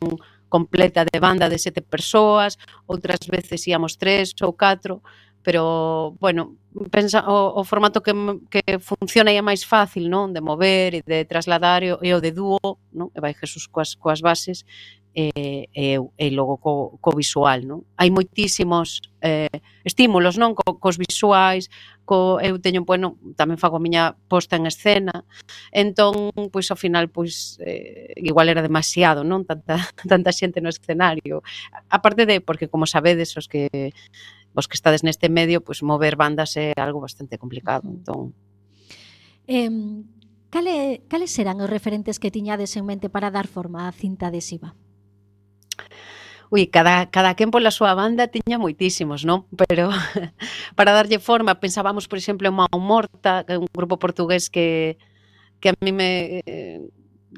completa 0.48 1.05
de 1.09 1.18
banda 1.18 1.48
de 1.48 1.59
sete 1.59 1.81
persoas, 1.81 2.61
outras 2.87 3.25
veces 3.27 3.64
íamos 3.66 3.96
tres 3.96 4.37
ou 4.44 4.53
catro, 4.53 5.03
pero, 5.42 6.14
bueno, 6.20 6.55
pensa, 6.90 7.27
o, 7.27 7.59
o 7.59 7.64
formato 7.64 8.01
que, 8.01 8.14
que 8.46 8.79
funciona 8.79 9.33
e 9.33 9.37
é 9.37 9.42
máis 9.42 9.66
fácil, 9.66 10.07
non? 10.07 10.31
De 10.31 10.38
mover 10.38 10.94
e 10.94 11.03
de 11.03 11.27
trasladar 11.27 11.83
e, 11.83 11.90
e 11.98 12.11
o 12.14 12.22
de 12.22 12.31
dúo, 12.31 12.62
non? 12.94 13.11
E 13.11 13.18
vai 13.18 13.35
Jesús 13.35 13.66
coas, 13.66 13.98
coas 13.98 14.22
bases 14.22 14.62
e, 15.14 15.68
e, 15.72 16.01
e 16.01 16.27
logo 16.31 16.57
co, 16.57 16.98
co 17.01 17.11
visual, 17.12 17.64
non? 17.68 17.85
Hai 18.01 18.09
moitísimos 18.09 19.05
eh, 19.20 19.53
estímulos, 19.85 20.40
non? 20.40 20.57
Co, 20.57 20.81
cos 20.81 20.96
visuais, 20.96 21.68
co, 22.09 22.40
eu 22.40 22.57
teño, 22.59 22.83
bueno, 22.88 23.20
tamén 23.37 23.61
fago 23.61 23.77
a 23.77 23.85
miña 23.85 24.16
posta 24.27 24.57
en 24.57 24.64
escena, 24.64 25.29
entón, 25.70 26.33
pois 26.48 26.72
ao 26.72 26.81
final, 26.81 27.12
pois, 27.12 27.61
eh, 27.61 28.16
igual 28.16 28.48
era 28.48 28.64
demasiado, 28.64 29.20
non? 29.20 29.44
Tanta, 29.53 29.77
tanta 30.09 30.33
xente 30.33 30.64
no 30.64 30.72
escenario. 30.72 31.44
A 31.92 32.01
parte 32.01 32.25
de, 32.25 32.40
porque 32.40 32.72
como 32.72 32.88
sabedes, 32.88 33.37
os 33.37 33.46
que 33.46 33.92
vos 34.57 34.68
que 34.68 34.77
estades 34.77 35.05
neste 35.05 35.29
medio, 35.29 35.61
pois 35.61 35.85
mover 35.85 36.16
bandas 36.16 36.57
é 36.57 36.72
algo 36.77 37.01
bastante 37.01 37.37
complicado, 37.37 37.88
entón. 37.88 38.33
Eh, 39.44 39.68
cale, 40.48 41.05
cales 41.09 41.33
serán 41.33 41.61
os 41.61 41.68
referentes 41.68 42.16
que 42.20 42.33
tiñades 42.33 42.77
en 42.77 42.85
mente 42.88 43.09
para 43.12 43.33
dar 43.33 43.48
forma 43.48 43.88
á 43.88 43.92
cinta 43.92 44.29
adhesiva? 44.29 44.72
Ui, 46.53 46.69
cada, 46.69 47.09
cada 47.09 47.33
quen 47.33 47.49
pola 47.49 47.73
súa 47.73 47.97
banda 47.97 48.29
tiña 48.29 48.61
moitísimos, 48.61 49.25
non? 49.25 49.49
Pero 49.57 49.89
para 50.79 50.93
darlle 50.93 51.17
forma, 51.17 51.57
pensábamos, 51.57 52.05
por 52.13 52.21
exemplo, 52.21 52.45
en 52.45 52.61
Mao 52.61 52.77
Morta, 52.77 53.49
que 53.49 53.57
é 53.57 53.59
un 53.59 53.73
grupo 53.73 53.97
portugués 53.97 54.53
que, 54.53 55.01
que 55.65 55.73
a 55.73 55.75
mí 55.81 55.97
me 55.97 56.45
eh, 56.45 56.85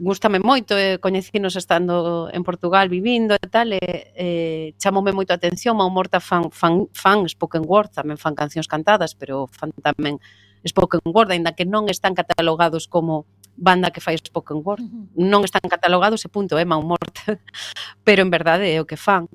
gustame 0.01 0.43
moito, 0.43 0.75
eh, 0.75 0.99
coñecinos 0.99 1.55
estando 1.55 2.27
en 2.33 2.43
Portugal 2.43 2.91
vivindo 2.91 3.39
e 3.39 3.47
tal, 3.47 3.71
e, 3.79 3.79
eh, 4.19 4.75
chamoume 4.83 5.15
moito 5.15 5.31
a 5.31 5.39
atención, 5.39 5.79
Mao 5.79 5.95
Morta 5.95 6.19
fan, 6.19 6.51
fan, 6.51 6.91
fan 6.91 7.23
spoken 7.31 7.63
word, 7.63 7.95
tamén 7.95 8.19
fan 8.19 8.35
cancións 8.35 8.67
cantadas, 8.67 9.15
pero 9.15 9.47
fan 9.47 9.71
tamén 9.79 10.19
spoken 10.67 11.07
word, 11.07 11.31
aínda 11.31 11.55
que 11.55 11.63
non 11.63 11.87
están 11.87 12.19
catalogados 12.19 12.91
como 12.91 13.31
banda 13.57 13.91
que 13.91 14.01
fai 14.01 14.17
spoken 14.19 14.63
word. 14.65 14.83
Uh 14.83 14.89
-huh. 14.89 15.31
Non 15.31 15.43
están 15.45 15.65
catalogados 15.71 16.25
e 16.25 16.29
punto, 16.29 16.59
é 16.59 16.63
eh, 16.63 16.69
man 16.69 16.83
morta, 16.85 17.39
pero 18.07 18.23
en 18.23 18.31
verdade 18.31 18.71
é 18.75 18.81
o 18.81 18.89
que 18.89 18.97
fan. 18.97 19.29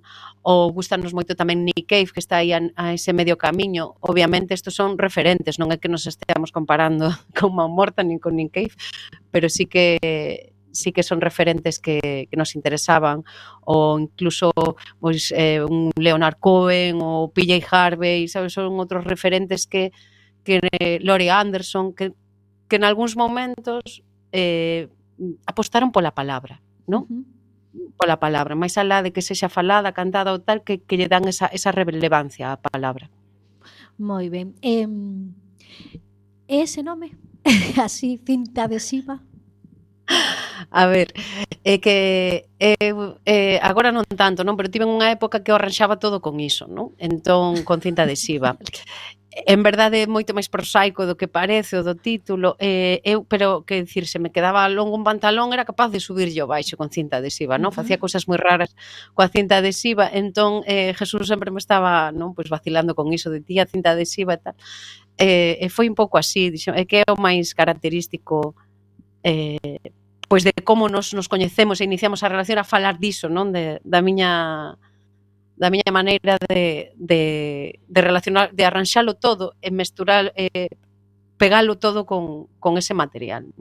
Ou 0.43 0.71
gustanos 0.71 1.11
moito 1.11 1.35
tamén 1.35 1.63
Nick 1.67 1.87
Cave, 1.87 2.11
que 2.13 2.23
está 2.23 2.39
aí 2.43 2.51
a, 2.55 2.59
a 2.75 2.93
ese 2.95 3.11
medio 3.11 3.35
camiño. 3.35 3.95
Obviamente, 3.99 4.53
estos 4.53 4.75
son 4.75 4.97
referentes, 4.97 5.59
non 5.59 5.71
é 5.71 5.77
que 5.79 5.91
nos 5.91 6.07
esteamos 6.07 6.51
comparando 6.51 7.11
con 7.37 7.55
man 7.55 7.71
morta 7.71 8.03
nin 8.03 8.19
con 8.19 8.35
Nick 8.35 8.51
Cave, 8.55 8.75
pero 9.31 9.47
sí 9.47 9.65
que 9.65 9.99
sí 10.71 10.91
que 10.91 11.03
son 11.03 11.21
referentes 11.21 11.79
que, 11.79 12.27
que 12.29 12.37
nos 12.37 12.55
interesaban 12.55 13.25
ou 13.65 13.99
incluso 13.99 14.51
pois, 15.01 15.33
eh, 15.33 15.65
un 15.65 15.91
Leonard 15.97 16.37
Cohen 16.39 17.01
ou 17.01 17.33
PJ 17.33 17.65
Harvey, 17.65 18.29
sabes, 18.29 18.53
son 18.53 18.77
outros 18.77 19.03
referentes 19.03 19.65
que 19.65 19.91
que 20.45 20.61
eh, 20.79 20.99
Lori 21.01 21.29
Anderson 21.29 21.93
que 21.93 22.13
que 22.69 22.77
en 22.77 22.85
algúns 22.85 23.17
momentos 23.17 24.05
eh, 24.31 24.87
apostaron 25.45 25.91
pola 25.91 26.11
palabra, 26.11 26.61
non? 26.87 27.03
Uh 27.03 27.13
-huh 27.13 27.39
pola 27.97 28.17
palabra, 28.17 28.55
máis 28.55 28.75
alá 28.81 29.03
de 29.05 29.13
que 29.13 29.21
sexa 29.21 29.49
falada, 29.51 29.93
cantada 29.93 30.33
ou 30.33 30.39
tal, 30.41 30.65
que, 30.65 30.81
que 30.81 30.97
lle 30.97 31.11
dan 31.11 31.27
esa, 31.29 31.51
esa 31.53 31.69
relevancia 31.69 32.55
á 32.55 32.57
palabra. 32.57 33.11
Moi 33.99 34.31
ben. 34.31 34.55
Eh, 34.63 34.87
ese 36.47 36.81
nome? 36.81 37.13
Así, 37.85 38.17
cinta 38.25 38.65
adhesiva? 38.65 39.21
A 40.71 40.85
ver, 40.89 41.13
é 41.63 41.77
que 41.77 42.49
eh, 42.57 42.93
eh, 43.25 43.57
agora 43.61 43.93
non 43.93 44.05
tanto, 44.09 44.41
non, 44.41 44.57
pero 44.57 44.73
tiven 44.73 44.89
unha 44.89 45.13
época 45.13 45.45
que 45.45 45.53
o 45.53 45.57
arranxaba 45.59 46.01
todo 46.01 46.23
con 46.23 46.41
iso, 46.41 46.65
non? 46.65 46.97
Entón, 46.97 47.61
con 47.61 47.77
cinta 47.83 48.07
adhesiva. 48.07 48.57
en 49.45 49.63
verdade 49.63 50.03
é 50.03 50.07
moito 50.07 50.33
máis 50.33 50.49
prosaico 50.49 51.05
do 51.05 51.15
que 51.19 51.29
parece 51.29 51.77
o 51.79 51.83
do 51.83 51.95
título, 51.95 52.57
eh, 52.59 52.99
eu, 53.05 53.23
pero 53.23 53.63
que 53.67 53.83
dicir, 53.83 54.07
se 54.07 54.19
me 54.19 54.31
quedaba 54.31 54.67
longo 54.67 54.95
un 54.95 55.03
pantalón 55.03 55.53
era 55.53 55.63
capaz 55.63 55.89
de 55.93 55.99
subir 55.99 56.33
yo 56.33 56.47
baixo 56.47 56.75
con 56.75 56.89
cinta 56.89 57.17
adhesiva, 57.17 57.55
non? 57.55 57.69
Uh 57.69 57.71
-huh. 57.71 57.77
Facía 57.79 58.01
cousas 58.01 58.27
moi 58.27 58.39
raras 58.41 58.75
coa 59.15 59.29
cinta 59.29 59.61
adhesiva, 59.61 60.09
entón 60.09 60.63
eh, 60.65 60.91
Jesús 60.97 61.27
sempre 61.27 61.51
me 61.51 61.61
estaba, 61.61 62.11
non, 62.11 62.35
pois 62.35 62.49
vacilando 62.49 62.95
con 62.97 63.07
iso 63.13 63.29
de 63.29 63.39
tía 63.39 63.69
cinta 63.69 63.95
adhesiva 63.95 64.35
e 64.35 64.41
tal. 64.43 64.55
Eh, 65.19 65.59
e 65.61 65.67
foi 65.69 65.87
un 65.91 65.95
pouco 65.95 66.17
así, 66.17 66.49
dixo, 66.51 66.71
é 66.75 66.83
que 66.89 67.03
é 67.03 67.07
o 67.11 67.17
máis 67.19 67.53
característico 67.55 68.55
eh, 69.23 69.79
pois 70.29 70.43
de 70.45 70.53
como 70.63 70.87
nos 70.89 71.13
nos 71.13 71.27
coñecemos 71.27 71.81
e 71.81 71.87
iniciamos 71.89 72.23
a 72.23 72.29
relación 72.29 72.57
a 72.59 72.67
falar 72.67 72.99
diso, 72.99 73.27
non? 73.27 73.51
De, 73.51 73.81
da 73.83 73.99
miña 74.01 74.77
da 75.59 75.67
miña 75.67 75.91
maneira 75.91 76.39
de, 76.47 76.95
de, 76.95 77.79
de 77.83 78.01
relacionar, 78.01 78.55
de 78.55 78.63
arranxalo 78.63 79.19
todo 79.19 79.59
e 79.59 79.75
mesturar, 79.75 80.31
eh, 80.39 80.71
pegalo 81.35 81.75
todo 81.75 82.07
con, 82.07 82.47
con 82.63 82.79
ese 82.79 82.95
material. 82.95 83.51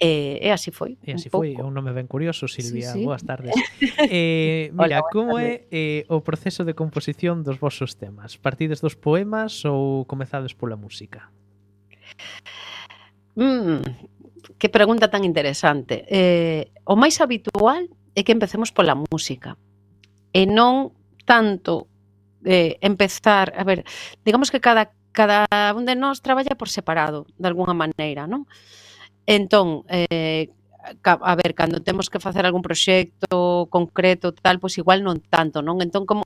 E, 0.00 0.40
eh, 0.40 0.48
e 0.48 0.48
así 0.48 0.72
foi. 0.72 0.96
E 1.04 1.12
así 1.12 1.28
foi, 1.28 1.52
é 1.52 1.60
un 1.60 1.76
nome 1.76 1.92
ben 1.92 2.08
curioso, 2.08 2.48
Silvia. 2.48 2.96
Sí, 2.96 3.00
sí. 3.00 3.04
Boas 3.04 3.28
tardes. 3.28 3.52
eh, 4.08 4.72
mira, 4.72 5.04
Hola, 5.04 5.12
como 5.12 5.36
é 5.36 5.68
eh, 5.68 6.08
o 6.08 6.24
proceso 6.24 6.64
de 6.64 6.72
composición 6.72 7.44
dos 7.44 7.60
vosos 7.60 8.00
temas? 8.00 8.40
Partides 8.40 8.80
dos 8.80 8.96
poemas 8.96 9.68
ou 9.68 10.08
comezades 10.08 10.56
pola 10.56 10.80
música? 10.80 11.28
Mm, 13.36 13.84
que 14.56 14.68
pregunta 14.72 15.12
tan 15.12 15.28
interesante. 15.28 16.08
Eh, 16.08 16.72
o 16.88 16.96
máis 16.96 17.20
habitual 17.20 17.84
é 18.16 18.20
que 18.24 18.32
empecemos 18.32 18.72
pola 18.72 18.96
música 18.96 19.60
e 20.34 20.44
non 20.50 20.90
tanto 21.24 21.86
eh, 22.44 22.76
empezar, 22.82 23.54
a 23.56 23.62
ver, 23.62 23.86
digamos 24.26 24.50
que 24.50 24.60
cada 24.60 24.90
cada 25.14 25.46
un 25.78 25.86
de 25.86 25.94
nós 25.94 26.20
traballa 26.20 26.58
por 26.58 26.68
separado, 26.68 27.30
de 27.38 27.46
alguna 27.46 27.72
maneira, 27.72 28.26
non? 28.26 28.50
Entón, 29.30 29.86
eh, 29.86 30.50
a 31.02 31.34
ver, 31.36 31.54
cando 31.54 31.80
temos 31.80 32.10
que 32.10 32.20
facer 32.20 32.44
algún 32.44 32.62
proxecto 32.62 33.68
concreto, 33.70 34.32
tal, 34.32 34.60
pois 34.60 34.76
igual 34.76 35.00
non 35.00 35.20
tanto, 35.20 35.64
non? 35.64 35.80
Entón, 35.80 36.04
como, 36.04 36.24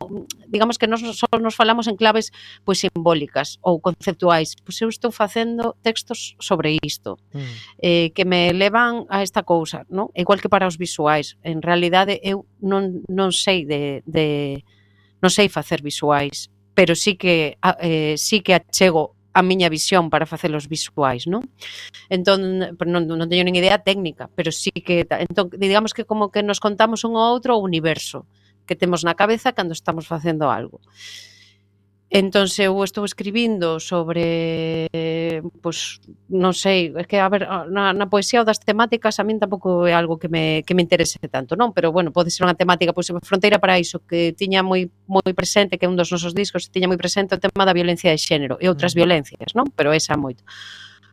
digamos 0.50 0.78
que 0.78 0.90
nós 0.90 0.98
só 1.02 1.28
nos 1.38 1.54
falamos 1.54 1.86
en 1.86 1.94
claves 1.94 2.34
pois 2.66 2.82
simbólicas 2.82 3.62
ou 3.62 3.78
conceptuais. 3.78 4.58
Pois 4.58 4.78
eu 4.82 4.90
estou 4.90 5.14
facendo 5.14 5.78
textos 5.82 6.34
sobre 6.42 6.78
isto, 6.82 7.22
mm. 7.30 7.54
eh, 7.82 8.08
que 8.10 8.26
me 8.26 8.50
levan 8.50 9.06
a 9.06 9.22
esta 9.22 9.46
cousa, 9.46 9.86
non? 9.86 10.10
Igual 10.18 10.42
que 10.42 10.50
para 10.50 10.66
os 10.66 10.74
visuais. 10.74 11.38
En 11.46 11.62
realidade, 11.62 12.18
eu 12.26 12.46
non, 12.58 13.06
non 13.06 13.30
sei 13.30 13.62
de, 13.62 14.02
de 14.10 14.62
non 15.22 15.30
sei 15.30 15.46
facer 15.46 15.82
visuais, 15.82 16.50
pero 16.74 16.94
sí 16.94 17.14
que 17.14 17.58
eh, 17.82 18.14
sí 18.18 18.42
que 18.42 18.54
achego 18.54 19.17
a 19.38 19.42
miña 19.46 19.70
visión 19.70 20.10
para 20.10 20.26
facelos 20.26 20.66
visuais, 20.66 21.30
non? 21.30 21.46
Entón, 22.10 22.74
non, 22.74 23.02
non 23.06 23.30
teño 23.30 23.46
nin 23.46 23.54
idea 23.54 23.78
técnica, 23.78 24.26
pero 24.34 24.50
sí 24.50 24.74
que, 24.74 25.06
entón, 25.06 25.54
digamos 25.54 25.94
que 25.94 26.02
como 26.02 26.34
que 26.34 26.42
nos 26.42 26.58
contamos 26.58 27.06
un 27.06 27.14
ao 27.14 27.30
outro 27.38 27.54
o 27.54 27.62
universo 27.62 28.26
que 28.66 28.74
temos 28.74 29.06
na 29.06 29.14
cabeza 29.14 29.54
cando 29.54 29.78
estamos 29.78 30.10
facendo 30.10 30.50
algo. 30.50 30.82
Entón, 32.10 32.48
eu 32.56 32.72
estou 32.84 33.04
escribindo 33.04 33.76
sobre, 33.80 34.88
pois, 35.60 36.00
non 36.32 36.56
sei, 36.56 36.88
é 36.96 37.04
que, 37.04 37.20
a 37.20 37.28
ver, 37.28 37.44
na, 37.68 37.92
na 37.92 38.08
poesía 38.08 38.40
ou 38.40 38.48
das 38.48 38.56
temáticas 38.64 39.20
a 39.20 39.28
min 39.28 39.36
tampouco 39.36 39.84
é 39.84 39.92
algo 39.92 40.16
que 40.16 40.32
me, 40.32 40.64
que 40.64 40.72
me 40.72 40.80
interese 40.80 41.20
tanto, 41.28 41.52
non? 41.52 41.76
Pero, 41.76 41.92
bueno, 41.92 42.08
pode 42.08 42.32
ser 42.32 42.48
unha 42.48 42.56
temática, 42.56 42.96
pois, 42.96 43.12
Fronteira 43.28 43.60
para 43.60 43.76
iso, 43.76 44.00
que 44.08 44.32
tiña 44.32 44.64
moi 44.64 44.88
moi 45.04 45.36
presente, 45.36 45.76
que 45.76 45.84
é 45.84 45.90
un 45.92 46.00
dos 46.00 46.08
nosos 46.08 46.32
discos, 46.32 46.72
tiña 46.72 46.88
moi 46.88 46.96
presente 46.96 47.36
o 47.36 47.42
tema 47.44 47.68
da 47.68 47.76
violencia 47.76 48.08
de 48.08 48.16
xénero 48.16 48.56
e 48.56 48.72
outras 48.72 48.96
violencias, 48.96 49.52
non? 49.52 49.68
Pero 49.76 49.92
esa 49.92 50.16
moito. 50.16 50.48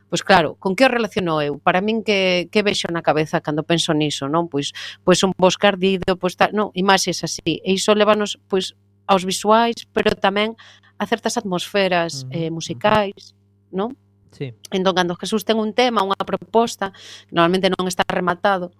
Pois 0.07 0.23
claro, 0.23 0.55
con 0.63 0.79
que 0.79 0.85
o 0.85 0.87
relaciono 0.87 1.43
eu? 1.43 1.59
Para 1.59 1.83
min 1.83 2.07
que, 2.07 2.47
que 2.47 2.63
vexo 2.63 2.87
na 2.87 3.03
cabeza 3.03 3.43
cando 3.43 3.67
penso 3.67 3.91
niso, 3.91 4.31
non? 4.31 4.47
Pois, 4.47 4.71
pois 5.03 5.19
un 5.27 5.35
bosque 5.35 5.67
ardido, 5.67 6.15
pois 6.15 6.39
tal, 6.39 6.55
non, 6.55 6.71
imaxes 6.71 7.19
así. 7.27 7.59
E 7.59 7.75
iso 7.75 7.91
levanos, 7.91 8.39
pois, 8.47 8.79
aos 9.05 9.23
visuais, 9.25 9.87
pero 9.93 10.13
tamén 10.17 10.57
a 10.97 11.05
certas 11.05 11.37
atmosferas 11.37 12.23
uh 12.23 12.29
-huh. 12.29 12.47
eh, 12.47 12.49
musicais, 12.51 13.35
non? 13.71 13.97
Sí. 14.31 14.51
Entón, 14.71 14.93
cando 14.95 15.15
Jesús 15.15 15.47
ten 15.47 15.57
un 15.57 15.71
tema, 15.71 16.03
unha 16.03 16.19
proposta, 16.27 16.91
que 17.27 17.33
normalmente 17.33 17.71
non 17.71 17.87
está 17.87 18.03
rematado, 18.03 18.75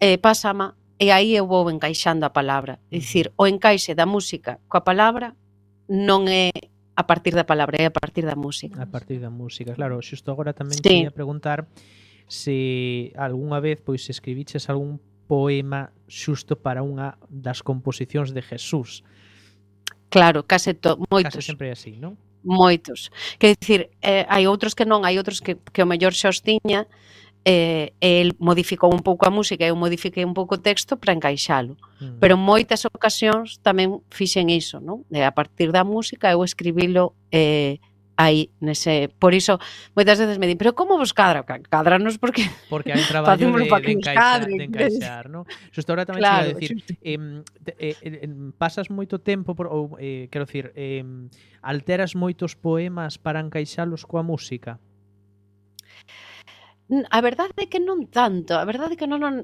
eh, 0.00 0.20
pásama, 0.20 0.76
e 1.00 1.08
aí 1.08 1.32
eu 1.32 1.48
vou 1.48 1.64
encaixando 1.72 2.28
a 2.28 2.32
palabra. 2.32 2.76
É 2.92 3.00
dicir, 3.00 3.32
o 3.40 3.48
encaixe 3.48 3.96
da 3.96 4.04
música 4.04 4.60
coa 4.68 4.84
palabra 4.84 5.32
non 5.88 6.28
é 6.28 6.52
a 6.92 7.04
partir 7.08 7.32
da 7.32 7.48
palabra, 7.48 7.80
é 7.80 7.88
a 7.88 7.94
partir 7.94 8.28
da 8.28 8.36
música. 8.36 8.76
A 8.76 8.86
partir 8.86 9.18
da 9.18 9.32
música, 9.32 9.72
claro. 9.72 9.96
Xusto 10.04 10.28
agora 10.28 10.52
tamén 10.52 10.76
sí. 10.76 10.84
quería 10.84 11.10
preguntar 11.10 11.64
se 12.28 13.10
algunha 13.16 13.58
vez 13.58 13.80
pois 13.80 14.06
escribiches 14.12 14.68
algún 14.68 15.00
poema 15.24 15.90
xusto 16.06 16.60
para 16.60 16.84
unha 16.84 17.16
das 17.32 17.64
composicións 17.64 18.36
de 18.36 18.44
Jesús. 18.44 19.02
Claro, 20.10 20.42
case 20.44 20.74
to, 20.74 20.98
moitos. 21.08 21.40
Case 21.40 21.46
sempre 21.46 21.70
así, 21.70 21.96
non? 21.96 22.18
Moitos. 22.42 23.14
Quer 23.38 23.54
dicir, 23.54 23.80
eh, 24.02 24.26
hai 24.28 24.50
outros 24.50 24.74
que 24.74 24.84
non, 24.84 25.06
hai 25.06 25.16
outros 25.16 25.38
que, 25.38 25.56
que 25.56 25.80
o 25.80 25.88
mellor 25.88 26.12
xa 26.12 26.28
os 26.34 26.42
tiña, 26.42 26.90
eh, 27.44 27.92
el 28.00 28.34
modificou 28.38 28.92
un 28.92 29.00
pouco 29.00 29.24
a 29.26 29.30
música 29.30 29.64
e 29.64 29.70
eu 29.70 29.76
modifiquei 29.76 30.24
un 30.24 30.34
pouco 30.34 30.56
o 30.56 30.62
texto 30.62 30.98
para 30.98 31.14
encaixalo. 31.14 31.76
Mm. 32.00 32.18
Pero 32.20 32.34
moitas 32.36 32.84
ocasións 32.84 33.62
tamén 33.64 34.04
fixen 34.12 34.50
iso, 34.50 34.82
non? 34.82 35.06
De, 35.08 35.24
a 35.24 35.32
partir 35.32 35.72
da 35.72 35.86
música 35.86 36.28
eu 36.32 36.44
escribilo 36.44 37.16
eh, 37.32 37.80
aí 38.20 38.52
nese, 38.60 39.08
por 39.16 39.32
iso 39.32 39.56
moitas 39.96 40.20
veces 40.20 40.36
me 40.36 40.44
din, 40.44 40.60
pero 40.60 40.76
como 40.76 41.00
vos 41.00 41.16
cadra? 41.16 41.40
Cadranos 41.44 42.20
porque 42.20 42.44
porque 42.72 42.92
hai 42.92 43.00
traballo 43.08 43.48
de, 43.48 43.64
de, 43.64 43.92
encaixar, 43.96 44.44
cadre, 44.44 44.52
de 44.60 44.64
encaixar, 44.68 45.32
no? 45.32 45.48
Xusto 45.72 45.96
agora 45.96 46.04
tamén 46.04 46.20
claro, 46.20 46.52
decir, 46.52 46.76
eh, 47.00 47.16
eh, 47.80 47.96
eh, 48.04 48.28
pasas 48.60 48.92
moito 48.92 49.16
tempo 49.16 49.56
por, 49.56 49.72
ou 49.72 49.96
eh, 49.96 50.28
quero 50.28 50.44
decir, 50.44 50.76
eh, 50.76 51.00
alteras 51.64 52.12
moitos 52.12 52.52
poemas 52.52 53.16
para 53.16 53.40
encaixalos 53.40 54.04
coa 54.04 54.20
música 54.20 54.76
a 57.10 57.20
verdade 57.20 57.54
é 57.56 57.66
que 57.70 57.78
non 57.78 58.10
tanto, 58.10 58.58
a 58.58 58.66
verdade 58.66 58.94
é 58.94 58.98
que 58.98 59.06
non, 59.06 59.22
non, 59.22 59.38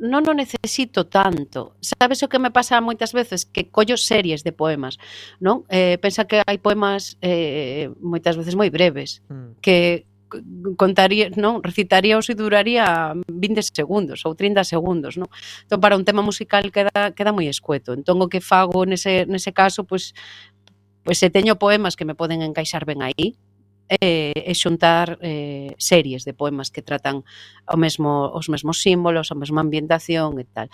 non 0.00 0.22
o 0.24 0.32
necesito 0.32 1.04
tanto. 1.04 1.76
Sabes 1.84 2.24
o 2.24 2.30
que 2.32 2.40
me 2.40 2.48
pasa 2.48 2.80
moitas 2.80 3.12
veces? 3.12 3.44
Que 3.44 3.68
collo 3.68 4.00
series 4.00 4.40
de 4.40 4.56
poemas, 4.56 4.96
non? 5.36 5.68
Eh, 5.68 6.00
pensa 6.00 6.24
que 6.24 6.40
hai 6.40 6.56
poemas 6.56 7.20
eh, 7.20 7.92
moitas 8.00 8.40
veces 8.40 8.56
moi 8.56 8.72
breves, 8.72 9.20
mm. 9.28 9.60
que 9.60 10.08
contaría, 10.76 11.28
non, 11.36 11.60
recitaría 11.64 12.16
ou 12.16 12.24
se 12.24 12.36
duraría 12.36 13.16
20 13.28 13.64
segundos 13.68 14.24
ou 14.24 14.32
30 14.32 14.64
segundos, 14.64 15.20
non? 15.20 15.28
Entón, 15.64 15.80
para 15.80 15.96
un 15.96 16.04
tema 16.08 16.24
musical 16.24 16.72
queda, 16.72 17.12
queda 17.12 17.36
moi 17.36 17.48
escueto. 17.48 17.92
Entón, 17.92 18.20
o 18.20 18.32
que 18.32 18.40
fago 18.40 18.88
nese, 18.88 19.28
nese 19.28 19.52
caso, 19.52 19.84
pois, 19.84 20.12
pues, 20.12 20.68
pois 21.04 21.16
pues, 21.16 21.24
se 21.24 21.28
teño 21.28 21.56
poemas 21.56 21.96
que 21.96 22.04
me 22.04 22.16
poden 22.16 22.40
encaixar 22.40 22.84
ben 22.84 23.00
aí, 23.04 23.36
eh, 23.88 24.36
e 24.36 24.52
xuntar 24.54 25.18
eh, 25.20 25.72
series 25.80 26.24
de 26.24 26.36
poemas 26.36 26.70
que 26.70 26.84
tratan 26.84 27.24
o 27.64 27.76
mesmo, 27.76 28.28
os 28.32 28.48
mesmos 28.52 28.84
símbolos, 28.84 29.32
a 29.32 29.36
mesma 29.36 29.64
ambientación 29.64 30.36
e 30.38 30.44
tal. 30.44 30.68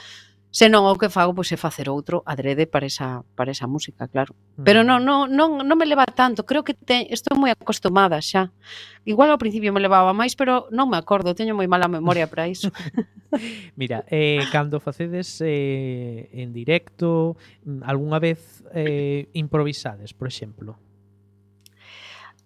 Se 0.55 0.71
non 0.71 0.87
o 0.87 0.95
que 0.95 1.11
fago 1.11 1.35
pois 1.35 1.51
é 1.51 1.59
facer 1.59 1.91
outro 1.91 2.23
adrede 2.31 2.71
para 2.71 2.87
esa 2.87 3.27
para 3.35 3.51
esa 3.51 3.67
música, 3.67 4.07
claro. 4.07 4.39
Pero 4.63 4.83
mm. 4.83 4.87
non 4.87 5.01
non 5.03 5.27
non 5.27 5.51
non 5.67 5.75
me 5.75 5.83
leva 5.83 6.07
tanto, 6.07 6.47
creo 6.47 6.63
que 6.63 6.79
te, 6.79 7.11
estou 7.11 7.35
moi 7.35 7.51
acostumada 7.51 8.23
xa. 8.23 8.55
Igual 9.03 9.35
ao 9.35 9.43
principio 9.43 9.75
me 9.75 9.83
levaba 9.83 10.15
máis, 10.15 10.39
pero 10.39 10.71
non 10.71 10.87
me 10.87 10.95
acordo, 10.95 11.35
teño 11.35 11.59
moi 11.59 11.67
mala 11.67 11.91
memoria 11.91 12.31
para 12.31 12.47
iso. 12.47 12.71
Mira, 13.75 14.07
eh 14.07 14.47
cando 14.55 14.79
facedes 14.79 15.43
eh 15.43 16.31
en 16.31 16.55
directo, 16.55 17.35
algunha 17.83 18.23
vez 18.23 18.63
eh 18.71 19.27
improvisades, 19.35 20.15
por 20.15 20.31
exemplo? 20.31 20.79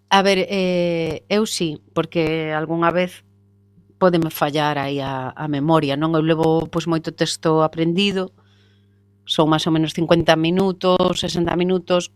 A 0.09 0.21
ver, 0.21 0.45
eh, 0.49 1.23
eu 1.29 1.45
sí, 1.45 1.77
porque 1.93 2.51
algunha 2.51 2.89
vez 2.89 3.23
podeme 3.99 4.31
fallar 4.31 4.77
aí 4.77 4.99
a, 4.99 5.29
a 5.35 5.45
memoria, 5.47 5.93
non? 5.93 6.17
Eu 6.17 6.25
levo 6.25 6.65
pois 6.71 6.89
moito 6.89 7.13
texto 7.13 7.61
aprendido, 7.61 8.33
son 9.29 9.45
máis 9.51 9.67
ou 9.69 9.73
menos 9.75 9.93
50 9.93 10.33
minutos, 10.33 11.21
60 11.21 11.53
minutos, 11.53 12.09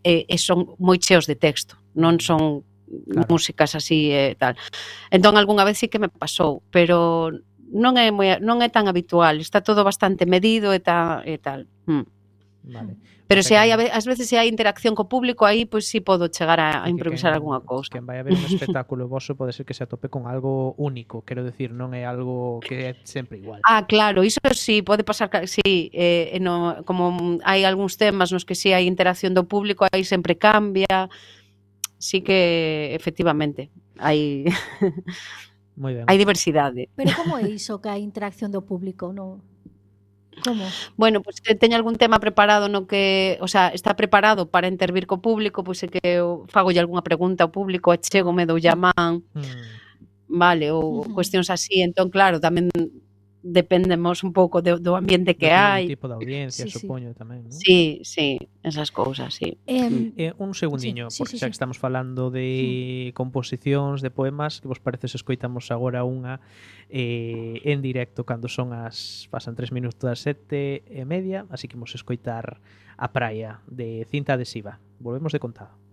e, 0.00 0.24
e 0.24 0.36
son 0.40 0.72
moi 0.80 0.96
cheos 0.96 1.28
de 1.28 1.36
texto, 1.36 1.76
non 1.92 2.16
son 2.16 2.64
claro. 3.12 3.28
músicas 3.28 3.76
así 3.76 4.08
e 4.08 4.32
tal. 4.40 4.56
Entón 5.12 5.36
algunha 5.36 5.68
vez 5.68 5.76
sí 5.76 5.92
que 5.92 6.00
me 6.00 6.08
pasou, 6.08 6.64
pero 6.72 7.28
non 7.74 7.98
é 8.00 8.08
moi, 8.08 8.40
non 8.40 8.62
é 8.62 8.70
tan 8.70 8.88
habitual, 8.88 9.36
está 9.42 9.60
todo 9.60 9.84
bastante 9.84 10.24
medido 10.24 10.72
e, 10.72 10.80
ta, 10.80 11.20
e 11.26 11.36
tal. 11.36 11.66
Hmm. 11.84 12.06
Vale. 12.66 12.96
Pero 13.26 13.42
se 13.42 13.56
hai, 13.56 13.72
ás 13.72 14.04
veces 14.08 14.28
se 14.28 14.40
hai 14.40 14.48
interacción 14.48 14.96
co 14.96 15.04
público 15.08 15.44
aí, 15.44 15.68
pois 15.68 15.84
pues, 15.84 15.92
si 15.92 16.00
podo 16.00 16.28
chegar 16.28 16.60
a, 16.60 16.84
a 16.84 16.88
improvisar 16.88 17.32
algunha 17.32 17.60
cousa. 17.60 17.92
Quen 17.92 18.08
vai 18.08 18.20
a 18.20 18.24
ver 18.24 18.32
un 18.32 18.44
espectáculo 18.48 19.04
vosso 19.08 19.36
pode 19.36 19.52
ser 19.52 19.68
que 19.68 19.76
se 19.76 19.84
atope 19.84 20.08
con 20.08 20.24
algo 20.24 20.72
único, 20.80 21.24
quero 21.24 21.44
decir, 21.44 21.72
non 21.76 21.92
é 21.92 22.08
algo 22.08 22.60
que 22.64 22.88
é 22.88 22.92
sempre 23.04 23.36
igual. 23.36 23.60
Ah, 23.68 23.84
claro, 23.84 24.24
iso 24.24 24.40
sí, 24.56 24.80
pode 24.80 25.04
pasar, 25.04 25.28
sí, 25.44 25.92
eh, 25.92 26.36
no, 26.40 26.80
como 26.88 27.36
hai 27.44 27.68
algúns 27.68 28.00
temas 28.00 28.32
nos 28.32 28.48
que 28.48 28.56
si 28.56 28.72
sí 28.72 28.76
hai 28.76 28.88
interacción 28.88 29.36
do 29.36 29.44
público, 29.44 29.84
aí 29.92 30.04
sempre 30.04 30.40
cambia, 30.40 31.12
sí 32.00 32.24
que 32.24 32.92
efectivamente, 32.96 33.68
hai... 34.00 34.48
Moi 35.76 35.92
ben. 35.92 36.04
Hai 36.08 36.16
diversidade. 36.16 36.88
Pero 36.96 37.12
como 37.18 37.36
é 37.36 37.44
iso 37.50 37.80
que 37.82 37.92
hai 37.92 38.00
interacción 38.00 38.48
do 38.52 38.64
público? 38.64 39.12
Non, 39.12 39.42
Como? 40.42 40.64
Bueno, 40.96 41.22
pois 41.22 41.40
pues, 41.40 41.58
teño 41.58 41.76
algún 41.76 41.96
tema 41.96 42.18
preparado 42.18 42.68
no 42.68 42.86
que, 42.86 43.38
o 43.40 43.48
sea, 43.48 43.68
está 43.68 43.94
preparado 43.94 44.50
para 44.50 44.68
intervir 44.68 45.06
co 45.06 45.20
público, 45.20 45.62
pois 45.62 45.80
pues, 45.80 45.90
que 45.92 46.00
eu 46.02 46.46
fagolle 46.48 46.80
algunha 46.80 47.02
pregunta 47.02 47.44
ao 47.44 47.52
público, 47.52 47.92
achego, 47.92 48.32
me 48.32 48.46
dou 48.46 48.56
mm. 48.56 48.64
llamán. 48.64 49.22
Mm. 49.34 49.84
Vale, 50.26 50.72
ou 50.72 50.82
uh 50.82 51.04
-huh. 51.04 51.14
cuestións 51.14 51.50
así, 51.52 51.84
entón 51.84 52.08
claro, 52.10 52.40
tamén 52.40 52.72
dependemos 53.44 54.24
un 54.24 54.32
pouco 54.32 54.64
do, 54.64 54.80
do 54.80 54.96
ambiente 54.96 55.36
que 55.36 55.52
hai. 55.52 55.84
tipo 55.84 56.08
de 56.08 56.16
audiencia, 56.16 56.64
sí, 56.64 56.72
supoño, 56.72 57.12
sí. 57.12 57.18
tamén, 57.20 57.44
non? 57.44 57.52
Sí, 57.52 58.00
sí, 58.00 58.40
esas 58.64 58.88
cousas, 58.88 59.36
sí. 59.36 59.60
Eh, 59.68 60.16
eh, 60.16 60.32
un 60.40 60.56
segundiño, 60.56 61.12
sí, 61.12 61.16
sí, 61.16 61.18
porque 61.20 61.36
sí, 61.36 61.38
xa 61.44 61.46
sí. 61.46 61.50
que 61.52 61.58
estamos 61.60 61.76
falando 61.76 62.32
de 62.32 63.12
sí. 63.12 63.12
composicións, 63.12 64.00
de 64.00 64.08
poemas, 64.08 64.64
que 64.64 64.66
vos 64.72 64.80
parece 64.80 65.12
se 65.12 65.20
escoitamos 65.20 65.68
agora 65.68 66.08
unha 66.08 66.40
eh, 66.88 67.60
en 67.68 67.84
directo 67.84 68.24
cando 68.24 68.48
son 68.48 68.72
as 68.72 69.28
pasan 69.28 69.52
3 69.52 69.76
minutos 69.76 70.00
das 70.00 70.24
sete 70.24 70.80
e 70.88 71.04
media, 71.04 71.44
así 71.52 71.68
que 71.68 71.76
vamos 71.76 71.92
escoitar 71.92 72.64
a 72.96 73.12
praia 73.12 73.60
de 73.68 74.08
cinta 74.08 74.40
adhesiva. 74.40 74.80
Volvemos 74.96 75.36
de 75.36 75.44
contado. 75.44 75.83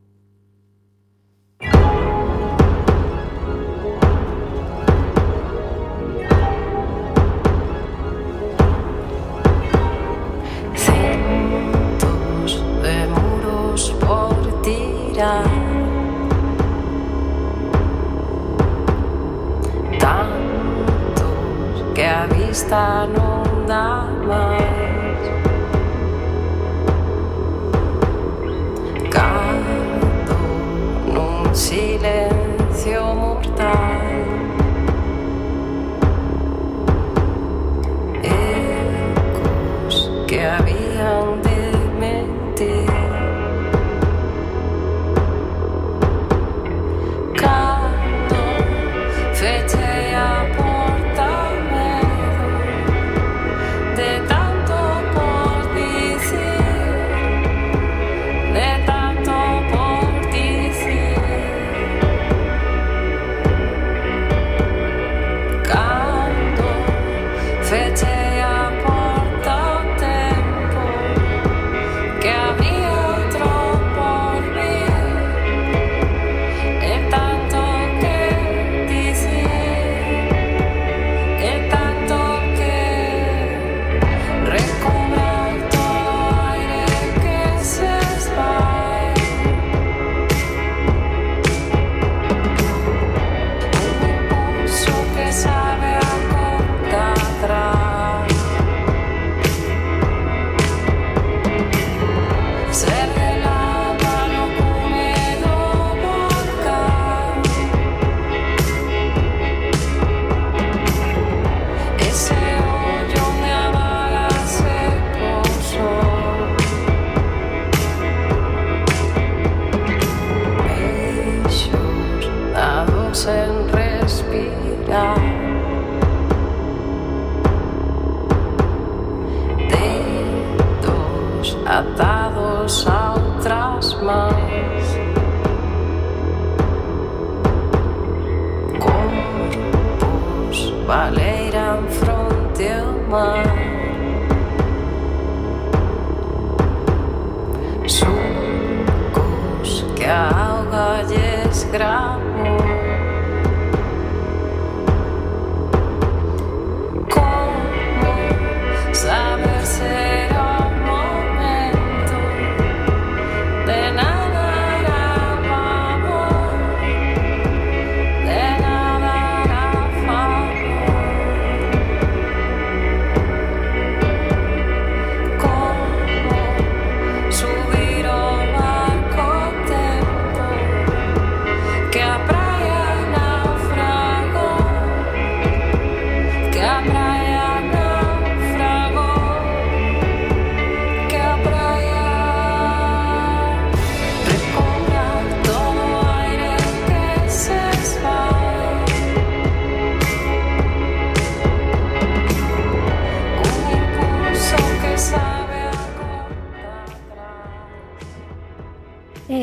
questa 22.51 23.05
non 23.05 23.65
da 23.65 24.05
mai. 24.25 24.60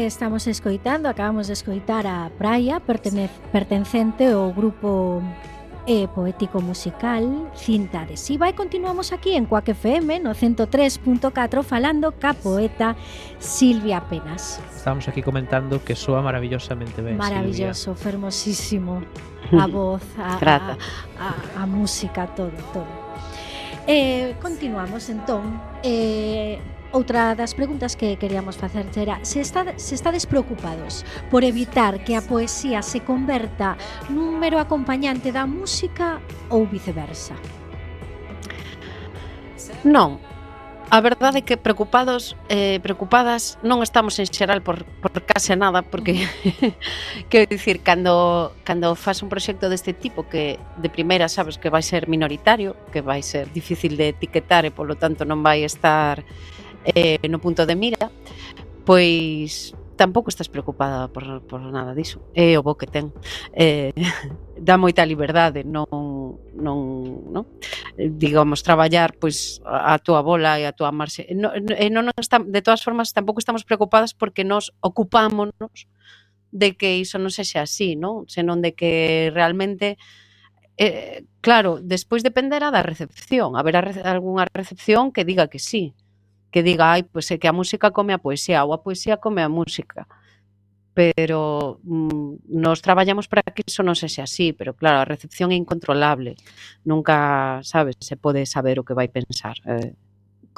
estamos 0.09 0.47
escoitando, 0.47 1.09
acabamos 1.09 1.47
de 1.47 1.53
escoitar 1.53 2.07
a 2.07 2.31
Praia, 2.39 2.81
pertencente 2.81 4.25
ao 4.25 4.51
grupo 4.53 5.23
e 5.89 6.09
poético 6.09 6.61
musical 6.61 7.25
Cinta 7.57 8.05
Adhesiva 8.05 8.49
e 8.49 8.53
continuamos 8.53 9.13
aquí 9.13 9.37
en 9.37 9.45
Coac 9.49 9.69
FM 9.73 10.21
no 10.21 10.33
103.4 10.37 11.65
falando 11.65 12.13
ca 12.17 12.33
poeta 12.33 12.97
Silvia 13.41 14.01
Penas. 14.09 14.61
Estamos 14.73 15.09
aquí 15.09 15.21
comentando 15.23 15.81
que 15.85 15.97
soa 15.97 16.21
maravillosamente 16.21 17.01
ben, 17.01 17.17
Maravilloso, 17.17 17.93
Silvia. 17.93 18.05
fermosísimo 18.05 19.01
a 19.53 19.65
voz, 19.69 20.05
a, 20.17 20.37
a, 20.37 20.77
a, 21.21 21.63
a 21.63 21.65
música, 21.69 22.27
todo, 22.33 22.53
todo. 22.73 22.89
Eh, 23.87 24.37
continuamos 24.41 25.09
entón. 25.09 25.61
Eh, 25.83 26.61
Outra 26.91 27.37
das 27.37 27.53
preguntas 27.53 27.97
que 27.97 28.17
queríamos 28.17 28.57
facer 28.57 28.89
era 28.97 29.21
se, 29.21 29.45
está, 29.45 29.77
se 29.77 29.95
estades 29.95 30.25
preocupados 30.25 31.05
por 31.29 31.45
evitar 31.45 32.01
que 32.01 32.17
a 32.17 32.25
poesía 32.25 32.81
se 32.81 33.05
converta 33.05 33.77
nun 34.09 34.41
mero 34.41 34.57
acompañante 34.57 35.29
da 35.29 35.45
música 35.45 36.25
ou 36.49 36.65
viceversa? 36.65 37.37
Non, 39.85 40.17
A 40.91 41.03
verdade 41.05 41.41
é 41.41 41.45
que 41.45 41.61
preocupados, 41.61 42.33
eh, 42.49 42.81
preocupadas 42.81 43.61
non 43.61 43.85
estamos 43.85 44.17
en 44.17 44.25
xeral 44.25 44.65
por, 44.65 44.89
por 45.05 45.13
case 45.21 45.53
nada 45.53 45.85
porque 45.85 46.25
quero 47.29 47.45
dicir 47.45 47.85
cando 47.85 48.57
cando 48.65 48.97
fas 48.97 49.21
un 49.21 49.29
proxecto 49.29 49.69
deste 49.69 49.93
tipo 49.93 50.25
que 50.33 50.57
de 50.81 50.89
primeira 50.89 51.29
sabes 51.29 51.61
que 51.61 51.69
vai 51.69 51.85
ser 51.85 52.09
minoritario, 52.09 52.73
que 52.89 53.05
vai 53.05 53.21
ser 53.21 53.53
difícil 53.53 54.01
de 54.01 54.17
etiquetar 54.17 54.65
e 54.65 54.73
polo 54.73 54.97
tanto 54.97 55.29
non 55.29 55.45
vai 55.45 55.61
estar 55.61 56.25
eh, 56.95 57.19
no 57.29 57.41
punto 57.41 57.67
de 57.67 57.77
mira, 57.77 58.11
pois 58.85 59.75
tampouco 59.99 60.31
estás 60.31 60.49
preocupada 60.49 61.09
por, 61.09 61.43
por 61.43 61.61
nada 61.61 61.93
diso. 61.93 62.23
É 62.33 62.55
o 62.57 62.63
bo 62.63 62.79
que 62.79 62.87
ten. 62.87 63.11
Eh, 63.53 63.93
dá 64.57 64.79
moita 64.79 65.03
liberdade, 65.03 65.67
non, 65.67 65.91
non, 66.55 66.79
non? 67.29 67.45
Eh, 67.99 68.09
digamos, 68.09 68.63
traballar 68.63 69.19
pois 69.19 69.59
a 69.67 69.99
túa 69.99 70.23
bola 70.23 70.57
e 70.63 70.65
a 70.65 70.73
túa 70.73 70.95
marxe. 70.95 71.27
No, 71.35 71.51
e 71.53 71.91
non, 71.91 72.07
non 72.07 72.17
está, 72.17 72.39
de 72.39 72.63
todas 72.63 72.81
formas, 72.81 73.11
tampouco 73.11 73.43
estamos 73.43 73.67
preocupadas 73.67 74.15
porque 74.15 74.47
nos 74.47 74.71
ocupámonos 74.81 75.91
de 76.55 76.79
que 76.79 76.97
iso 76.97 77.19
non 77.19 77.35
sexa 77.35 77.67
así, 77.67 77.99
non? 77.99 78.25
senón 78.31 78.65
de 78.65 78.73
que 78.73 79.29
realmente 79.35 79.99
eh, 80.79 81.27
claro, 81.43 81.83
despois 81.83 82.23
dependerá 82.23 82.71
da 82.71 82.87
recepción. 82.87 83.59
Haberá 83.59 83.83
rece 83.83 84.01
algunha 84.07 84.47
recepción 84.55 85.11
que 85.11 85.27
diga 85.27 85.51
que 85.51 85.59
sí 85.59 85.93
que 86.51 86.63
diga, 86.63 86.93
ai, 86.93 87.03
pois 87.05 87.31
é 87.31 87.39
que 87.39 87.49
a 87.49 87.53
música 87.53 87.91
come 87.91 88.13
a 88.13 88.23
poesía 88.23 88.65
ou 88.65 88.73
a 88.73 88.83
poesía 88.83 89.21
come 89.21 89.43
a 89.43 89.49
música. 89.49 90.09
Pero 90.95 91.79
mm, 91.85 92.49
nos 92.49 92.83
traballamos 92.83 93.29
para 93.29 93.43
que 93.55 93.63
iso 93.63 93.87
non 93.87 93.95
sexe 93.95 94.19
así, 94.19 94.51
pero 94.51 94.75
claro, 94.75 94.99
a 94.99 95.09
recepción 95.09 95.53
é 95.53 95.57
incontrolable. 95.57 96.35
Nunca, 96.83 97.61
sabes, 97.63 97.97
se 98.01 98.17
pode 98.17 98.49
saber 98.49 98.81
o 98.81 98.87
que 98.87 98.97
vai 98.97 99.07
pensar. 99.07 99.61
Eh, 99.69 99.95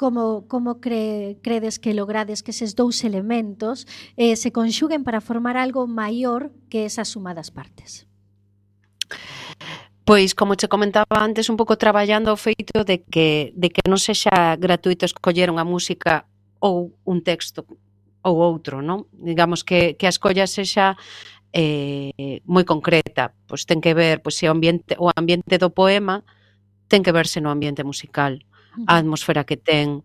como, 0.01 0.47
como 0.47 0.81
cre, 0.81 1.37
credes 1.43 1.77
que 1.77 1.93
logrades 1.93 2.41
que 2.41 2.49
eses 2.49 2.73
dous 2.73 3.05
elementos 3.05 3.85
eh, 4.17 4.33
se 4.33 4.49
conxuguen 4.49 5.05
para 5.05 5.21
formar 5.21 5.61
algo 5.61 5.85
maior 5.85 6.49
que 6.73 6.89
esas 6.89 7.13
sumadas 7.13 7.53
partes? 7.53 8.09
Pois, 10.03 10.33
como 10.33 10.55
che 10.55 10.67
comentaba 10.67 11.21
antes, 11.21 11.49
un 11.49 11.57
pouco 11.57 11.77
traballando 11.77 12.33
o 12.33 12.37
feito 12.37 12.83
de 12.83 13.05
que, 13.05 13.53
de 13.53 13.69
que 13.69 13.85
non 13.85 14.01
sexa 14.01 14.57
gratuito 14.57 15.05
escoller 15.05 15.53
unha 15.53 15.61
música 15.61 16.25
ou 16.57 16.97
un 17.05 17.21
texto 17.21 17.69
ou 18.25 18.35
outro, 18.41 18.81
non? 18.81 19.05
Digamos 19.13 19.61
que, 19.61 19.93
que 19.97 20.09
a 20.09 20.13
escolla 20.13 20.49
sexa 20.49 20.97
eh, 21.53 22.41
moi 22.49 22.65
concreta, 22.65 23.37
pois 23.45 23.69
ten 23.69 23.77
que 23.77 23.93
ver, 23.93 24.25
pois 24.25 24.41
se 24.41 24.49
o 24.49 24.53
ambiente, 24.53 24.97
o 24.97 25.13
ambiente 25.13 25.61
do 25.61 25.69
poema 25.69 26.25
ten 26.89 27.05
que 27.05 27.13
verse 27.13 27.37
no 27.39 27.53
ambiente 27.53 27.85
musical, 27.85 28.41
a 28.89 28.97
atmosfera 28.97 29.45
que 29.45 29.55
ten, 29.55 30.01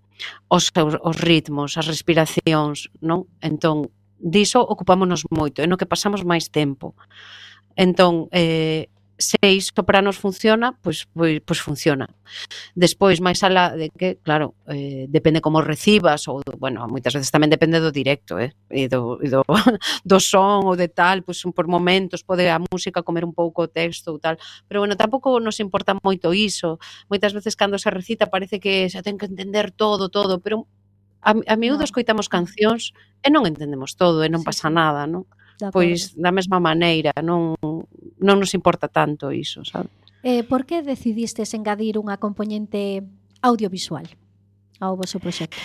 os, 0.49 0.71
os 0.77 1.17
ritmos, 1.19 1.81
as 1.81 1.89
respiracións, 1.89 2.93
non? 3.01 3.27
Entón, 3.41 3.89
diso 4.21 4.61
ocupámonos 4.61 5.25
moito, 5.33 5.65
é 5.65 5.67
no 5.67 5.81
que 5.81 5.89
pasamos 5.89 6.21
máis 6.21 6.53
tempo. 6.53 6.93
Entón, 7.77 8.29
eh, 8.33 8.89
seis 9.19 9.73
sopranos 9.75 10.19
funciona, 10.19 10.73
pois, 10.83 11.07
pois, 11.15 11.41
pois 11.41 11.61
funciona. 11.61 12.07
Despois, 12.75 13.21
máis 13.21 13.41
alá 13.41 13.73
de 13.73 13.89
que, 13.89 14.21
claro, 14.21 14.55
eh, 14.69 15.07
depende 15.09 15.41
como 15.41 15.65
recibas, 15.65 16.29
ou, 16.29 16.45
bueno, 16.61 16.85
moitas 16.89 17.17
veces 17.17 17.33
tamén 17.33 17.49
depende 17.49 17.81
do 17.81 17.89
directo, 17.89 18.37
eh, 18.37 18.53
e 18.69 18.89
do, 18.93 19.17
e 19.25 19.29
do, 19.33 19.41
do 20.05 20.19
son 20.21 20.69
ou 20.69 20.77
de 20.77 20.93
tal, 20.93 21.25
pois 21.25 21.41
por 21.57 21.67
momentos 21.67 22.21
pode 22.21 22.45
a 22.53 22.61
música 22.61 23.01
comer 23.01 23.25
un 23.25 23.33
pouco 23.33 23.65
o 23.65 23.71
texto 23.73 24.13
ou 24.13 24.21
tal, 24.21 24.37
pero 24.69 24.85
bueno, 24.85 25.01
tampouco 25.01 25.41
nos 25.41 25.57
importa 25.65 25.97
moito 26.05 26.37
iso. 26.37 26.77
Moitas 27.09 27.33
veces 27.33 27.57
cando 27.57 27.81
se 27.81 27.89
recita 27.89 28.29
parece 28.29 28.61
que 28.61 28.93
se 28.93 29.01
ten 29.01 29.17
que 29.17 29.27
entender 29.27 29.73
todo, 29.73 30.13
todo, 30.13 30.45
pero 30.45 30.69
a, 31.25 31.33
a 31.33 31.55
miúdo 31.57 31.83
no. 31.83 31.89
escoitamos 31.89 32.29
cancións 32.29 32.93
e 33.25 33.33
non 33.33 33.49
entendemos 33.49 33.97
todo 33.97 34.21
e 34.21 34.29
non 34.29 34.45
sí. 34.45 34.49
pasa 34.53 34.69
nada, 34.69 35.09
non? 35.09 35.25
pois 35.73 36.13
da 36.15 36.33
mesma 36.33 36.61
maneira, 36.61 37.13
non 37.25 37.57
non 38.21 38.41
nos 38.41 38.57
importa 38.57 38.89
tanto 38.89 39.33
iso, 39.33 39.65
sabe? 39.65 39.89
Eh, 40.27 40.43
por 40.43 40.67
que 40.67 40.83
decidistes 40.83 41.55
engadir 41.55 42.01
unha 42.01 42.19
componente 42.19 43.05
audiovisual 43.45 44.07
ao 44.83 44.99
vosso 44.99 45.23
proxecto? 45.23 45.61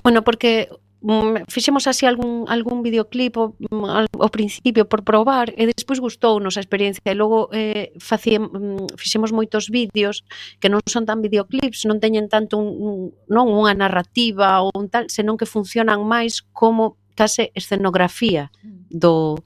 Bueno, 0.00 0.24
porque 0.24 0.72
mm, 1.02 1.44
fixemos 1.48 1.86
así 1.86 2.06
algún 2.06 2.48
algún 2.48 2.80
videoclip 2.80 3.36
ao, 3.36 3.52
mm, 3.58 4.16
ao 4.16 4.30
principio 4.32 4.88
por 4.88 5.04
probar 5.04 5.52
e 5.52 5.68
despois 5.68 6.00
gustounos 6.00 6.56
a 6.56 6.64
experiencia 6.64 7.12
e 7.12 7.18
logo 7.18 7.52
eh 7.52 7.92
facíem, 8.00 8.48
mm, 8.48 8.96
fixemos 8.96 9.34
moitos 9.34 9.68
vídeos 9.68 10.24
que 10.56 10.72
non 10.72 10.80
son 10.88 11.04
tan 11.04 11.20
videoclips, 11.20 11.84
non 11.84 12.00
teñen 12.00 12.32
tanto 12.32 12.56
un, 12.56 12.68
un 12.72 12.94
non 13.28 13.52
unha 13.52 13.76
narrativa 13.76 14.64
ou 14.64 14.72
un 14.72 14.88
tal, 14.88 15.12
senón 15.12 15.36
que 15.36 15.44
funcionan 15.44 16.06
máis 16.08 16.40
como 16.56 16.96
case 17.12 17.52
escenografía 17.52 18.48
do 18.88 19.36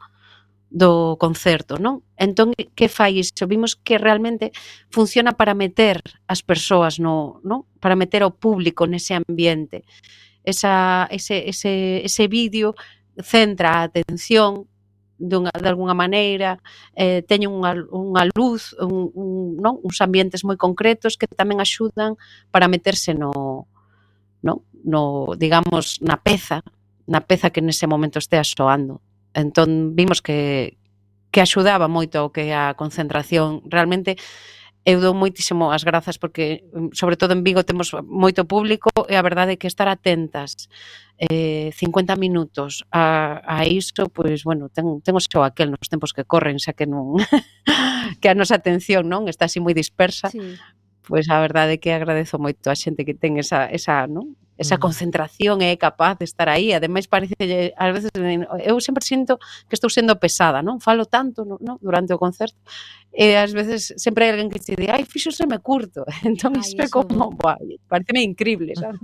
do 0.74 1.14
concerto, 1.22 1.78
non? 1.78 2.02
Entón, 2.18 2.50
que 2.74 2.90
fai 2.90 3.22
iso? 3.22 3.46
Vimos 3.46 3.78
que 3.78 3.94
realmente 3.94 4.50
funciona 4.90 5.38
para 5.38 5.54
meter 5.54 6.02
as 6.26 6.42
persoas 6.42 6.98
no, 6.98 7.38
non? 7.46 7.62
Para 7.78 7.94
meter 7.94 8.26
ao 8.26 8.34
público 8.34 8.82
nese 8.90 9.14
ambiente. 9.14 9.86
Esa, 10.42 11.06
ese, 11.14 11.46
ese, 11.46 12.02
ese 12.02 12.26
vídeo 12.26 12.74
centra 13.22 13.78
a 13.78 13.86
atención 13.86 14.66
dunha, 15.14 15.54
de 15.54 15.68
alguna 15.70 15.94
maneira, 15.94 16.58
eh, 16.98 17.22
teñen 17.22 17.54
unha, 17.54 17.78
unha 17.94 18.26
luz, 18.34 18.74
un, 18.82 19.14
un, 19.14 19.30
non? 19.62 19.78
uns 19.78 20.02
ambientes 20.02 20.42
moi 20.42 20.58
concretos 20.58 21.14
que 21.14 21.30
tamén 21.30 21.62
axudan 21.62 22.18
para 22.50 22.66
meterse 22.66 23.14
no, 23.14 23.70
non? 24.42 24.66
no 24.82 25.38
digamos, 25.38 26.02
na 26.02 26.18
peza, 26.18 26.66
na 27.06 27.22
peza 27.22 27.54
que 27.54 27.62
nese 27.62 27.86
momento 27.86 28.18
estea 28.18 28.42
soando. 28.42 28.98
Entón 29.34 29.98
vimos 29.98 30.22
que, 30.22 30.78
que 31.34 31.42
axudaba 31.42 31.90
moito 31.90 32.30
que 32.30 32.54
a 32.54 32.78
concentración 32.78 33.66
realmente 33.66 34.16
eu 34.84 35.00
dou 35.00 35.16
moitísimo 35.16 35.72
as 35.72 35.82
grazas 35.82 36.20
porque 36.20 36.68
mm, 36.70 36.92
sobre 36.92 37.16
todo 37.16 37.32
en 37.32 37.42
Vigo 37.42 37.64
temos 37.64 37.90
moito 38.04 38.44
público 38.44 38.92
e 39.08 39.16
a 39.16 39.24
verdade 39.24 39.56
é 39.56 39.60
que 39.60 39.66
estar 39.66 39.88
atentas 39.88 40.68
eh, 41.16 41.72
50 41.72 42.16
minutos 42.20 42.84
a, 42.92 43.40
a 43.48 43.64
isto, 43.64 44.12
pois 44.12 44.44
bueno, 44.44 44.68
ten, 44.68 45.00
ten 45.00 45.16
o 45.16 45.22
seu 45.24 45.40
aquel 45.40 45.72
nos 45.72 45.88
tempos 45.88 46.12
que 46.12 46.28
corren, 46.28 46.60
xa 46.60 46.76
que 46.76 46.84
non 46.84 47.16
que 48.20 48.28
a 48.28 48.36
nosa 48.36 48.60
atención 48.60 49.08
non 49.08 49.24
está 49.26 49.48
así 49.48 49.56
moi 49.56 49.72
dispersa, 49.72 50.28
sí. 50.28 50.60
pois 51.08 51.32
a 51.32 51.40
verdade 51.40 51.80
é 51.80 51.80
que 51.80 51.96
agradezo 51.96 52.36
moito 52.36 52.68
a 52.68 52.76
xente 52.76 53.08
que 53.08 53.16
ten 53.16 53.40
esa, 53.40 53.64
esa, 53.72 54.04
non? 54.04 54.36
esa 54.56 54.76
mm. 54.76 54.80
concentración 54.80 55.56
é 55.62 55.74
capaz 55.76 56.18
de 56.18 56.24
estar 56.24 56.48
aí, 56.48 56.72
ademais 56.72 57.06
parece 57.06 57.34
ás 57.74 57.90
veces 57.90 58.10
eu 58.62 58.78
sempre 58.78 59.02
sinto 59.02 59.38
que 59.68 59.74
estou 59.74 59.90
sendo 59.90 60.14
pesada, 60.18 60.62
non? 60.62 60.78
Falo 60.78 61.06
tanto, 61.06 61.42
non? 61.42 61.78
durante 61.82 62.14
o 62.14 62.18
concerto 62.18 62.58
e 63.14 63.34
ás 63.38 63.54
veces 63.54 63.94
sempre 63.98 64.26
hai 64.26 64.30
alguén 64.34 64.50
que 64.50 64.62
te 64.62 64.74
di, 64.74 64.86
"Ai, 64.90 65.06
fíxoseme 65.06 65.58
curto". 65.58 66.06
Entón 66.28 66.58
iso 66.58 66.78
é 66.78 66.90
como, 66.90 67.34
vai, 67.34 67.78
pareceme 67.86 68.22
incrible, 68.22 68.74
sabes? 68.74 69.00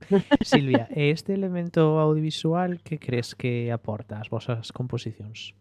Silvia, 0.44 0.88
este 0.92 1.32
elemento 1.34 1.98
audiovisual 1.98 2.80
que 2.84 2.96
crees 3.00 3.34
que 3.34 3.72
aporta 3.72 4.20
ás 4.20 4.28
vosas 4.28 4.72
composicións? 4.72 5.56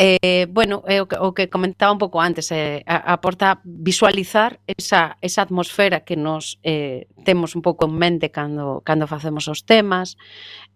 Eh, 0.00 0.46
bueno, 0.48 0.84
é 0.86 1.02
o 1.02 1.10
que, 1.10 1.18
o 1.18 1.34
que 1.34 1.50
comentaba 1.50 1.90
un 1.90 1.98
pouco 1.98 2.22
antes, 2.22 2.54
eh, 2.54 2.86
aporta 2.86 3.58
visualizar 3.64 4.62
esa, 4.70 5.18
esa 5.20 5.42
atmosfera 5.42 6.06
que 6.06 6.14
nos 6.14 6.62
eh, 6.62 7.08
temos 7.26 7.58
un 7.58 7.62
pouco 7.66 7.90
en 7.90 7.98
mente 7.98 8.30
cando, 8.30 8.80
cando 8.86 9.10
facemos 9.10 9.50
os 9.50 9.66
temas, 9.66 10.14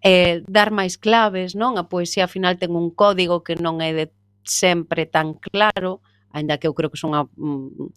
eh, 0.02 0.42
dar 0.50 0.74
máis 0.74 0.98
claves, 0.98 1.54
non? 1.54 1.78
A 1.78 1.86
poesía 1.86 2.26
final 2.26 2.58
ten 2.58 2.74
un 2.74 2.90
código 2.90 3.46
que 3.46 3.54
non 3.54 3.78
é 3.78 3.94
de 3.94 4.10
sempre 4.42 5.06
tan 5.06 5.38
claro, 5.38 6.02
ainda 6.34 6.58
que 6.58 6.66
eu 6.66 6.74
creo 6.74 6.90
que 6.90 6.98
son 6.98 7.14
mm, 7.14 7.94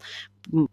mm, 0.54 0.70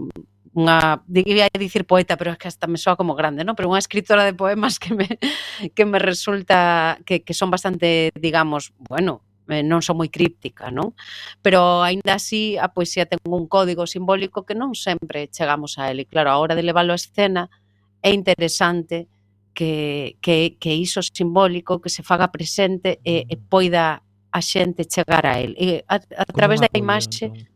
unha 0.52 1.00
unha, 1.00 1.00
diría 1.08 1.48
dicir 1.56 1.88
poeta, 1.88 2.20
pero 2.20 2.28
é 2.28 2.36
que 2.36 2.44
hasta 2.44 2.68
me 2.68 2.76
soa 2.76 3.00
como 3.00 3.16
grande, 3.16 3.40
non? 3.40 3.56
Pero 3.56 3.72
unha 3.72 3.80
escritora 3.80 4.28
de 4.28 4.36
poemas 4.36 4.76
que 4.76 4.92
me, 4.92 5.08
que 5.72 5.84
me 5.88 5.96
resulta 5.96 7.00
que, 7.08 7.24
que 7.24 7.32
son 7.32 7.48
bastante, 7.48 8.12
digamos, 8.20 8.76
bueno, 8.76 9.24
Eh, 9.48 9.62
non 9.66 9.82
son 9.82 9.98
moi 9.98 10.06
críptica, 10.06 10.70
non? 10.70 10.94
Pero 11.42 11.82
aínda 11.82 12.14
así 12.18 12.54
a 12.54 12.70
poesía 12.70 13.10
ten 13.10 13.18
un 13.26 13.50
código 13.50 13.90
simbólico 13.90 14.46
que 14.46 14.54
non 14.54 14.78
sempre 14.78 15.26
chegamos 15.30 15.78
a 15.82 15.90
ele. 15.90 16.06
Claro, 16.06 16.30
a 16.30 16.38
hora 16.38 16.54
de 16.54 16.62
leválo 16.62 16.94
a 16.94 17.00
escena 17.00 17.50
é 18.02 18.14
interesante 18.14 19.10
que, 19.54 20.16
que, 20.22 20.56
que 20.62 20.72
iso 20.74 21.02
simbólico 21.02 21.82
que 21.82 21.90
se 21.90 22.02
faga 22.02 22.30
presente 22.30 23.02
e, 23.02 23.26
e 23.26 23.36
poida 23.36 24.02
a 24.32 24.40
xente 24.40 24.86
chegar 24.86 25.26
a 25.26 25.42
ele. 25.42 25.54
E 25.58 25.68
a, 25.90 25.98
a 25.98 26.26
través 26.30 26.62
da 26.62 26.70
imaxe 26.72 27.26
entón? 27.26 27.52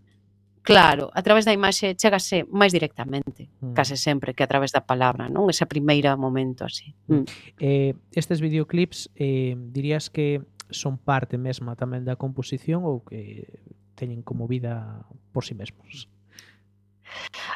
Claro, 0.66 1.12
a 1.14 1.22
través 1.22 1.45
da 1.47 1.55
imaxe 1.55 1.95
chegase 1.95 2.43
máis 2.51 2.74
directamente, 2.74 3.47
mm. 3.62 3.70
case 3.70 3.95
sempre, 3.95 4.34
que 4.34 4.43
a 4.43 4.51
través 4.51 4.74
da 4.74 4.82
palabra, 4.82 5.30
non? 5.30 5.47
Esa 5.47 5.70
primeira 5.70 6.18
momento 6.18 6.66
así. 6.66 6.91
Mm. 7.07 7.22
mm. 7.22 7.24
Eh, 7.62 7.93
estes 8.11 8.43
videoclips, 8.43 9.07
eh, 9.14 9.55
dirías 9.55 10.11
que 10.11 10.43
son 10.71 10.99
parte 10.99 11.39
mesma 11.39 11.77
tamén 11.77 12.03
da 12.03 12.19
composición 12.19 12.83
ou 12.83 13.03
que 13.05 13.47
teñen 13.95 14.21
como 14.23 14.47
vida 14.47 15.05
por 15.33 15.45
si 15.45 15.55
sí 15.55 15.61
mesmos? 15.61 16.11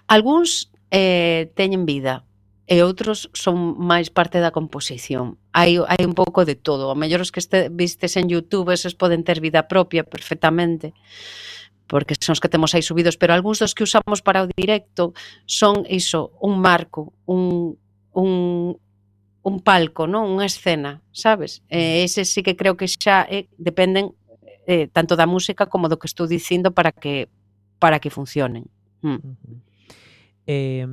Alguns 0.06 0.70
eh, 0.90 1.52
teñen 1.54 1.86
vida 1.86 2.24
e 2.70 2.86
outros 2.86 3.26
son 3.34 3.74
máis 3.82 4.14
parte 4.14 4.38
da 4.38 4.54
composición. 4.54 5.42
Hai, 5.50 5.74
hai 5.82 6.02
un 6.06 6.14
pouco 6.14 6.46
de 6.46 6.54
todo. 6.54 6.90
A 6.90 6.94
mellor 6.94 7.18
os 7.26 7.34
que 7.34 7.42
este, 7.42 7.66
vistes 7.66 8.14
en 8.14 8.30
Youtube, 8.30 8.70
eses 8.70 8.94
poden 8.94 9.26
ter 9.26 9.42
vida 9.42 9.66
propia 9.66 10.06
perfectamente 10.06 10.94
porque 11.90 12.14
son 12.14 12.38
os 12.38 12.40
que 12.40 12.48
temos 12.48 12.70
aí 12.78 12.86
subidos, 12.86 13.18
pero 13.18 13.34
algúns 13.34 13.58
dos 13.58 13.74
que 13.74 13.82
usamos 13.82 14.22
para 14.22 14.46
o 14.46 14.50
directo 14.54 15.10
son 15.50 15.82
iso, 15.90 16.30
un 16.38 16.62
marco, 16.62 17.10
un, 17.26 17.74
un, 18.14 18.78
un 19.42 19.60
palco, 19.64 20.04
non 20.04 20.28
unha 20.28 20.44
escena, 20.44 21.00
sabes? 21.12 21.64
Eh, 21.72 22.04
ese 22.04 22.28
sí 22.28 22.44
que 22.44 22.56
creo 22.56 22.76
que 22.76 22.84
xa 22.84 23.24
eh, 23.24 23.48
dependen 23.56 24.12
eh, 24.68 24.86
tanto 24.92 25.16
da 25.16 25.24
música 25.24 25.66
como 25.66 25.88
do 25.88 25.96
que 25.96 26.08
estou 26.08 26.28
dicindo 26.28 26.70
para 26.76 26.92
que 26.92 27.32
para 27.80 27.98
que 27.98 28.12
funcionen. 28.12 28.68
Mm. 29.00 29.16
Uh 29.16 29.18
-huh. 29.18 29.56
Eh, 30.46 30.86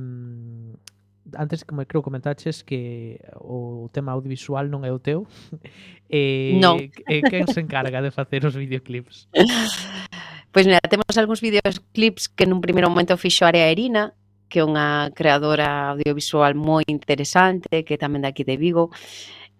antes 1.36 1.64
como 1.64 1.84
creo 1.84 2.02
comentaches 2.02 2.64
que 2.64 3.20
o 3.36 3.90
tema 3.92 4.12
audiovisual 4.12 4.70
non 4.72 4.84
é 4.84 4.90
o 4.92 5.00
teu. 5.00 5.28
Eh, 6.08 6.56
non. 6.56 6.80
Eh, 7.04 7.20
quen 7.20 7.44
se 7.52 7.60
encarga 7.60 8.00
de 8.00 8.08
facer 8.08 8.40
os 8.48 8.56
videoclips? 8.56 9.28
Pois 10.48 10.64
pues 10.64 10.72
mira, 10.72 10.80
temos 10.88 11.12
algúns 11.20 11.44
videoclips 11.44 12.32
que 12.32 12.48
nun 12.48 12.64
primeiro 12.64 12.88
momento 12.88 13.12
fixo 13.20 13.44
Area 13.44 13.68
Erina, 13.68 14.16
que 14.48 14.60
é 14.60 14.64
unha 14.64 15.12
creadora 15.12 15.94
audiovisual 15.94 16.56
moi 16.56 16.82
interesante, 16.88 17.84
que 17.84 18.00
tamén 18.00 18.24
daqui 18.24 18.42
de 18.42 18.56
Vigo. 18.56 18.90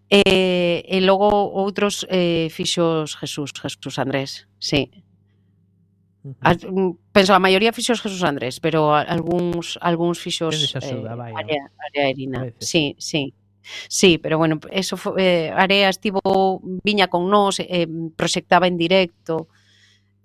E, 0.08 0.88
e 0.88 0.98
logo 1.04 1.28
outros 1.28 2.08
eh, 2.08 2.48
fixos 2.48 3.12
Jesús, 3.20 3.52
Jesús 3.52 4.00
Andrés, 4.00 4.48
sí. 4.56 4.88
Uh 6.24 6.32
mm, 6.32 7.12
penso, 7.12 7.36
a 7.36 7.40
maioría 7.40 7.76
fixos 7.76 8.00
Jesús 8.00 8.24
Andrés, 8.24 8.56
pero 8.58 8.96
algúns 8.96 9.76
algúns 9.84 10.16
fixos 10.18 10.56
axuda, 10.74 11.12
eh, 11.12 11.16
vai, 11.16 11.32
Area 11.36 11.68
área 11.76 12.04
Erina. 12.08 12.48
Sí, 12.58 12.96
sí. 12.98 13.36
Sí, 13.86 14.16
pero 14.16 14.40
bueno, 14.40 14.56
eso 14.72 14.96
foi, 14.96 15.20
eh, 15.20 15.52
Area 15.52 15.92
estivo 15.92 16.20
viña 16.80 17.12
con 17.12 17.28
nós, 17.28 17.60
eh, 17.60 17.84
proxectaba 18.16 18.64
en 18.66 18.80
directo. 18.80 19.52
Uh 19.52 19.67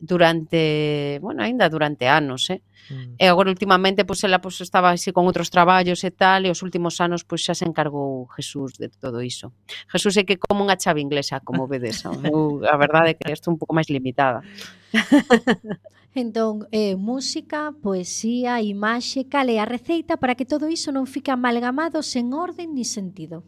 durante, 0.04 1.18
bueno, 1.22 1.44
aínda 1.44 1.70
durante 1.70 2.08
anos, 2.08 2.50
eh? 2.50 2.62
Mm. 2.92 3.16
E 3.16 3.26
agora 3.32 3.48
últimamente 3.48 4.04
pois 4.04 4.20
ela 4.28 4.44
pois 4.44 4.60
estaba 4.60 4.92
así 4.92 5.16
con 5.16 5.24
outros 5.24 5.48
traballos 5.48 6.04
e 6.04 6.12
tal, 6.12 6.44
e 6.44 6.52
os 6.52 6.60
últimos 6.60 7.00
anos 7.00 7.24
pois 7.24 7.40
xa 7.40 7.56
se 7.56 7.64
encargou 7.64 8.28
Jesús 8.36 8.76
de 8.76 8.92
todo 8.92 9.24
iso. 9.24 9.56
Jesús 9.88 10.20
é 10.20 10.28
que 10.28 10.36
como 10.36 10.68
unha 10.68 10.76
chave 10.76 11.00
inglesa, 11.00 11.40
como 11.40 11.64
vedes, 11.72 12.04
eu, 12.04 12.60
a 12.68 12.76
verdade 12.76 13.16
é 13.16 13.18
que 13.18 13.32
estou 13.32 13.56
un 13.56 13.60
pouco 13.60 13.72
máis 13.72 13.88
limitada. 13.88 14.44
Entón, 16.14 16.68
eh, 16.70 16.94
música, 17.00 17.74
poesía, 17.82 18.62
imaxe, 18.62 19.26
cal 19.32 19.48
é 19.48 19.58
a 19.58 19.66
receita 19.66 20.20
para 20.20 20.36
que 20.36 20.46
todo 20.46 20.68
iso 20.68 20.92
non 20.92 21.08
fique 21.08 21.32
amalgamado 21.32 22.04
sen 22.04 22.36
orden 22.36 22.76
ni 22.76 22.84
sentido? 22.84 23.48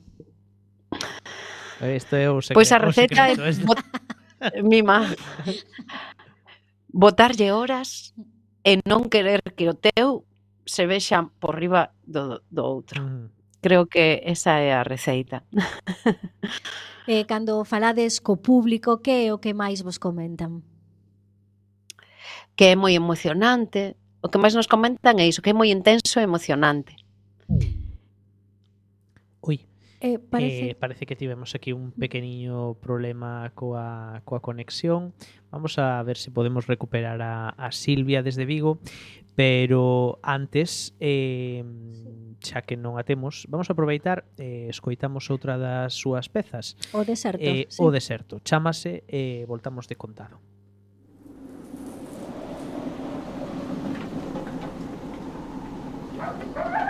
Isto 1.83 2.15
é 2.15 2.31
o 2.31 2.39
secreto. 2.39 2.55
Pois 2.55 2.71
a 2.71 2.79
receita 2.79 3.21
é 3.27 4.63
mima 4.63 5.11
botarlle 6.95 7.51
horas 7.51 8.15
e 8.63 8.79
non 8.87 9.11
querer 9.11 9.43
que 9.51 9.67
o 9.67 9.75
teu 9.75 10.23
se 10.63 10.87
vexa 10.87 11.27
por 11.43 11.59
riba 11.59 11.91
do, 12.07 12.39
do 12.47 12.63
outro. 12.63 13.03
Mm. 13.03 13.27
Creo 13.59 13.91
que 13.91 14.23
esa 14.23 14.63
é 14.63 14.71
a 14.71 14.87
receita. 14.87 15.43
eh, 17.11 17.27
cando 17.27 17.67
falades 17.67 18.23
co 18.23 18.39
público, 18.39 19.03
que 19.03 19.27
é 19.27 19.35
o 19.35 19.43
que 19.43 19.51
máis 19.51 19.83
vos 19.83 19.99
comentan? 19.99 20.63
Que 22.55 22.71
é 22.71 22.75
moi 22.79 22.95
emocionante. 22.95 23.99
O 24.23 24.31
que 24.31 24.39
máis 24.39 24.55
nos 24.55 24.71
comentan 24.71 25.19
é 25.19 25.27
iso, 25.27 25.43
que 25.43 25.51
é 25.51 25.57
moi 25.57 25.67
intenso 25.67 26.23
e 26.23 26.23
emocionante. 26.23 26.95
Mm 27.51 27.84
Eh, 30.05 30.19
parece... 30.19 30.69
Eh, 30.69 30.75
parece 30.75 31.07
que 31.07 31.15
tivemos 31.15 31.55
aquí 31.55 31.73
un 31.73 31.89
pequeniño 31.91 32.75
problema 32.75 33.49
coa, 33.57 34.21
coa 34.21 34.37
conexión. 34.37 35.17
Vamos 35.49 35.81
a 35.81 35.97
ver 36.05 36.21
se 36.21 36.29
podemos 36.29 36.67
recuperar 36.67 37.25
a, 37.25 37.49
a 37.49 37.71
Silvia 37.71 38.21
desde 38.21 38.45
Vigo, 38.45 38.77
pero 39.33 40.19
antes, 40.21 40.93
eh, 40.99 41.65
xa 42.37 42.61
que 42.61 42.77
non 42.77 43.01
a 43.01 43.03
temos, 43.03 43.49
vamos 43.49 43.65
a 43.65 43.73
aproveitar 43.73 44.29
e 44.37 44.69
eh, 44.69 44.73
escoitamos 44.73 45.33
outra 45.33 45.57
das 45.57 45.97
súas 45.97 46.29
pezas. 46.29 46.77
O 46.93 47.01
deserto. 47.01 47.41
Eh, 47.41 47.65
sí. 47.65 47.81
O 47.81 47.89
deserto. 47.89 48.37
Chámase 48.45 49.01
e 49.09 49.41
eh, 49.41 49.49
voltamos 49.49 49.89
de 49.89 49.97
contado. 49.97 50.37
Thank 56.15 56.84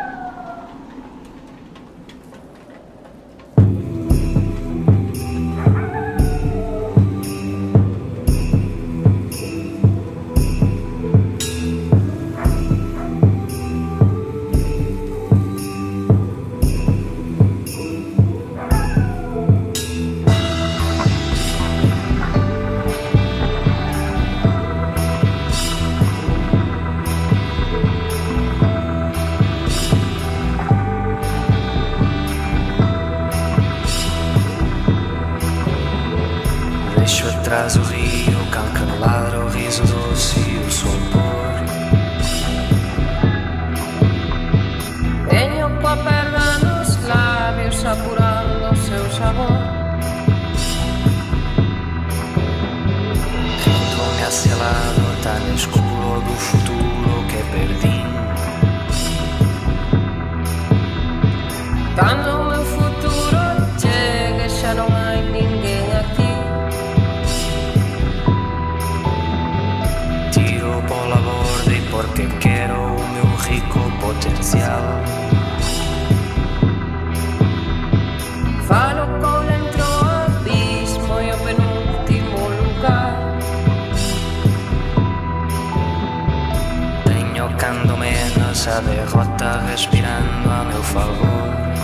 deixo 37.05 37.27
atrás 37.27 37.75
o 37.75 37.83
rio, 37.83 38.47
calcalar 38.49 39.35
o 39.35 39.47
riso 39.49 39.83
doce 39.83 40.39
e 40.39 40.57
o 40.57 40.71
sopor. 40.71 41.53
Tenho 45.29 45.69
com 45.81 45.87
a 45.87 45.97
perna 45.97 46.57
nos 46.63 47.07
lábios 47.07 47.85
apurando 47.85 48.71
o 48.71 48.75
seu 48.75 49.11
sabor. 49.11 49.61
Rindo-me 53.63 54.23
a 54.23 54.31
selado 54.31 55.01
no 55.47 55.55
escuro 55.55 56.21
do 56.21 56.33
futuro 56.33 57.23
que 57.29 57.37
perdi. 57.51 58.03
Dando 61.95 62.44
potenciado. 74.45 75.01
Falo 78.67 79.19
con 79.19 79.49
entro 79.49 79.85
abismo 80.27 81.19
e 81.19 81.33
o 81.33 81.37
penúltimo 81.37 82.49
lugar. 82.49 83.37
Teño 87.05 87.49
cando 87.57 87.97
menos 87.97 88.67
a 88.67 88.79
derrota 88.81 89.61
respirando 89.67 90.49
a 90.49 90.63
meu 90.63 90.83
favor. 90.83 91.74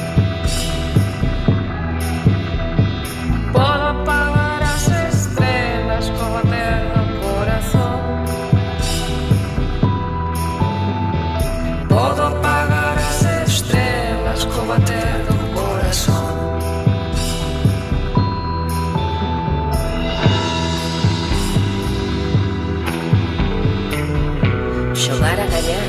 mañá 25.61 25.79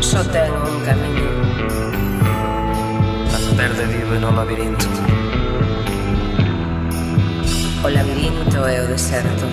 só 0.00 0.24
ten 0.24 0.50
un 0.52 0.80
camiño. 0.84 1.28
A 3.34 3.56
tarde 3.56 3.84
vive 3.86 4.18
no 4.18 4.30
labirinto. 4.32 4.86
O 7.84 7.88
labirinto 7.88 8.66
é 8.66 8.80
o 8.80 8.86
deserto. 8.86 9.46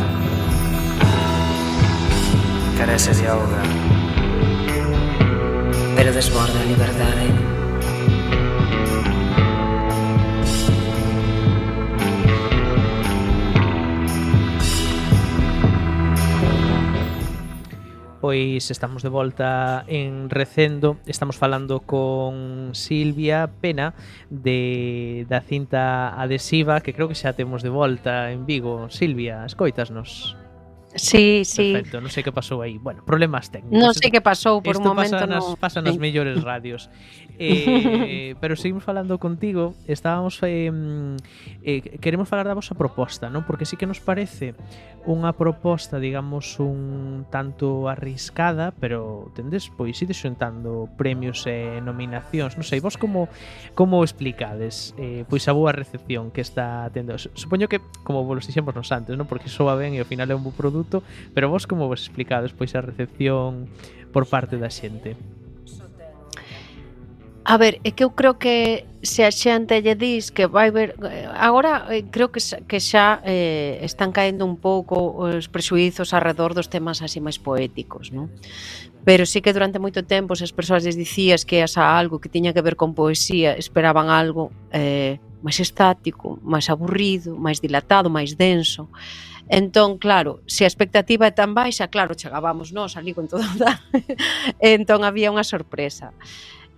Carece 2.77 3.13
de 3.13 3.27
auga. 3.27 3.61
Pero 5.95 6.13
desborda 6.13 6.59
a 6.59 6.65
liberdade. 6.65 7.58
Pois 18.29 18.69
estamos 18.69 19.01
de 19.01 19.09
volta 19.09 19.85
en 19.87 20.29
Recendo, 20.29 20.97
estamos 21.07 21.35
falando 21.35 21.79
con 21.79 22.75
Silvia 22.75 23.49
Pena 23.59 23.95
de 24.29 25.25
da 25.27 25.41
cinta 25.41 26.13
adhesiva 26.13 26.77
que 26.85 26.93
creo 26.93 27.09
que 27.09 27.17
xa 27.17 27.33
temos 27.33 27.65
de 27.65 27.73
volta 27.73 28.29
en 28.29 28.45
Vigo. 28.45 28.85
Silvia, 28.93 29.49
escoitasnos. 29.49 30.37
Sí, 30.93 31.41
sí. 31.41 31.73
Perfecto, 31.73 32.05
non 32.05 32.13
sei 32.13 32.21
que 32.21 32.29
pasou 32.29 32.61
aí. 32.61 32.77
Bueno, 32.77 33.01
problemas 33.01 33.49
técnicos. 33.49 33.81
Non 33.81 33.97
sei 33.97 34.13
que 34.13 34.21
pasou 34.21 34.61
por 34.61 34.77
Esto 34.77 34.85
un 34.85 34.93
momento. 34.93 35.17
Isto 35.17 35.25
pasa, 35.25 35.33
no... 35.33 35.49
nas, 35.49 35.57
pasa 35.57 35.79
nas 35.81 35.97
sí. 35.97 36.01
mellores 36.01 36.37
radios. 36.45 36.93
Eh, 37.39 38.35
pero 38.41 38.55
seguimos 38.57 38.83
falando 38.83 39.17
contigo, 39.17 39.73
estábamos 39.87 40.43
eh, 40.43 40.69
eh, 41.63 41.81
queremos 42.03 42.27
falar 42.27 42.45
da 42.45 42.53
vosa 42.53 42.75
proposta, 42.75 43.31
non? 43.31 43.47
Porque 43.47 43.63
sí 43.63 43.79
que 43.79 43.87
nos 43.87 44.03
parece 44.03 44.59
unha 45.07 45.31
proposta, 45.31 46.03
digamos, 46.03 46.59
un 46.59 47.23
tanto 47.31 47.87
arriscada, 47.87 48.75
pero 48.75 49.31
tendes 49.31 49.71
pois 49.71 49.95
ir 50.03 50.11
xuntando 50.11 50.91
premios 50.99 51.47
e 51.47 51.79
nominacións. 51.79 52.59
Non 52.59 52.67
sei, 52.67 52.83
vos 52.83 52.99
como 52.99 53.31
como 53.71 54.03
explicades 54.03 54.91
eh, 54.99 55.23
pois 55.31 55.47
a 55.47 55.55
boa 55.55 55.71
recepción 55.71 56.35
que 56.35 56.43
está 56.43 56.91
tendo. 56.91 57.15
Supoño 57.15 57.71
que 57.71 57.79
como 58.03 58.27
vos 58.27 58.43
dixemos 58.43 58.75
nos 58.75 58.91
antes, 58.91 59.15
non? 59.15 59.31
Porque 59.31 59.47
soa 59.47 59.79
ben 59.79 59.95
e 59.95 60.03
ao 60.03 60.09
final 60.09 60.27
é 60.27 60.35
un 60.35 60.43
bo 60.43 60.51
produto, 60.51 61.07
pero 61.31 61.47
vos 61.47 61.63
como 61.63 61.87
vos 61.87 62.03
explicades 62.03 62.51
pois 62.51 62.75
a 62.75 62.83
recepción 62.83 63.71
por 64.11 64.27
parte 64.27 64.59
da 64.59 64.67
xente? 64.67 65.38
A 67.45 67.57
ver, 67.57 67.79
é 67.83 67.91
que 67.91 68.03
eu 68.03 68.11
creo 68.11 68.37
que 68.37 68.85
se 69.01 69.23
a 69.23 69.31
xente 69.31 69.79
lle 69.81 69.95
dis 69.95 70.29
que 70.29 70.45
vai 70.45 70.71
ver 70.71 70.99
agora 71.33 71.87
eh, 71.89 72.03
creo 72.11 72.29
que 72.29 72.43
que 72.67 72.79
xa 72.83 73.23
eh, 73.23 73.79
están 73.81 74.11
caendo 74.11 74.43
un 74.43 74.59
pouco 74.59 75.15
os 75.15 75.47
prexuízos 75.47 76.11
alrededor 76.13 76.51
dos 76.53 76.67
temas 76.67 76.99
así 77.01 77.23
máis 77.23 77.39
poéticos, 77.39 78.11
non? 78.11 78.27
Pero 79.07 79.23
sí 79.23 79.39
que 79.39 79.55
durante 79.55 79.79
moito 79.79 80.03
tempo 80.03 80.35
as 80.35 80.51
persoas 80.51 80.83
les 80.83 80.99
dicías 80.99 81.47
que 81.47 81.63
asa 81.63 81.95
algo 81.95 82.19
que 82.19 82.27
tiña 82.27 82.51
que 82.51 82.61
ver 82.61 82.75
con 82.75 82.91
poesía, 82.91 83.55
esperaban 83.55 84.11
algo 84.11 84.51
eh, 84.75 85.23
máis 85.39 85.63
estático, 85.63 86.37
máis 86.43 86.67
aburrido, 86.67 87.39
máis 87.39 87.63
dilatado, 87.63 88.11
máis 88.11 88.35
denso. 88.35 88.91
Entón, 89.49 89.97
claro, 89.97 90.43
se 90.45 90.67
a 90.67 90.69
expectativa 90.69 91.25
é 91.25 91.33
tan 91.33 91.55
baixa, 91.55 91.89
claro, 91.89 92.13
chegábamos 92.13 92.69
nós 92.75 92.99
ali 92.99 93.15
con 93.15 93.25
toda 93.25 93.47
entón 94.59 95.01
había 95.07 95.31
unha 95.31 95.47
sorpresa. 95.47 96.11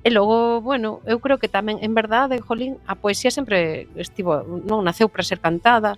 E 0.02 0.10
logo, 0.10 0.62
bueno, 0.66 1.06
eu 1.06 1.22
creo 1.22 1.38
que 1.38 1.45
tamén, 1.45 1.78
en 1.86 1.93
verdade, 1.93 2.41
Jolín, 2.41 2.82
a 2.89 2.97
poesía 2.97 3.30
sempre 3.30 3.86
estivo, 3.93 4.41
non 4.41 4.82
naceu 4.82 5.08
para 5.14 5.22
ser 5.22 5.38
cantada, 5.38 5.93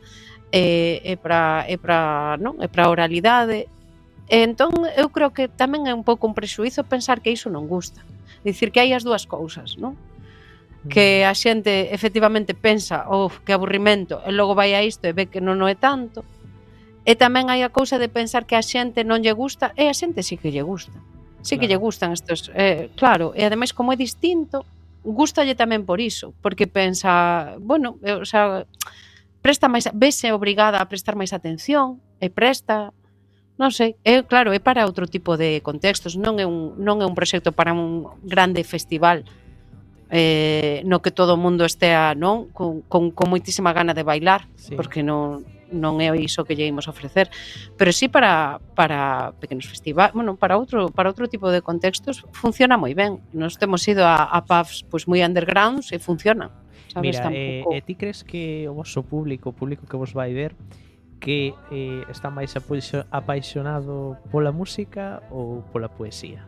e, 0.52 1.02
e 1.02 1.14
para 1.18 1.66
e 1.66 1.80
para, 1.80 2.38
non, 2.38 2.60
e 2.60 2.68
para 2.68 2.92
oralidade. 2.92 3.72
E 4.28 4.38
entón 4.44 4.76
eu 5.00 5.08
creo 5.10 5.32
que 5.32 5.48
tamén 5.48 5.88
é 5.88 5.94
un 5.96 6.04
pouco 6.04 6.28
un 6.28 6.36
prexuízo 6.36 6.84
pensar 6.84 7.24
que 7.24 7.32
iso 7.32 7.48
non 7.48 7.66
gusta. 7.72 8.04
Dicir 8.44 8.76
que 8.76 8.84
hai 8.84 8.92
as 8.92 9.08
dúas 9.08 9.24
cousas, 9.24 9.80
non? 9.80 9.96
que 10.90 11.24
a 11.24 11.34
xente 11.34 11.96
efectivamente 11.96 12.54
pensa, 12.54 13.08
oh, 13.08 13.32
que 13.46 13.56
aburrimento, 13.56 14.20
e 14.28 14.36
logo 14.36 14.52
vai 14.52 14.76
a 14.76 14.84
isto 14.84 15.08
e 15.08 15.16
ve 15.16 15.32
que 15.32 15.40
non 15.40 15.64
o 15.64 15.68
é 15.72 15.80
tanto. 15.80 16.28
E 17.08 17.16
tamén 17.16 17.48
hai 17.48 17.64
a 17.64 17.72
cousa 17.72 17.96
de 18.00 18.12
pensar 18.12 18.44
que 18.44 18.60
a 18.60 18.64
xente 18.64 19.08
non 19.08 19.24
lle 19.24 19.32
gusta 19.32 19.72
e 19.80 19.88
a 19.88 19.96
xente 19.96 20.24
sí 20.24 20.36
que 20.36 20.52
lle 20.52 20.64
gusta 20.64 20.96
sí 21.44 21.56
claro. 21.56 21.60
que 21.60 21.68
lle 21.68 21.78
gustan 21.78 22.10
estos, 22.16 22.50
eh, 22.56 22.90
claro, 22.96 23.36
e 23.36 23.44
ademais 23.44 23.76
como 23.76 23.92
é 23.92 23.98
distinto, 24.00 24.64
gustalle 25.04 25.54
tamén 25.54 25.84
por 25.84 26.00
iso, 26.00 26.32
porque 26.40 26.66
pensa, 26.66 27.60
bueno, 27.60 28.00
eh, 28.02 28.16
o 28.16 28.26
sea, 28.26 28.64
presta 29.44 29.68
máis, 29.68 29.92
vese 29.92 30.32
obrigada 30.32 30.80
a 30.80 30.88
prestar 30.88 31.20
máis 31.20 31.36
atención, 31.36 32.00
e 32.24 32.32
presta, 32.32 32.96
non 33.60 33.70
sei, 33.76 34.00
é 34.08 34.24
claro, 34.24 34.56
é 34.56 34.64
para 34.64 34.88
outro 34.88 35.04
tipo 35.06 35.36
de 35.36 35.60
contextos, 35.60 36.16
non 36.16 36.40
é 36.40 36.48
un 36.48 36.80
non 36.80 37.04
é 37.04 37.06
un 37.06 37.14
proxecto 37.14 37.52
para 37.52 37.76
un 37.76 38.08
grande 38.24 38.64
festival 38.64 39.28
eh, 40.16 40.84
no 40.86 41.02
que 41.02 41.10
todo 41.10 41.34
o 41.34 41.42
mundo 41.42 41.66
estea 41.66 42.14
non 42.14 42.54
con, 42.54 42.86
con, 42.86 43.10
con 43.10 43.34
moitísima 43.34 43.74
gana 43.74 43.98
de 43.98 44.06
bailar 44.06 44.46
sí. 44.54 44.78
porque 44.78 45.02
non 45.02 45.42
non 45.74 45.98
é 46.00 46.14
iso 46.16 46.46
que 46.46 46.54
lle 46.54 46.70
imos 46.70 46.86
ofrecer, 46.88 47.28
pero 47.76 47.90
sí 47.90 48.08
para 48.08 48.62
para 48.78 49.34
pequenos 49.42 49.66
festivais, 49.66 50.14
bueno, 50.14 50.38
para 50.38 50.56
outro 50.56 50.94
para 50.94 51.10
outro 51.10 51.26
tipo 51.28 51.50
de 51.50 51.66
contextos 51.66 52.24
funciona 52.32 52.78
moi 52.78 52.94
ben. 52.94 53.20
Nos 53.34 53.58
temos 53.58 53.82
ido 53.90 54.06
a, 54.06 54.30
a 54.30 54.46
pubs 54.46 54.86
pois 54.88 55.10
moi 55.10 55.26
undergrounds 55.26 55.92
e 55.92 55.98
funciona. 55.98 56.54
Sabes, 56.94 57.18
Mira, 57.18 57.34
eh, 57.34 57.66
tampouco... 57.66 57.74
eh, 57.74 57.82
ti 57.82 57.94
crees 57.98 58.22
que 58.22 58.70
o 58.70 58.78
vosso 58.78 59.02
público, 59.02 59.50
o 59.50 59.56
público 59.58 59.90
que 59.90 59.98
vos 59.98 60.14
vai 60.14 60.30
ver, 60.30 60.54
que 61.18 61.56
eh, 61.74 62.06
está 62.12 62.30
máis 62.30 62.54
apaixonado 62.54 64.22
pola 64.30 64.54
música 64.54 65.26
ou 65.34 65.66
pola 65.74 65.90
poesía? 65.90 66.46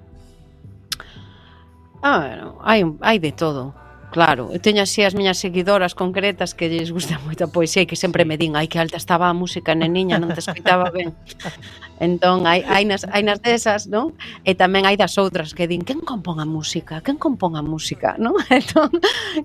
Ah, 2.06 2.22
bueno, 2.22 2.62
hai, 2.62 2.86
hai 3.02 3.18
de 3.18 3.32
todo. 3.34 3.74
Claro, 4.16 4.48
eu 4.56 4.64
teño 4.64 4.80
así 4.80 5.04
as 5.04 5.12
miñas 5.12 5.44
seguidoras 5.44 5.92
concretas 5.92 6.56
que 6.56 6.72
lles 6.72 6.88
gusta 6.96 7.20
moito 7.28 7.44
a 7.44 7.52
poesía 7.52 7.84
e 7.84 7.90
que 7.92 8.00
sempre 8.00 8.24
me 8.24 8.40
din, 8.40 8.56
ai 8.56 8.72
que 8.72 8.80
alta 8.80 8.96
estaba 8.96 9.28
a 9.28 9.36
música 9.36 9.76
neniña, 9.76 10.24
non 10.24 10.32
te 10.32 10.40
escoitaba 10.40 10.88
ben. 10.88 11.12
Entón, 12.00 12.48
hai, 12.48 12.64
hai, 12.64 12.88
nas, 12.88 13.04
hai 13.12 13.28
nas 13.28 13.44
desas, 13.44 13.92
non? 13.92 14.16
E 14.48 14.56
tamén 14.56 14.88
hai 14.88 14.96
das 14.96 15.20
outras 15.20 15.52
que 15.52 15.68
din, 15.68 15.84
quen 15.84 16.00
compón 16.00 16.40
a 16.40 16.48
música? 16.48 17.04
Quen 17.04 17.20
compón 17.20 17.60
a 17.60 17.64
música? 17.68 18.16
Non? 18.16 18.40
Entón, 18.48 18.88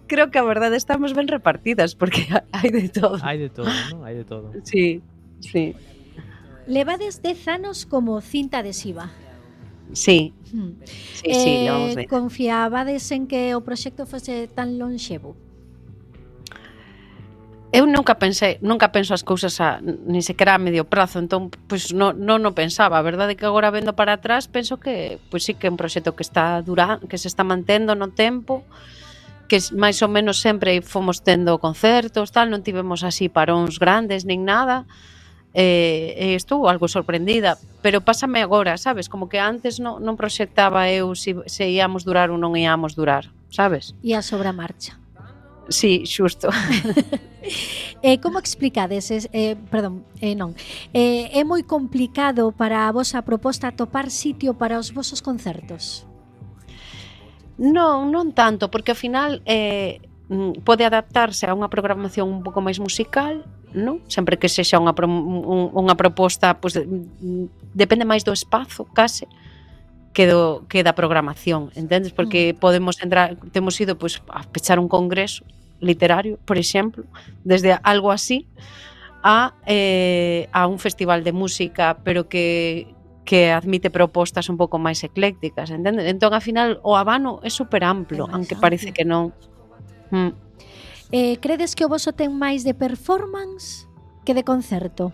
creo 0.06 0.30
que 0.30 0.38
a 0.38 0.46
verdade 0.46 0.78
estamos 0.78 1.18
ben 1.18 1.26
repartidas 1.26 1.98
porque 1.98 2.30
hai 2.54 2.70
de 2.70 2.86
todo. 2.94 3.18
Hai 3.26 3.42
de 3.42 3.50
todo, 3.50 3.74
non? 3.90 4.06
Hai 4.06 4.14
de 4.14 4.22
todo. 4.22 4.54
Sí, 4.62 5.02
sí. 5.42 5.74
Levades 6.70 7.26
10 7.26 7.58
anos 7.58 7.90
como 7.90 8.22
cinta 8.22 8.62
adhesiva. 8.62 9.10
Sí. 9.92 10.32
Hmm. 10.52 10.80
Sí, 11.14 11.30
eh, 11.30 11.34
sí, 11.34 11.68
vamos 11.68 11.94
ver. 11.94 12.08
Confiabades 12.08 13.10
en 13.12 13.26
que 13.26 13.54
o 13.54 13.60
proxecto 13.62 14.06
fose 14.06 14.48
tan 14.48 14.78
lonxevo? 14.78 15.36
Eu 17.70 17.86
nunca 17.86 18.18
pensei, 18.18 18.58
nunca 18.66 18.90
penso 18.90 19.14
as 19.14 19.22
cousas 19.22 19.62
a, 19.62 19.78
ni 19.78 20.26
sequera 20.26 20.58
a 20.58 20.58
medio 20.58 20.90
prazo, 20.90 21.22
entón 21.22 21.54
pois 21.70 21.94
non 21.94 22.18
non 22.18 22.42
no 22.42 22.50
pensaba, 22.50 22.98
a 22.98 23.06
verdade 23.06 23.34
é 23.34 23.38
que 23.38 23.46
agora 23.46 23.70
vendo 23.70 23.94
para 23.94 24.18
atrás 24.18 24.50
penso 24.50 24.82
que 24.82 25.22
pois 25.30 25.46
sí 25.46 25.54
que 25.54 25.70
é 25.70 25.72
un 25.72 25.78
proxecto 25.78 26.18
que 26.18 26.26
está 26.26 26.58
dura, 26.66 26.98
que 27.06 27.14
se 27.14 27.30
está 27.30 27.46
mantendo 27.46 27.94
no 27.94 28.10
tempo, 28.10 28.66
que 29.46 29.62
máis 29.78 30.02
ou 30.02 30.10
menos 30.10 30.42
sempre 30.42 30.82
fomos 30.82 31.22
tendo 31.22 31.62
concertos, 31.62 32.34
tal, 32.34 32.50
non 32.50 32.66
tivemos 32.66 33.06
así 33.06 33.30
paróns 33.30 33.78
grandes 33.78 34.26
nin 34.26 34.42
nada, 34.42 34.90
Eh, 35.52 36.14
e, 36.14 36.26
e 36.32 36.34
estou 36.38 36.70
algo 36.70 36.86
sorprendida, 36.86 37.58
pero 37.82 38.00
pásame 38.00 38.38
agora, 38.38 38.78
sabes, 38.78 39.10
como 39.10 39.26
que 39.26 39.42
antes 39.42 39.82
non, 39.82 39.98
non 39.98 40.14
proxectaba 40.14 40.86
eu 40.86 41.10
se, 41.18 41.34
se 41.50 41.66
íamos 41.66 42.06
durar 42.06 42.30
ou 42.30 42.38
non 42.38 42.54
íamos 42.54 42.94
durar, 42.94 43.34
sabes? 43.50 43.98
E 43.98 44.14
a 44.14 44.22
sobre 44.22 44.46
a 44.46 44.54
marcha. 44.54 44.94
Sí, 45.70 46.06
xusto. 46.06 46.50
eh, 48.02 48.18
como 48.22 48.38
explicades, 48.38 49.10
eh, 49.10 49.58
perdón, 49.70 50.06
eh, 50.22 50.38
non, 50.38 50.54
eh, 50.94 51.30
é 51.34 51.42
moi 51.42 51.66
complicado 51.66 52.54
para 52.54 52.86
a 52.86 52.94
vosa 52.94 53.26
proposta 53.26 53.74
topar 53.74 54.10
sitio 54.14 54.54
para 54.54 54.78
os 54.78 54.94
vosos 54.94 55.18
concertos? 55.18 56.06
Non, 57.58 58.08
non 58.14 58.32
tanto, 58.32 58.70
porque 58.70 58.94
ao 58.94 58.98
final 58.98 59.42
eh, 59.44 59.98
Mm, 60.30 60.62
pode 60.62 60.86
adaptarse 60.86 61.50
a 61.50 61.58
unha 61.58 61.66
programación 61.66 62.30
un 62.30 62.46
pouco 62.46 62.62
máis 62.62 62.78
musical, 62.78 63.42
non? 63.74 63.98
Sempre 64.06 64.38
que 64.38 64.46
sexa 64.46 64.78
unha 64.78 64.94
pro, 64.94 65.10
un, 65.10 65.74
unha 65.74 65.98
proposta, 65.98 66.54
pois 66.62 66.78
mm, 66.78 67.74
depende 67.74 68.06
máis 68.06 68.22
do 68.22 68.30
espazo, 68.30 68.86
case 68.94 69.26
que 70.14 70.30
do 70.30 70.62
que 70.70 70.86
da 70.86 70.94
programación, 70.94 71.74
entendes? 71.74 72.14
Porque 72.14 72.54
mm. 72.54 72.62
podemos 72.62 73.02
entrar, 73.02 73.34
temos 73.50 73.74
ido 73.82 73.98
pois 73.98 74.22
a 74.30 74.46
pechar 74.46 74.78
un 74.78 74.86
congreso 74.86 75.42
literario, 75.82 76.38
por 76.46 76.62
exemplo, 76.62 77.02
desde 77.42 77.74
algo 77.82 78.14
así 78.14 78.46
a 79.26 79.58
eh, 79.66 80.46
a 80.54 80.70
un 80.70 80.78
festival 80.78 81.26
de 81.26 81.34
música, 81.34 81.98
pero 82.06 82.30
que 82.30 82.86
que 83.26 83.50
admite 83.50 83.90
propostas 83.90 84.46
un 84.46 84.56
pouco 84.58 84.78
máis 84.78 85.02
eclécticas, 85.06 85.70
entende? 85.70 86.06
Entón, 86.06 86.34
ao 86.34 86.42
final, 86.42 86.78
o 86.82 86.94
abano 86.94 87.38
é 87.46 87.50
super 87.50 87.82
amplo, 87.82 88.26
é 88.26 88.34
aunque 88.34 88.54
parece 88.54 88.90
que 88.90 89.02
non. 89.02 89.30
Mm. 90.10 90.32
Eh, 91.10 91.38
credes 91.42 91.74
que 91.74 91.84
o 91.84 91.90
voso 91.90 92.14
ten 92.14 92.30
máis 92.34 92.62
de 92.62 92.74
performance 92.74 93.90
que 94.22 94.34
de 94.34 94.46
concerto? 94.46 95.10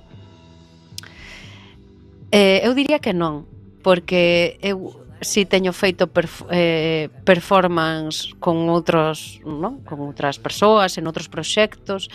Eh, 2.32 2.60
eu 2.66 2.76
diría 2.76 3.00
que 3.00 3.16
non, 3.16 3.48
porque 3.80 4.60
eu 4.60 5.06
si 5.20 5.46
teño 5.48 5.72
feito 5.72 6.12
perf 6.12 6.44
eh, 6.52 7.08
performance 7.24 8.36
con 8.36 8.68
outros, 8.68 9.40
non? 9.46 9.80
con 9.88 10.04
outras 10.04 10.36
persoas, 10.36 11.00
en 11.00 11.08
outros 11.08 11.32
proxectos. 11.32 12.12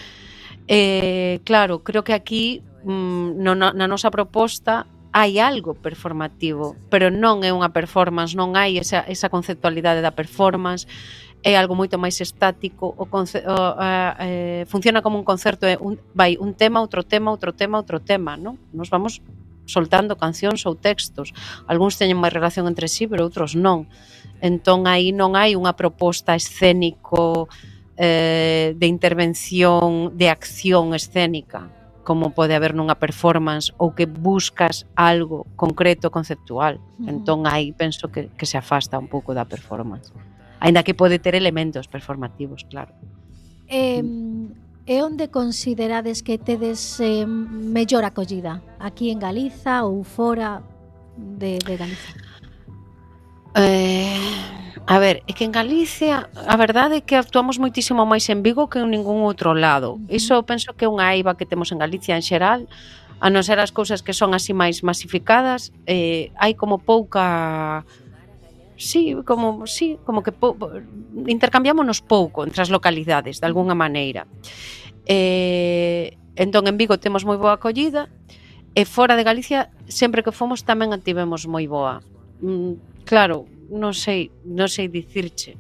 Eh, 0.70 1.42
claro, 1.42 1.82
creo 1.82 2.06
que 2.06 2.14
aquí 2.14 2.62
mm, 2.86 3.42
no, 3.42 3.58
na 3.58 3.88
nosa 3.90 4.14
proposta 4.14 4.86
hai 5.12 5.42
algo 5.44 5.76
performativo, 5.76 6.78
pero 6.88 7.12
non 7.12 7.44
é 7.44 7.52
unha 7.52 7.74
performance, 7.76 8.38
non 8.38 8.56
hai 8.56 8.80
esa, 8.80 9.04
esa 9.10 9.28
conceptualidade 9.28 10.00
da 10.00 10.16
performance, 10.16 10.88
é 11.44 11.58
algo 11.58 11.74
moito 11.74 11.98
máis 11.98 12.22
estático, 12.22 12.94
o, 12.94 13.06
conce, 13.10 13.42
o 13.42 13.58
a, 13.78 14.16
eh, 14.22 14.64
funciona 14.70 15.02
como 15.02 15.18
un 15.18 15.26
concerto, 15.26 15.66
é 15.66 15.78
un, 15.82 15.98
vai 16.14 16.38
un 16.38 16.54
tema, 16.54 16.82
outro 16.82 17.02
tema, 17.02 17.34
outro 17.34 17.52
tema, 17.54 17.82
outro 17.82 17.98
tema, 17.98 18.38
non? 18.38 18.62
Nos 18.70 18.94
vamos 18.94 19.26
soltando 19.66 20.18
cancións 20.18 20.66
ou 20.70 20.78
textos. 20.78 21.34
Algúns 21.66 21.98
teñen 21.98 22.22
máis 22.22 22.34
relación 22.34 22.70
entre 22.70 22.86
sí, 22.86 23.10
pero 23.10 23.26
outros 23.26 23.58
non. 23.58 23.90
Entón 24.42 24.86
aí 24.86 25.10
non 25.10 25.34
hai 25.34 25.58
unha 25.58 25.74
proposta 25.74 26.38
escénico 26.38 27.50
eh, 27.98 28.78
de 28.78 28.88
intervención, 28.88 30.14
de 30.14 30.30
acción 30.30 30.94
escénica, 30.94 31.74
como 32.06 32.34
pode 32.38 32.54
haber 32.54 32.74
nunha 32.78 32.98
performance 32.98 33.74
ou 33.82 33.94
que 33.98 34.06
buscas 34.06 34.86
algo 34.94 35.50
concreto, 35.58 36.14
conceptual. 36.14 36.78
Entón 37.06 37.50
aí 37.50 37.74
penso 37.74 38.10
que, 38.14 38.30
que 38.34 38.46
se 38.46 38.58
afasta 38.62 39.02
un 39.02 39.10
pouco 39.10 39.34
da 39.34 39.46
performance 39.46 40.14
aínda 40.62 40.86
que 40.86 40.94
pode 40.94 41.18
ter 41.18 41.34
elementos 41.34 41.90
performativos, 41.90 42.64
claro. 42.70 42.94
Eh, 43.68 44.06
e 44.86 44.96
onde 45.02 45.34
considerades 45.34 46.22
que 46.22 46.38
tedes 46.38 47.02
eh, 47.02 47.26
mellor 47.26 48.06
acollida? 48.06 48.62
Aquí 48.78 49.10
en 49.10 49.18
Galiza 49.18 49.84
ou 49.84 50.06
fora 50.06 50.62
de, 51.18 51.58
de 51.60 51.74
Galiza? 51.76 52.14
Eh, 53.58 54.62
A 54.88 54.98
ver, 55.00 55.24
é 55.28 55.34
que 55.34 55.46
en 55.46 55.54
Galicia 55.54 56.28
a 56.36 56.56
verdade 56.58 57.00
é 57.00 57.06
que 57.06 57.16
actuamos 57.16 57.62
moitísimo 57.62 58.02
máis 58.04 58.26
en 58.34 58.42
Vigo 58.42 58.66
que 58.68 58.82
en 58.82 58.90
ningún 58.90 59.22
outro 59.22 59.54
lado. 59.54 60.02
Iso 60.10 60.42
penso 60.44 60.74
que 60.74 60.84
é 60.84 60.92
unha 60.92 61.14
aiba 61.14 61.38
que 61.38 61.46
temos 61.46 61.70
en 61.70 61.78
Galicia 61.78 62.18
en 62.18 62.26
xeral, 62.26 62.66
a 63.22 63.30
non 63.30 63.46
ser 63.46 63.62
as 63.62 63.70
cousas 63.70 64.02
que 64.02 64.18
son 64.18 64.34
así 64.34 64.52
máis 64.58 64.82
masificadas, 64.82 65.70
eh, 65.86 66.34
hai 66.42 66.58
como 66.58 66.82
pouca 66.82 67.86
sí, 68.82 69.16
como 69.24 69.70
sí, 69.70 70.02
como 70.04 70.26
que 70.26 70.34
po, 70.34 70.58
po, 70.58 70.74
intercambiámonos 71.30 72.02
pouco 72.02 72.42
entre 72.44 72.66
as 72.66 72.74
localidades, 72.74 73.38
de 73.38 73.46
algunha 73.46 73.78
maneira. 73.78 74.26
Eh, 75.06 76.18
entón 76.36 76.66
en 76.66 76.76
Vigo 76.82 76.98
temos 76.98 77.22
moi 77.22 77.38
boa 77.38 77.62
acollida 77.62 78.10
e 78.74 78.84
fora 78.90 79.14
de 79.14 79.24
Galicia 79.24 79.70
sempre 79.86 80.26
que 80.26 80.34
fomos 80.34 80.66
tamén 80.66 80.90
a 80.92 80.98
tivemos 80.98 81.46
moi 81.46 81.70
boa. 81.70 82.02
Mm, 82.42 83.06
claro, 83.06 83.46
non 83.70 83.94
sei, 83.94 84.34
non 84.44 84.68
sei 84.68 84.90
dicirche 84.90 85.56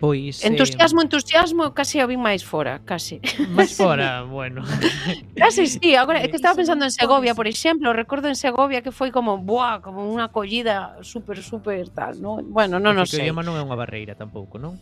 Pois 0.00 0.40
entusiasmo, 0.40 1.00
eh... 1.00 1.04
entusiasmo, 1.04 1.62
case 1.76 2.00
a 2.00 2.08
vin 2.08 2.24
máis 2.24 2.40
fora, 2.40 2.80
case. 2.88 3.20
Máis 3.52 3.76
fora, 3.80 4.24
bueno. 4.24 4.64
case 5.36 5.68
sí, 5.68 5.92
agora 5.92 6.24
é 6.24 6.26
que 6.32 6.40
estaba 6.40 6.56
pensando 6.56 6.88
en 6.88 6.92
Segovia, 6.92 7.36
por 7.36 7.44
exemplo, 7.44 7.92
recordo 7.92 8.32
en 8.32 8.34
Segovia 8.34 8.80
que 8.80 8.96
foi 8.96 9.12
como, 9.12 9.36
buah, 9.36 9.84
como 9.84 10.08
unha 10.08 10.32
acollida 10.32 10.96
super 11.04 11.36
super 11.44 11.92
tal, 11.92 12.16
non? 12.16 12.48
Bueno, 12.48 12.80
non, 12.80 12.96
no 12.96 13.04
sei. 13.04 13.20
Que 13.20 13.22
o 13.22 13.24
idioma 13.28 13.44
non 13.44 13.60
é 13.60 13.62
unha 13.62 13.76
barreira 13.76 14.16
tampouco, 14.16 14.56
non? 14.56 14.80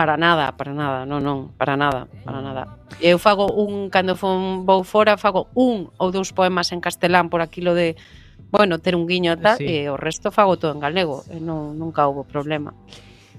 para 0.00 0.16
nada, 0.16 0.56
para 0.56 0.72
nada, 0.72 1.04
non, 1.04 1.20
non, 1.20 1.52
para 1.60 1.76
nada, 1.76 2.08
para 2.24 2.40
mm. 2.40 2.44
nada. 2.48 2.62
Eu 3.04 3.20
fago 3.20 3.52
un, 3.52 3.92
cando 3.92 4.16
fon, 4.16 4.64
vou 4.64 4.80
fora, 4.80 5.20
fago 5.20 5.52
un 5.52 5.92
ou 6.00 6.08
dous 6.08 6.32
poemas 6.32 6.72
en 6.72 6.80
castelán 6.80 7.28
por 7.28 7.44
aquilo 7.44 7.76
de, 7.76 8.00
bueno, 8.48 8.80
ter 8.80 8.96
un 8.96 9.04
guiño 9.04 9.36
e 9.36 9.38
tal, 9.38 9.60
sí. 9.60 9.68
e 9.68 9.92
o 9.92 10.00
resto 10.00 10.32
fago 10.32 10.56
todo 10.56 10.72
en 10.72 10.80
galego, 10.80 11.28
e 11.28 11.36
non, 11.36 11.76
nunca 11.76 12.08
houve 12.08 12.24
problema. 12.24 12.72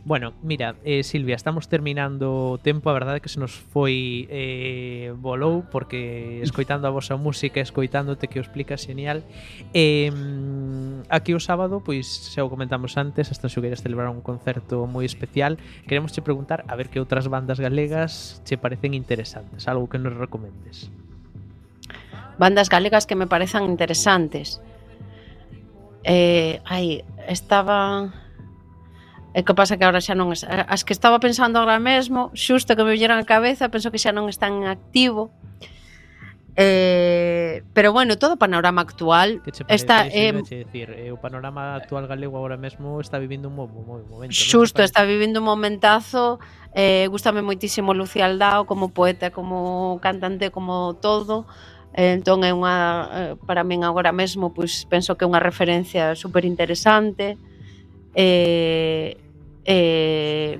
Bueno, 0.04 0.34
mira, 0.41 0.76
eh, 0.84 1.04
Silvia, 1.04 1.36
estamos 1.36 1.70
terminando 1.70 2.54
o 2.54 2.58
tempo, 2.58 2.89
a 2.89 2.93
verdade 2.93 3.22
que 3.22 3.30
se 3.30 3.38
nos 3.38 3.54
foi 3.54 4.26
eh, 4.34 5.14
volou, 5.14 5.62
porque 5.70 6.41
escoitando 6.47 6.89
a 6.89 6.91
vosa 6.91 7.22
música, 7.22 7.62
escoitándote 7.62 8.26
que 8.26 8.39
o 8.39 8.41
explicas 8.41 8.82
genial. 8.82 9.22
Eh, 9.78 10.10
aquí 11.06 11.38
o 11.38 11.39
sábado, 11.39 11.86
pois, 11.86 12.34
xa 12.34 12.41
o 12.41 12.49
comentamos 12.49 12.97
antes, 12.97 13.30
hasta 13.30 13.45
Xugueiras 13.45 13.86
celebraron 13.86 14.18
un 14.18 14.26
concerto 14.26 14.89
moi 14.89 15.06
especial. 15.06 15.62
Queremos 15.86 16.18
che 16.18 16.26
preguntar 16.26 16.66
a 16.66 16.74
ver 16.74 16.89
que 16.89 16.97
outras 16.97 17.30
bandas 17.30 17.62
galegas 17.62 18.41
che 18.41 18.58
parecen 18.58 18.97
interesantes, 18.97 19.70
algo 19.70 19.86
que 19.86 20.02
nos 20.02 20.18
recomendes. 20.18 20.89
Bandas 22.41 22.74
galegas 22.74 23.06
que 23.06 23.14
me 23.14 23.30
parezan 23.30 23.70
interesantes. 23.70 24.66
Eh, 26.02 26.58
ai, 26.66 27.06
estaba 27.30 28.10
E 29.32 29.47
que 29.47 29.53
pasa 29.55 29.79
que 29.79 29.88
agora 29.88 30.03
xa 30.03 30.11
non... 30.11 30.36
Eh, 30.36 30.65
as 30.67 30.84
que 30.84 30.91
estaba 30.91 31.19
pensando 31.23 31.55
agora 31.55 31.79
mesmo, 31.79 32.36
xusto 32.36 32.75
que 32.75 32.84
me 32.84 32.93
vieron 32.99 33.15
a 33.15 33.23
cabeza, 33.23 33.71
penso 33.71 33.88
que 33.88 33.99
xa 34.01 34.11
non 34.11 34.27
están 34.27 34.59
en 34.59 34.67
activo. 34.67 35.32
Eh, 36.55 37.63
pero 37.73 37.93
bueno, 37.93 38.19
todo 38.19 38.36
o 38.36 38.38
panorama 38.38 38.82
actual 38.84 39.39
che 39.39 39.63
está 39.71 40.03
eh, 40.11 40.36
decir, 40.36 40.91
eh, 40.91 41.07
o 41.07 41.15
panorama 41.15 41.79
actual 41.79 42.11
galego 42.11 42.36
agora 42.36 42.59
mesmo 42.59 42.99
está 42.99 43.23
vivindo 43.23 43.47
un 43.47 43.55
bo, 43.55 43.71
momento. 43.71 44.03
bo 44.11 44.19
momento. 44.19 44.36
Xusto, 44.36 44.84
está 44.84 45.07
vivindo 45.07 45.39
un 45.39 45.47
momentazo. 45.47 46.43
Eh, 46.75 47.07
gústame 47.07 47.39
moitísimo 47.39 47.95
Lucía 47.95 48.27
Aldao 48.27 48.67
como 48.67 48.91
poeta, 48.91 49.32
como 49.32 49.95
cantante, 50.03 50.51
como 50.51 50.99
todo. 50.99 51.47
Eh, 51.95 52.19
entón 52.19 52.43
é 52.43 52.51
unha 52.51 52.75
eh, 53.15 53.34
para 53.47 53.63
min 53.63 53.88
agora 53.88 54.11
mesmo, 54.11 54.51
pois 54.51 54.84
penso 54.91 55.15
que 55.15 55.23
é 55.23 55.27
unha 55.32 55.39
referencia 55.39 56.19
super 56.19 56.43
interesante. 56.43 57.39
Eh, 57.39 57.51
eh, 58.16 59.18
eh, 59.66 60.59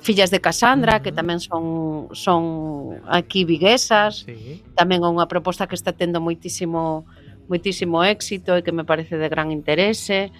fillas 0.00 0.30
de 0.30 0.40
Casandra, 0.40 1.00
que 1.02 1.12
tamén 1.14 1.38
son 1.38 2.10
son 2.12 2.98
aquí 3.06 3.46
viguesas. 3.46 4.26
Sí. 4.26 4.62
Tamén 4.74 5.06
é 5.06 5.08
unha 5.08 5.30
proposta 5.30 5.70
que 5.70 5.78
está 5.78 5.94
tendo 5.94 6.18
moitísimo 6.18 7.06
moitísimo 7.48 8.04
éxito 8.04 8.58
e 8.58 8.60
que 8.60 8.74
me 8.74 8.84
parece 8.84 9.16
de 9.16 9.28
gran 9.30 9.54
interese. 9.54 10.34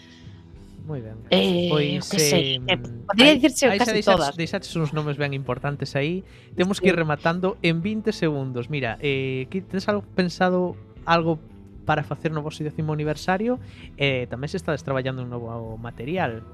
Moi 0.89 1.05
ben. 1.05 1.20
Eh, 1.28 1.68
pois, 1.68 2.09
que 2.09 2.16
sei, 2.16 2.64
eh, 2.64 2.80
podría 2.80 3.36
dicirse 3.36 3.68
casi 3.76 3.93
deixaches, 3.93 4.09
todas. 4.09 4.32
Deixaches 4.36 4.72
uns 4.76 4.97
nomes 4.97 5.20
ben 5.20 5.36
importantes 5.36 5.93
aí. 5.95 6.24
Temos 6.57 6.80
que 6.80 6.89
ir 6.89 6.97
rematando 6.97 7.61
en 7.61 7.84
20 7.84 8.12
segundos. 8.12 8.72
Mira, 8.72 8.97
eh, 9.05 9.47
que 9.53 9.61
tens 9.61 9.84
algo 9.89 10.05
pensado 10.16 10.74
algo 11.05 11.41
para 11.89 12.05
facer 12.05 12.28
no 12.28 12.45
vosso 12.45 12.61
décimo 12.61 12.93
aniversario 12.93 13.57
e 13.97 14.28
eh, 14.28 14.28
tamén 14.28 14.53
se 14.53 14.61
estades 14.61 14.84
traballando 14.84 15.24
un 15.24 15.32
novo 15.32 15.80
material. 15.80 16.45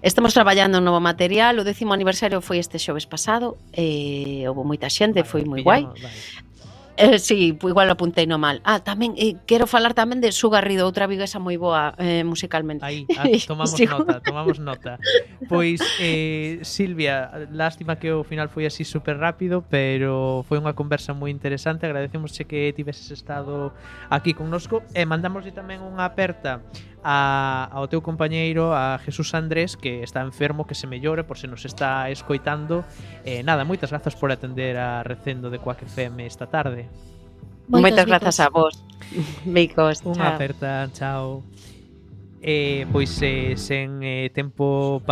Estamos 0.00 0.32
traballando 0.32 0.80
un 0.80 0.88
novo 0.88 1.04
material, 1.04 1.60
o 1.60 1.64
décimo 1.68 1.92
aniversario 1.92 2.40
foi 2.40 2.56
este 2.56 2.80
xoves 2.80 3.04
pasado, 3.04 3.60
e 3.76 4.40
eh, 4.40 4.48
houve 4.48 4.64
moita 4.64 4.88
xente, 4.88 5.20
vale, 5.20 5.28
foi 5.28 5.44
moi 5.44 5.60
guai. 5.60 5.84
Vale. 5.84 6.08
Eh, 7.00 7.18
sí, 7.18 7.56
igual 7.56 7.88
apuntei 7.88 8.28
no 8.28 8.36
mal. 8.36 8.60
Ah, 8.60 8.84
tamén, 8.84 9.16
eh, 9.16 9.40
quero 9.48 9.64
falar 9.64 9.96
tamén 9.96 10.20
de 10.20 10.36
Su 10.36 10.52
Garrido, 10.52 10.84
outra 10.84 11.08
viguesa 11.08 11.40
moi 11.40 11.56
boa 11.56 11.96
eh, 11.96 12.20
musicalmente. 12.28 12.84
Aí, 12.84 13.08
ah, 13.16 13.24
tomamos 13.48 13.72
sí. 13.72 13.88
nota, 13.88 14.20
tomamos 14.20 14.60
nota. 14.60 15.00
Pois, 15.48 15.80
eh, 15.96 16.60
Silvia, 16.60 17.48
lástima 17.48 17.96
que 17.96 18.12
o 18.12 18.20
final 18.20 18.52
foi 18.52 18.68
así 18.68 18.84
super 18.84 19.16
rápido, 19.16 19.64
pero 19.64 20.44
foi 20.44 20.60
unha 20.60 20.76
conversa 20.76 21.16
moi 21.16 21.32
interesante. 21.32 21.88
Agradecemos 21.88 22.36
que 22.44 22.76
tiveses 22.76 23.08
estado 23.08 23.72
aquí 24.12 24.36
connosco. 24.36 24.84
E 24.92 25.08
eh, 25.08 25.52
tamén 25.56 25.80
unha 25.80 26.04
aperta 26.04 26.60
a, 27.02 27.68
ao 27.72 27.88
teu 27.88 28.04
compañeiro, 28.04 28.76
a 28.76 29.00
Jesús 29.00 29.32
Andrés, 29.32 29.76
que 29.76 30.04
está 30.04 30.20
enfermo, 30.20 30.66
que 30.68 30.74
se 30.76 30.86
mellore 30.86 31.24
por 31.24 31.40
se 31.40 31.48
nos 31.48 31.64
está 31.64 32.10
escoitando. 32.12 32.84
Eh, 33.24 33.42
nada, 33.42 33.64
moitas 33.64 33.88
grazas 33.88 34.12
por 34.12 34.28
atender 34.28 34.76
a 34.76 35.02
Recendo 35.02 35.48
de 35.48 35.58
Quack 35.58 35.88
FM 35.88 36.26
esta 36.26 36.46
tarde. 36.46 36.88
Moitas, 37.70 38.04
moitas 38.04 38.06
grazas 38.06 38.36
a 38.40 38.48
vos. 38.52 38.84
Micos, 39.48 40.04
Unha 40.04 40.36
aperta, 40.36 40.90
chao. 40.92 41.40
Eh, 42.42 42.88
pois 42.92 43.12
eh, 43.20 43.52
sen 43.56 44.00
eh, 44.00 44.32
tempo 44.32 45.00
para 45.04 45.08